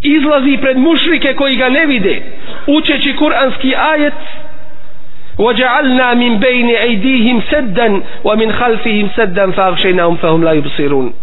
izlazi 0.02 0.58
pred 0.62 0.78
mušrike 0.78 1.34
koji 1.34 1.56
ga 1.56 1.70
ne 1.70 1.86
vide 1.86 2.22
učeći 2.68 3.16
kuranski 3.16 3.76
ajet 3.76 4.14
وجعلنا 5.38 6.14
من 6.14 6.38
بين 6.38 6.70
أيديهم 6.70 7.42
سدا 7.52 8.02
ومن 8.24 8.52
خلفهم 8.52 9.10
سدا 9.18 9.52
فأغشيناهم 9.52 10.16
فهم 10.16 10.44
لا 10.44 10.52
يبصرون 10.52 11.14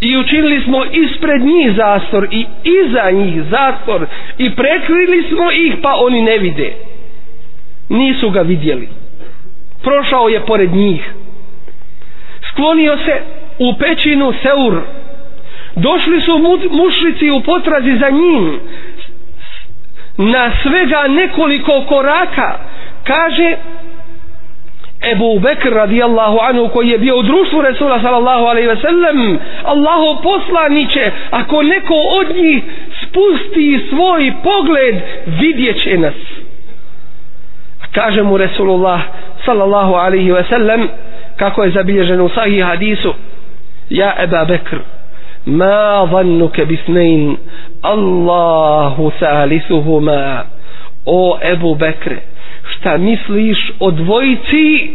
i 0.00 0.16
učinili 0.16 0.62
smo 0.62 0.84
ispred 0.84 1.42
njih 1.42 1.72
zastor 1.76 2.28
i 2.30 2.46
iza 2.64 3.10
njih 3.10 3.42
zastor. 3.42 4.06
I 4.38 4.54
prekrili 4.56 5.22
smo 5.28 5.52
ih 5.52 5.74
pa 5.82 5.94
oni 5.94 6.22
ne 6.22 6.38
vide. 6.38 6.72
Nisu 7.88 8.30
ga 8.30 8.40
vidjeli. 8.40 8.88
Prošao 9.82 10.28
je 10.28 10.40
pored 10.40 10.72
njih. 10.72 11.10
Sklonio 12.52 12.96
se 12.96 13.20
u 13.58 13.74
pećinu 13.78 14.32
Seur. 14.42 14.80
Došli 15.76 16.20
su 16.20 16.38
mušlici 16.70 17.30
u 17.30 17.40
potrazi 17.40 17.98
za 17.98 18.10
njim. 18.10 18.60
Na 20.18 20.50
svega 20.62 21.06
nekoliko 21.08 21.84
koraka 21.88 22.58
kaže 23.04 23.56
Ebu 25.12 25.38
Bekr 25.38 25.70
radijallahu 25.72 26.38
anhu 26.42 26.68
koji 26.68 26.88
je 26.88 26.98
bio 26.98 27.18
u 27.18 27.22
društvu 27.22 27.62
Resula 27.62 28.02
sallallahu 28.02 28.44
alaihi 28.44 28.68
ve 28.68 28.76
sellem 28.76 29.38
Allahu 29.64 30.22
poslaniće 30.22 31.10
ako 31.30 31.62
neko 31.62 31.94
od 32.20 32.36
njih 32.36 32.62
spusti 33.02 33.86
svoj 33.88 34.32
pogled 34.42 34.94
vidjet 35.26 35.82
će 35.82 35.98
nas. 35.98 36.14
Kaže 37.92 38.22
mu 38.22 38.36
Resulullah 38.36 39.00
sallallahu 39.44 39.94
alaihi 39.94 40.32
ve 40.32 40.44
sellem 40.48 40.88
kako 41.36 41.64
je 41.64 41.70
zabilježeno 41.70 42.24
u 42.24 42.28
sahih 42.28 42.64
hadisu 42.64 43.14
ja 43.90 44.14
Eba 44.18 44.44
Bekr 44.44 44.76
ma 45.46 46.08
zannuke 46.12 46.64
bisnein 46.64 47.36
Allahu 47.82 49.12
salisuhuma 49.20 50.44
o 51.06 51.38
Ebu 51.42 51.74
Bekre 51.74 52.16
šta 52.78 52.96
misliš 52.98 53.58
o 53.80 53.90
dvojici 53.90 54.90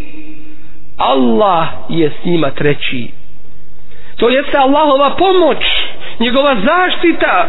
Allah 0.98 1.68
je 1.90 2.10
s 2.10 2.26
njima 2.26 2.50
treći. 2.50 3.08
To 4.18 4.30
jeste 4.30 4.58
Allahova 4.58 5.16
pomoć 5.16 5.58
njegova 6.20 6.56
zaštita 6.56 7.48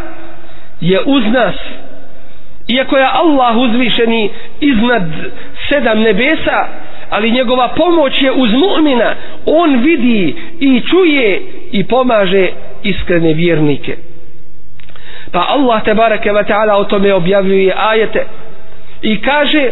je 0.81 1.01
uz 1.07 1.23
nas. 1.33 1.55
Iako 2.69 2.97
je 2.97 3.09
Allah 3.13 3.57
uzvišeni 3.57 4.31
iznad 4.61 5.03
sedam 5.69 6.01
nebesa 6.01 6.69
ali 7.11 7.31
njegova 7.31 7.69
pomoć 7.69 8.23
je 8.23 8.33
uz 8.33 8.51
mu'mina 8.53 9.15
on 9.47 9.77
vidi 9.77 10.37
i 10.61 10.81
čuje 10.81 11.43
i 11.73 11.85
pomaže 11.85 12.49
iskrene 12.83 13.33
vjernike. 13.33 13.97
Pa 15.33 15.47
Allah 15.49 15.85
te 15.85 15.95
barake 15.95 16.33
ve 16.33 16.43
ta'ala 16.43 16.75
o 16.77 16.85
tome 16.85 17.15
objavljuje 17.15 17.75
ajete 17.77 18.27
i 19.03 19.21
kaže 19.21 19.71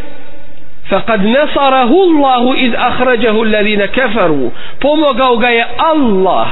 فقد 0.90 1.26
نصره 1.26 1.92
الله 2.04 2.54
إذ 2.54 2.76
أخرجه 2.76 3.44
الذين 3.44 3.86
كفروا 3.86 4.50
pomogao 4.80 5.38
ga 5.38 5.50
je 5.50 5.66
Allah 5.78 6.48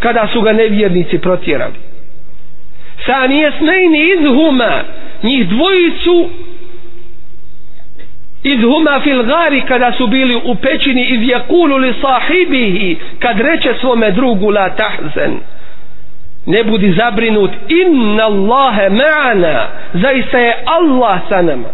kada 0.00 0.28
su 0.32 0.40
ga 0.42 0.52
nevjernici 0.52 1.18
protjerali 1.18 1.78
ثانية 3.06 3.48
اثنين 3.48 3.94
إذ 3.94 4.26
هما 4.26 4.82
njih 5.24 5.48
dvojicu 5.48 6.28
إذ 8.46 8.64
هما 8.64 8.98
في 8.98 9.10
الغار 9.12 9.60
kada 9.68 9.92
su 9.92 10.06
bili 10.06 10.34
u 10.44 10.54
pećini 10.54 11.02
إذ 11.10 11.22
يقول 11.22 11.82
لصاحبه 11.82 12.96
kad 13.20 13.40
reče 13.40 13.74
svome 13.80 14.10
drugu 14.10 14.50
la 14.50 14.68
tahzan 14.70 15.40
ne 16.46 16.62
budi 16.64 16.92
zabrinut 16.92 17.50
inna 17.68 18.24
Allahe 18.24 18.88
ma'ana 18.88 19.66
zaista 19.94 20.38
je 20.38 20.54
Allah 20.66 21.18
sa 21.28 21.42
nama 21.42 21.68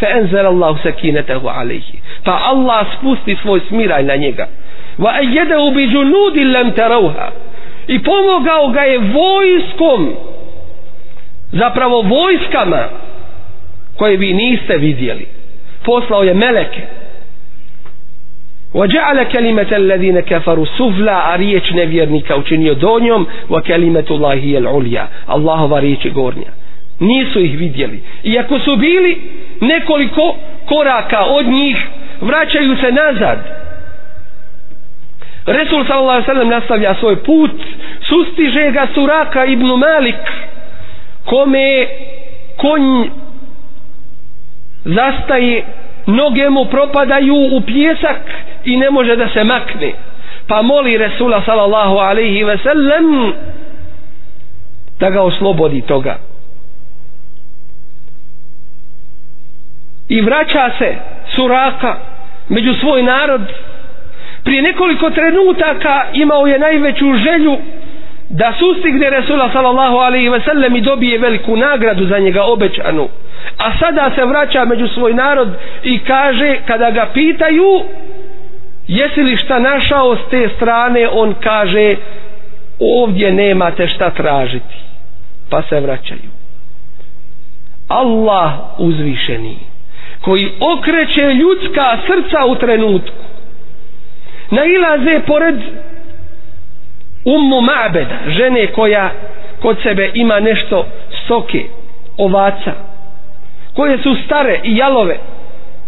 fa 0.00 0.06
enzal 0.10 0.46
Allahu 0.46 0.78
sakinatahu 0.82 1.48
alayhi 1.48 1.98
pa 2.24 2.40
Allah 2.44 2.86
spusti 2.98 3.36
svoj 3.42 3.60
smiraj 3.68 4.04
na 4.04 4.16
njega 4.16 4.48
wa 4.98 5.12
ayyadahu 5.14 5.70
bi 5.70 5.86
junudin 5.88 6.52
lam 6.52 6.72
tarawha 6.72 7.30
i 7.86 7.98
pomogao 7.98 8.68
ga 8.68 8.80
je 8.80 8.98
vojskom 8.98 10.14
zapravo 11.52 12.02
vojskama 12.02 12.88
koje 13.96 14.16
vi 14.16 14.32
niste 14.32 14.76
vidjeli 14.76 15.26
poslao 15.84 16.22
je 16.22 16.34
meleke 16.34 16.80
وجعل 18.74 19.22
كلمة 19.22 19.76
الذين 19.76 20.20
كفروا 20.20 20.64
سفلا 20.78 21.32
a 21.32 21.36
riječ 21.36 21.70
nevjernika 21.70 22.36
učinio 22.36 22.74
donjom 22.74 23.26
wa 23.48 23.62
kalimatu 23.62 24.14
Allahi 24.14 24.50
je 24.52 24.60
l'ulja 24.60 25.06
Allahova 25.26 25.80
riječ 25.80 26.04
je 26.04 26.10
gornja 26.10 26.50
nisu 27.00 27.40
ih 27.40 27.58
vidjeli 27.58 28.02
iako 28.24 28.58
su 28.58 28.76
bili 28.76 29.16
nekoliko 29.61 30.35
koraka 30.65 31.19
od 31.25 31.45
njih 31.47 31.87
vraćaju 32.21 32.75
se 32.75 32.91
nazad. 32.91 33.39
Resul 35.45 35.85
sallallahu 35.85 36.09
alaihi 36.09 36.25
sallam 36.25 36.49
nastavlja 36.49 36.95
svoj 36.99 37.23
put 37.23 37.51
sustiže 38.01 38.71
ga 38.71 38.87
Suraka 38.93 39.45
ibn 39.45 39.65
Malik 39.65 40.15
kome 41.25 41.87
konj 42.57 43.09
zastaje 44.85 45.63
noge 46.05 46.49
mu 46.49 46.65
propadaju 46.65 47.35
u 47.35 47.61
pjesak 47.61 48.21
i 48.65 48.77
ne 48.77 48.89
može 48.89 49.15
da 49.15 49.29
se 49.29 49.43
makne. 49.43 49.91
Pa 50.47 50.61
moli 50.61 50.97
Resula 50.97 51.41
sallallahu 51.45 51.97
alaihi 51.97 52.43
ve 52.43 52.57
sellem 52.57 53.33
da 54.99 55.09
ga 55.09 55.21
oslobodi 55.21 55.81
toga. 55.81 56.17
I 60.11 60.21
vraća 60.21 60.69
se 60.77 60.95
suraka 61.35 61.95
među 62.49 62.73
svoj 62.73 63.03
narod. 63.03 63.41
Prije 64.43 64.61
nekoliko 64.61 65.09
trenutaka 65.09 66.03
imao 66.13 66.47
je 66.47 66.59
najveću 66.59 67.05
želju 67.13 67.57
da 68.29 68.53
sustigne 68.59 69.09
Resula 69.09 69.49
sallallahu 69.53 69.95
alaihi 69.95 70.29
ve 70.29 70.41
sellem 70.41 70.75
i 70.75 70.81
dobije 70.81 71.17
veliku 71.17 71.55
nagradu 71.55 72.05
za 72.05 72.19
njega 72.19 72.43
obećanu. 72.43 73.07
A 73.57 73.77
sada 73.79 74.11
se 74.15 74.25
vraća 74.25 74.65
među 74.65 74.87
svoj 74.87 75.13
narod 75.13 75.49
i 75.83 75.99
kaže 75.99 76.57
kada 76.67 76.91
ga 76.91 77.09
pitaju 77.13 77.83
jesi 78.87 79.21
li 79.21 79.37
šta 79.37 79.59
našao 79.59 80.15
s 80.15 80.29
te 80.29 80.49
strane? 80.55 81.09
On 81.11 81.35
kaže 81.43 81.95
ovdje 82.79 83.31
nemate 83.31 83.87
šta 83.87 84.09
tražiti. 84.09 84.75
Pa 85.49 85.61
se 85.61 85.79
vraćaju. 85.79 86.29
Allah 87.87 88.53
uzvišeni 88.77 89.70
koji 90.21 90.51
okreće 90.59 91.21
ljudska 91.21 91.97
srca 92.07 92.45
u 92.45 92.55
trenutku. 92.55 93.15
Nailaze 94.51 95.19
pored 95.27 95.55
ummu 97.25 97.61
ma'beda 97.61 98.17
žene 98.27 98.67
koja 98.67 99.11
kod 99.61 99.77
sebe 99.83 100.11
ima 100.13 100.39
nešto 100.39 100.85
stoke 101.23 101.63
ovaca 102.17 102.71
koje 103.73 103.97
su 103.97 104.15
stare 104.25 104.59
i 104.63 104.77
jalove 104.77 105.17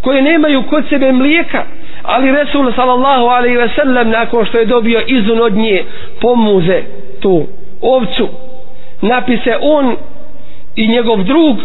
koje 0.01 0.21
nemaju 0.21 0.63
kod 0.69 0.83
sebe 0.89 1.11
mlijeka 1.11 1.63
ali 2.03 2.31
Resul 2.31 2.71
sallallahu 2.75 3.25
alaihi 3.25 3.57
ve 3.57 3.69
sellem 3.75 4.09
nakon 4.09 4.45
što 4.45 4.57
je 4.57 4.65
dobio 4.65 5.01
izun 5.07 5.41
od 5.41 5.53
nje 5.53 5.83
pomuze 6.21 6.81
tu 7.19 7.47
ovcu. 7.81 8.29
Napise 9.01 9.57
on 9.61 9.95
i 10.75 10.87
njegov 10.87 11.23
drug 11.23 11.57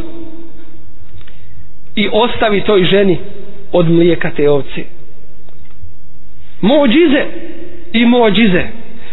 i 1.98 2.08
ostavi 2.12 2.60
toj 2.60 2.84
ženi 2.84 3.18
od 3.72 3.90
mlijeka 3.90 4.30
te 4.36 4.50
ovce. 4.50 4.84
Mođize 6.60 7.24
i 7.92 8.06
mođize 8.06 8.62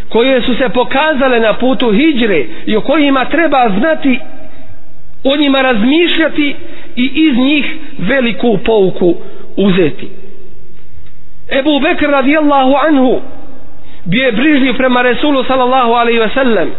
koje 0.10 0.42
su 0.42 0.56
se 0.56 0.70
pokazale 0.70 1.40
na 1.40 1.54
putu 1.54 1.92
hijdre 1.92 2.46
i 2.66 2.76
o 2.76 2.82
kojima 2.82 3.26
treba 3.26 3.70
znati 3.80 4.20
o 5.24 5.38
njima 5.38 5.62
razmišljati 5.62 6.56
i 6.96 7.12
iz 7.16 7.38
njih 7.38 7.66
veliku 7.98 8.58
pouku 8.66 9.16
uzeti. 9.58 10.10
Ebu 11.60 11.80
Bekr 11.80 12.06
radijallahu 12.06 12.74
anhu 12.88 13.22
bio 14.06 14.26
je 14.26 14.32
brižljiv 14.32 14.78
prema 14.78 15.02
Resulu 15.02 15.44
sallallahu 15.44 15.92
alaihi 15.92 16.20
ve 16.20 16.30
sellem 16.34 16.72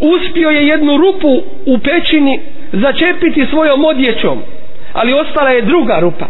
uspio 0.00 0.50
je 0.50 0.66
jednu 0.66 0.96
rupu 0.96 1.42
u 1.66 1.78
pećini 1.78 2.40
začepiti 2.72 3.46
svojom 3.50 3.84
odjećom 3.84 4.42
ali 4.92 5.12
ostala 5.12 5.50
je 5.50 5.62
druga 5.62 5.98
rupa. 6.00 6.26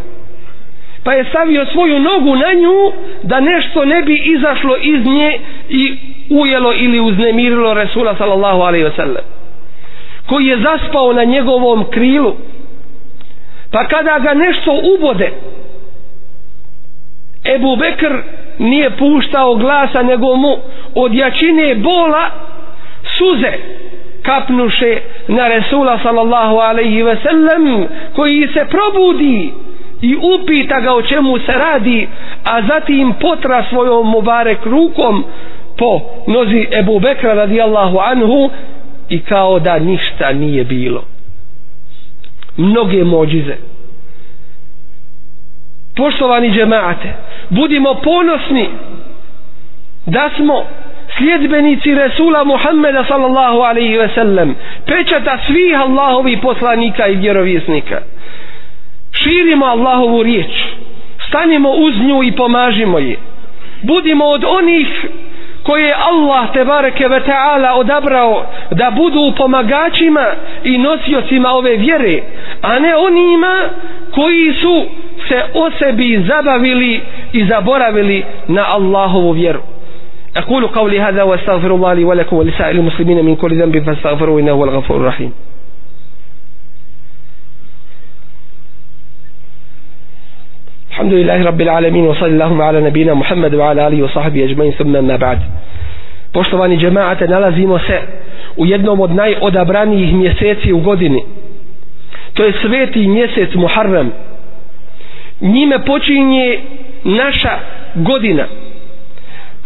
Pa 1.05 1.13
je 1.13 1.25
stavio 1.25 1.67
svoju 1.67 2.01
nogu 2.01 2.37
na 2.37 2.53
nju 2.53 2.93
da 3.23 3.41
nešto 3.41 3.85
ne 3.85 4.03
bi 4.03 4.17
izašlo 4.25 4.77
iz 4.83 5.07
nje 5.07 5.39
i 5.69 5.99
ujelo 6.31 6.73
ili 6.75 7.01
uznemirilo 7.01 7.75
Resula 7.75 8.17
sallallahu 8.17 8.61
alaihi 8.61 8.85
ve 8.85 8.93
sellem 8.97 9.25
koji 10.27 10.47
je 10.47 10.59
zaspao 10.59 11.13
na 11.13 11.25
njegovom 11.25 11.85
krilu. 11.91 12.37
Pa 13.71 13.87
kada 13.89 14.19
ga 14.19 14.35
nešto 14.35 14.81
ubode 14.97 15.33
Ebu 17.45 17.77
Bekr 17.77 18.13
nije 18.59 18.91
puštao 18.91 19.55
glasa 19.55 20.03
nego 20.03 20.37
mu 20.37 20.57
od 20.95 21.15
jačine 21.15 21.75
bola 21.75 22.31
suze 23.19 23.53
kapnuše 24.23 25.01
na 25.29 25.49
Resula 25.49 25.99
sallallahu 26.03 26.57
alaihi 26.59 27.03
ve 27.03 27.17
sellem 27.23 27.87
koji 28.15 28.49
se 28.55 28.65
probudi 28.71 29.53
i 30.03 30.17
upita 30.17 30.81
ga 30.81 30.95
o 30.95 31.03
čemu 31.03 31.39
se 31.39 31.53
radi 31.53 32.09
a 32.45 32.63
zatim 32.63 33.15
potra 33.21 33.65
svojom 33.71 34.11
mubarek 34.11 34.67
rukom 34.67 35.25
po 35.79 36.01
nozi 36.27 36.67
Ebu 36.73 37.01
Bekra 37.01 37.35
radijallahu 37.35 37.99
anhu 37.99 38.51
i 39.09 39.21
kao 39.21 39.59
da 39.61 39.79
ništa 39.79 40.33
nije 40.33 40.65
bilo. 40.65 41.05
Mnoge 42.57 43.05
mođize. 43.05 43.57
Poštovani 45.97 46.51
džemate 46.51 47.13
budimo 47.51 47.95
ponosni 47.95 48.69
da 50.07 50.31
smo 50.37 50.65
sljedbenici 51.19 51.95
Resula 51.95 52.45
Muhammeda 52.45 53.05
sallallahu 53.09 53.61
alaihi 53.61 53.99
ve 53.99 54.09
sellem 54.15 54.55
pečata 54.87 55.39
svih 55.47 55.81
Allahovi 55.81 56.37
poslanika 56.37 57.07
i 57.07 57.17
vjerovjesnika. 57.17 58.01
Širimo 59.13 59.67
Allahovu 59.67 60.23
riječ 60.23 60.51
stanimo 61.29 61.71
uz 61.71 61.95
nju 62.01 62.23
i 62.23 62.33
pomažimo 62.33 62.99
je. 62.99 63.17
Budimo 63.83 64.25
od 64.25 64.45
onih 64.45 64.89
koje 65.63 65.87
je 65.87 65.95
Allah 65.95 66.53
te 66.53 66.65
bareke 66.65 67.09
ve 67.09 67.21
taala 67.21 67.75
odabrao 67.75 68.47
da 68.71 68.91
budu 68.91 69.33
pomagačima 69.37 70.27
i 70.65 70.79
nosiocima 70.79 71.49
ove 71.49 71.77
vjere 71.77 72.23
a 72.63 72.79
ne 72.79 72.97
onima 72.97 73.61
koji 74.15 74.55
su 74.61 74.85
se 75.29 75.43
o 75.55 75.71
sebi 75.79 76.25
zabavili 76.29 77.01
i 77.33 77.45
zaboravili 77.45 78.25
na 78.49 78.65
Allahovu 78.69 79.33
vjeru. 79.33 79.78
أقول 80.38 80.68
قولي 80.68 81.00
هذا 81.00 81.24
واستغفر 81.24 81.76
الله 81.76 81.94
لي 81.94 82.04
ولكم 82.04 82.36
ولسائر 82.36 82.76
المسلمين 82.76 83.26
من 83.26 83.36
كل 83.36 83.62
ذنب 83.62 83.84
فاستغفروه 83.84 84.40
إنه 84.40 84.52
هو 84.52 84.64
الغفور 84.64 84.98
الرحيم 84.98 85.32
الحمد 90.92 91.14
لله 91.14 91.46
رب 91.46 91.62
العالمين 91.62 92.04
وصلى 92.04 92.28
اللهم 92.28 92.62
على 92.62 92.82
نبينا 92.82 93.14
محمد 93.14 93.56
وعلى 93.56 93.88
آله 93.88 94.04
وصحبه 94.04 94.44
أجمعين 94.44 94.72
ثم 94.72 95.04
ما 95.08 95.16
بعد 95.16 95.40
Poštovani 96.34 96.78
džemaate, 96.78 97.28
nalazimo 97.28 97.80
se 97.80 98.02
u 98.58 98.66
jednom 98.66 99.02
od 99.02 99.12
najodabranijih 99.12 100.14
mjeseci 100.14 100.74
u 100.74 100.80
godini. 100.80 101.24
To 102.34 102.44
je 102.44 102.54
sveti 102.62 103.08
mjesec 103.08 103.56
Muharrem. 103.56 104.12
Njime 105.42 105.86
počinje 105.86 106.60
naša 107.04 107.60
godina. 107.96 108.46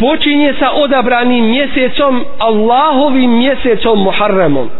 Počinje 0.02 0.54
sa 0.58 0.70
odabranim 0.72 1.44
mjesecom, 1.46 2.24
Allahovim 2.38 3.38
mjesecom 3.38 4.02
Muharremom. 4.02 4.70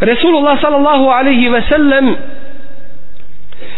Resulullah 0.00 0.60
sallallahu 0.60 1.08
alaihi 1.08 1.48
ve 1.48 1.62
sellem 1.68 2.16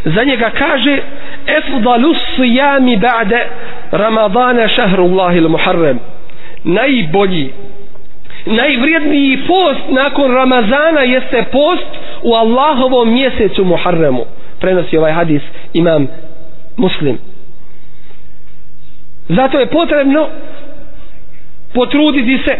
za 0.04 0.24
njega 0.24 0.50
kaže 0.50 0.98
efdalu 1.46 2.14
sijami 2.36 2.96
ba'de 2.96 3.46
Ramadana 3.92 4.68
šahrullahi 4.68 5.40
muharrem 5.40 5.98
najbolji 6.64 7.52
najvrijedniji 8.46 9.38
post 9.46 9.80
nakon 9.90 10.34
Ramazana 10.34 11.00
jeste 11.00 11.44
post 11.52 11.86
u 12.22 12.34
Allahovom 12.34 13.12
mjesecu 13.12 13.64
Muharremu 13.64 14.24
prenosi 14.60 14.98
ovaj 14.98 15.12
hadis 15.12 15.42
imam 15.72 16.06
muslim. 16.76 17.18
Zato 19.28 19.58
je 19.58 19.66
potrebno 19.66 20.28
potruditi 21.74 22.38
se 22.44 22.56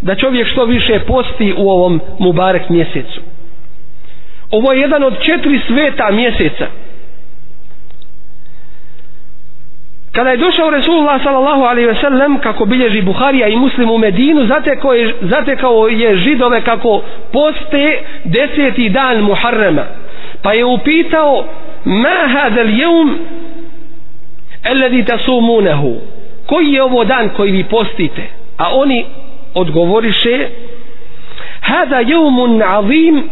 da 0.00 0.14
čovjek 0.14 0.48
što 0.48 0.64
više 0.64 1.00
posti 1.00 1.54
u 1.56 1.70
ovom 1.70 2.00
Mubarek 2.18 2.68
mjesecu. 2.68 3.20
Ovo 4.50 4.72
je 4.72 4.80
jedan 4.80 5.02
od 5.02 5.14
četiri 5.20 5.60
sveta 5.66 6.10
mjeseca. 6.10 6.66
Kada 10.12 10.30
je 10.30 10.36
došao 10.36 10.70
Resulullah 10.70 11.22
sallallahu 11.22 11.62
alaihi 11.62 11.88
ve 11.88 11.94
sellem 11.94 12.38
kako 12.38 12.64
bilježi 12.64 13.02
Buharija 13.02 13.48
i 13.48 13.56
Muslim 13.56 13.90
u 13.90 13.98
Medinu 13.98 14.46
zatekao 14.46 14.92
je, 14.92 15.14
zatekao 15.20 15.88
je 15.88 16.16
židove 16.16 16.64
kako 16.64 17.02
poste 17.32 17.98
deseti 18.24 18.88
dan 18.88 19.20
Muharrema. 19.20 19.84
Pa 20.42 20.52
je 20.52 20.64
upitao 20.64 21.44
ma 21.84 22.28
hadal 22.28 22.70
jeum 22.70 23.18
alladhi 24.70 25.04
tasumunahu 25.04 25.96
koji 26.46 26.72
je 26.72 26.82
ovo 26.82 27.04
dan 27.04 27.28
koji 27.36 27.52
vi 27.52 27.64
postite? 27.64 28.22
A 28.56 28.74
oni 28.74 29.04
odgovoriše 29.54 30.48
hada 31.60 32.00
jeumun 32.00 32.62
azim 32.62 33.28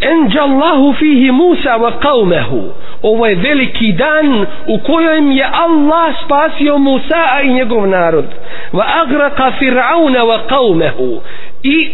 enđa 0.00 0.42
Allahu 0.42 0.94
fihi 0.98 1.30
Musa 1.30 1.78
wa 1.78 1.92
qavmehu 2.00 2.62
ovo 3.02 3.26
je 3.26 3.34
veliki 3.34 3.92
dan 3.92 4.46
u 4.66 4.78
kojem 4.86 5.30
je 5.30 5.44
Allah 5.52 6.14
spasio 6.24 6.78
Musa 6.78 7.40
i 7.44 7.52
njegov 7.52 7.86
narod. 7.86 8.24
Wa 8.72 8.84
agraka 9.02 9.52
fir'auna 9.60 10.20
wa 10.24 10.38
qavmehu 10.48 11.20
i 11.62 11.88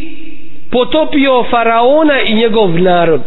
potopio 0.71 1.45
faraona 1.51 2.21
i 2.21 2.35
njegov 2.35 2.71
narod 2.71 3.23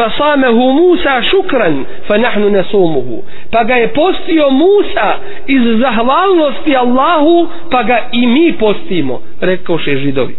fasamehu 0.00 0.72
Musa 0.72 1.22
šukran 1.30 1.84
fa 2.08 2.18
nahnu 2.18 2.50
nasumuhu 2.50 3.22
pa 3.52 3.64
ga 3.64 3.74
je 3.74 3.88
postio 3.88 4.50
Musa 4.50 5.08
iz 5.46 5.62
zahvalnosti 5.80 6.76
Allahu 6.76 7.48
pa 7.70 7.82
ga 7.82 7.98
i 8.12 8.26
mi 8.26 8.52
postimo 8.52 9.20
rekao 9.40 9.78
še 9.78 9.96
židovi. 9.96 10.36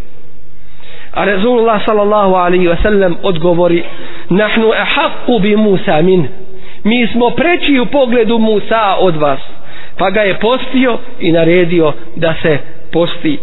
A 1.12 1.24
Rezulullah 1.24 1.84
sallallahu 1.84 2.34
alaihi 2.34 2.68
wa 2.68 2.76
sallam 2.82 3.16
odgovori 3.22 3.82
Nahnu 4.30 4.72
ehaqu 4.72 5.38
bi 5.40 5.56
Musa 5.56 6.02
min. 6.02 6.28
Mi 6.84 7.06
smo 7.12 7.30
preći 7.30 7.78
u 7.80 7.86
pogledu 7.86 8.38
Musa 8.38 8.96
od 8.98 9.16
vas. 9.16 9.40
Pa 9.98 10.10
ga 10.10 10.20
je 10.20 10.38
postio 10.38 10.98
i 11.20 11.32
naredio 11.32 11.92
da 12.16 12.34
se 12.42 12.58
posti 12.92 13.38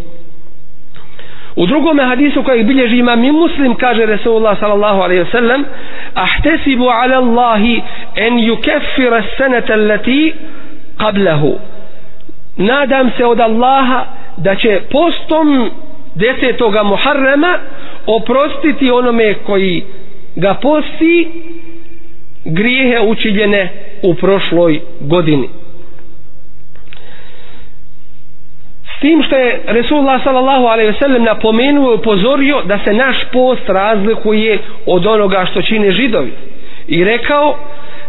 U 1.59 1.65
drugom 1.65 1.99
hadisu 1.99 2.43
kojeg 2.43 2.65
bilježi 2.65 2.97
imam 2.97 3.23
i 3.23 3.31
muslim 3.31 3.75
kaže 3.75 4.05
Resulullah 4.05 4.59
sallallahu 4.59 5.01
alaihi 5.01 5.23
wasallam 5.23 5.63
Ahtesibu 6.13 6.85
ala 6.89 7.17
Allahi 7.17 7.81
en 8.15 8.39
yukeffira 8.39 9.23
senete 9.37 9.73
allati 9.73 10.33
qablahu 10.97 11.59
Nadam 12.57 13.11
se 13.17 13.25
od 13.25 13.39
Allaha 13.39 14.05
da 14.37 14.55
će 14.55 14.81
postom 14.91 15.71
desetoga 16.15 16.83
Muharrema 16.83 17.57
oprostiti 18.05 18.91
onome 18.91 19.33
koji 19.33 19.83
ga 20.35 20.53
posti 20.53 21.27
grijehe 22.45 22.99
učiljene 22.99 23.69
u 24.03 24.13
prošloj 24.13 24.79
godini. 24.99 25.49
S 28.99 29.01
tim 29.01 29.23
što 29.23 29.35
je 29.35 29.61
Resulullah 29.67 30.23
sallallahu 30.23 30.65
alaihi 30.65 30.91
ve 30.91 30.97
sellem 30.99 31.23
napomenuo 31.23 31.91
i 31.91 31.95
upozorio 31.95 32.61
da 32.65 32.79
se 32.83 32.93
naš 32.93 33.17
post 33.31 33.69
razlikuje 33.69 34.57
od 34.85 35.05
onoga 35.05 35.45
što 35.51 35.61
čine 35.61 35.91
židovi. 35.91 36.31
I 36.87 37.03
rekao 37.03 37.55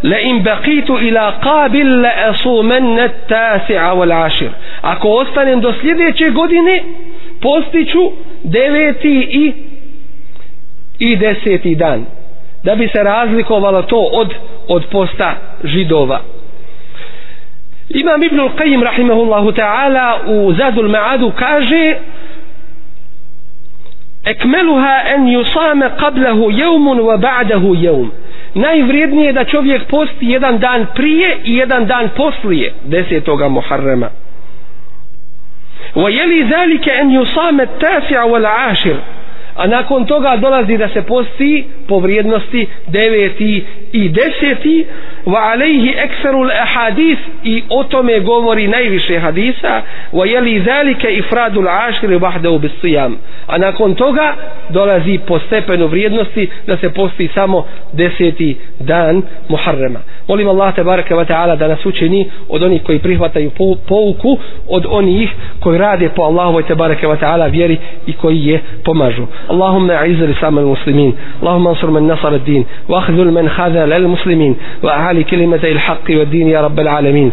la 0.02 0.18
in 0.18 0.42
baqitu 0.42 0.98
ila 1.08 1.32
qabil 1.42 2.02
la 2.02 2.10
asumanna 2.30 3.02
at-tasi'a 3.02 3.94
wal 3.94 4.12
'ashir. 4.12 4.48
Ako 4.80 5.08
ostanem 5.08 5.60
do 5.60 5.72
sljedeće 5.80 6.30
godine, 6.30 6.82
postiću 7.42 8.10
deveti 8.44 9.28
i 9.30 9.52
i 10.98 11.16
deseti 11.16 11.74
dan 11.74 12.04
da 12.64 12.74
bi 12.74 12.88
se 12.88 13.02
razlikovalo 13.02 13.82
to 13.82 14.08
od 14.12 14.34
od 14.68 14.84
posta 14.90 15.34
židova 15.64 16.20
Imam 17.89 18.23
Ibn 18.23 18.39
Qayyim 18.57 18.83
rahimahullahu 18.83 19.51
ta'ala 19.51 20.19
u 20.27 20.53
Zadul 20.53 20.89
Ma'adu 20.89 21.31
kaže 21.31 21.97
ekmeluha 24.25 24.95
en 25.15 25.27
yusame 25.27 25.89
qablahu 25.99 26.51
jevmun 26.51 26.99
wa 26.99 27.17
ba'dahu 27.17 27.75
jevm 27.75 28.09
najvrijednije 28.55 29.25
je 29.25 29.33
da 29.33 29.43
čovjek 29.43 29.87
posti 29.87 30.25
jedan 30.25 30.59
dan 30.59 30.85
prije 30.95 31.37
i 31.43 31.55
jedan 31.55 31.85
dan 31.85 32.09
poslije 32.17 32.73
desetoga 32.85 33.47
Muharrema 33.47 34.09
ويلي 35.95 36.43
ذلك 36.43 36.89
أن 36.89 37.11
يصام 37.11 37.61
التاسع 37.61 38.23
والعاشر 38.23 38.97
a 39.57 39.67
nakon 39.67 40.05
toga 40.05 40.37
dolazi 40.37 40.77
da 40.77 40.89
se 40.89 41.01
posti 41.01 41.65
po 41.87 41.99
vrijednosti 41.99 42.67
deveti 42.87 43.65
i 43.91 44.09
deseti 44.09 44.85
wa 45.26 45.50
alejhi 45.52 45.94
ekserul 45.98 46.50
ahadis 46.50 47.18
i 47.44 47.62
o 47.68 47.84
tome 47.84 48.20
govori 48.20 48.66
najviše 48.68 49.18
hadisa 49.18 49.82
wa 50.12 50.26
jeli 50.26 50.60
zalike 50.60 51.14
ifradul 51.16 51.68
ashr 51.68 52.18
vahdehu 52.18 52.58
bis 52.58 52.72
sijam 52.80 53.16
a 53.46 53.58
nakon 53.58 53.94
toga 53.94 54.34
dolazi 54.70 55.18
po 55.26 55.38
stepenu 55.38 55.86
vrijednosti 55.86 56.48
da 56.66 56.76
se 56.76 56.90
posti 56.90 57.28
samo 57.34 57.66
deseti 57.92 58.56
dan 58.80 59.22
Muharrema. 59.48 60.00
Molim 60.30 60.48
Allah 60.48 60.74
te 60.74 60.82
baraka 60.84 61.16
wa 61.16 61.26
ta'ala 61.26 61.56
da 61.56 61.68
nas 61.68 61.86
učini 61.86 62.30
od 62.48 62.62
onih 62.62 62.82
koji 62.82 62.98
prihvataju 62.98 63.50
pouku, 63.88 64.38
od 64.68 64.86
onih 64.90 65.30
koji 65.60 65.78
rade 65.78 66.08
po 66.08 66.22
Allahovoj 66.22 66.62
te 66.62 66.74
baraka 66.74 67.08
wa 67.08 67.16
ta'ala 67.18 67.50
vjeri 67.50 67.78
i 68.06 68.12
koji 68.12 68.46
je 68.46 68.60
pomažu. 68.84 69.26
Allahumma 69.48 70.06
izri 70.06 70.34
sami 70.40 70.60
muslimin, 70.60 71.12
Allahumma 71.40 71.70
ansur 71.70 71.90
nasara 71.90 72.06
nasar 72.06 72.38
din, 72.38 72.64
wa 72.88 72.98
akhdhul 72.98 73.32
man 73.32 73.48
hazal 73.48 73.92
al 73.92 74.08
muslimin, 74.08 74.54
wa 74.82 74.90
ahali 74.90 75.24
kelimete 75.24 75.70
il 75.70 75.78
haqqi 75.78 76.16
wa 76.16 76.24
din 76.24 76.48
ya 76.48 76.62
rabbal 76.62 76.88
alamin. 76.88 77.32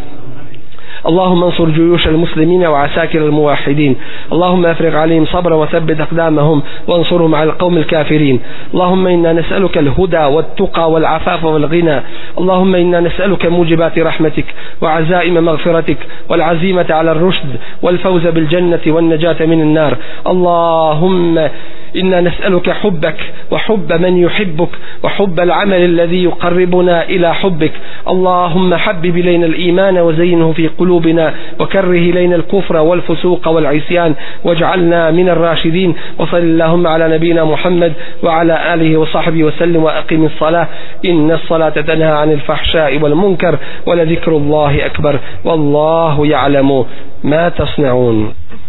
اللهم 1.08 1.44
انصر 1.44 1.70
جيوش 1.70 2.08
المسلمين 2.08 2.66
وعساكر 2.66 3.20
الموحدين. 3.20 3.96
اللهم 4.32 4.66
افرغ 4.66 4.96
عليهم 4.96 5.26
صبرا 5.26 5.56
وثبت 5.56 6.02
اقدامهم 6.02 6.62
وانصرهم 6.88 7.36
على 7.36 7.50
القوم 7.50 7.78
الكافرين. 7.78 8.40
اللهم 8.74 9.08
إنا 9.08 9.34
نسألك 9.34 9.78
الهدى 9.78 10.26
والتقى 10.26 10.92
والعفاف 10.92 11.44
والغنى. 11.44 12.02
اللهم 12.40 12.76
إنا 12.76 13.00
نسألك 13.00 13.46
موجبات 13.46 14.00
رحمتك 14.00 14.46
وعزائم 14.82 15.46
مغفرتك 15.46 15.98
والعزيمة 16.30 16.86
على 16.90 17.12
الرشد 17.12 17.50
والفوز 17.82 18.28
بالجنة 18.28 18.82
والنجاة 18.88 19.46
من 19.46 19.62
النار. 19.62 19.98
اللهم 20.28 21.50
إنا 21.96 22.22
نسألك 22.22 22.70
حبك 22.70 23.18
وحب 23.52 23.94
من 23.94 24.18
يحبك 24.18 24.70
وحب 25.04 25.40
العمل 25.40 25.86
الذي 25.86 26.24
يقربنا 26.24 27.04
إلى 27.04 27.36
حبك. 27.36 27.72
اللهم 28.08 28.76
حبب 28.76 29.18
إلينا 29.18 29.46
الإيمان 29.46 29.98
وزينه 29.98 30.54
في 30.54 30.68
قلوبنا 30.68 31.34
وكره 31.60 31.92
إلينا 31.92 32.36
الكفر 32.36 32.78
والفسوق 32.78 33.48
والعصيان 33.48 34.16
واجعلنا 34.44 35.12
من 35.12 35.30
الراشدين. 35.30 35.96
وصل 36.20 36.38
اللهم 36.38 36.88
على 36.88 37.16
نبينا 37.16 37.44
محمد 37.44 37.94
وعلى 38.24 38.74
آله 38.74 38.98
وصحبه 38.98 39.44
وسلم 39.44 39.84
وأقم 39.84 40.26
الصلاة. 40.26 40.68
إن 41.06 41.32
الصلاة 41.32 41.70
تنهى 41.70 42.12
عن 42.12 42.32
الفحشاء 42.32 42.98
والمنكر 43.00 43.58
ولذكر 43.86 44.32
الله 44.32 44.86
أكبر. 44.86 45.20
والله 45.46 46.28
يعلم 46.28 46.86
ما 47.24 47.50
تصنعون. 47.50 48.34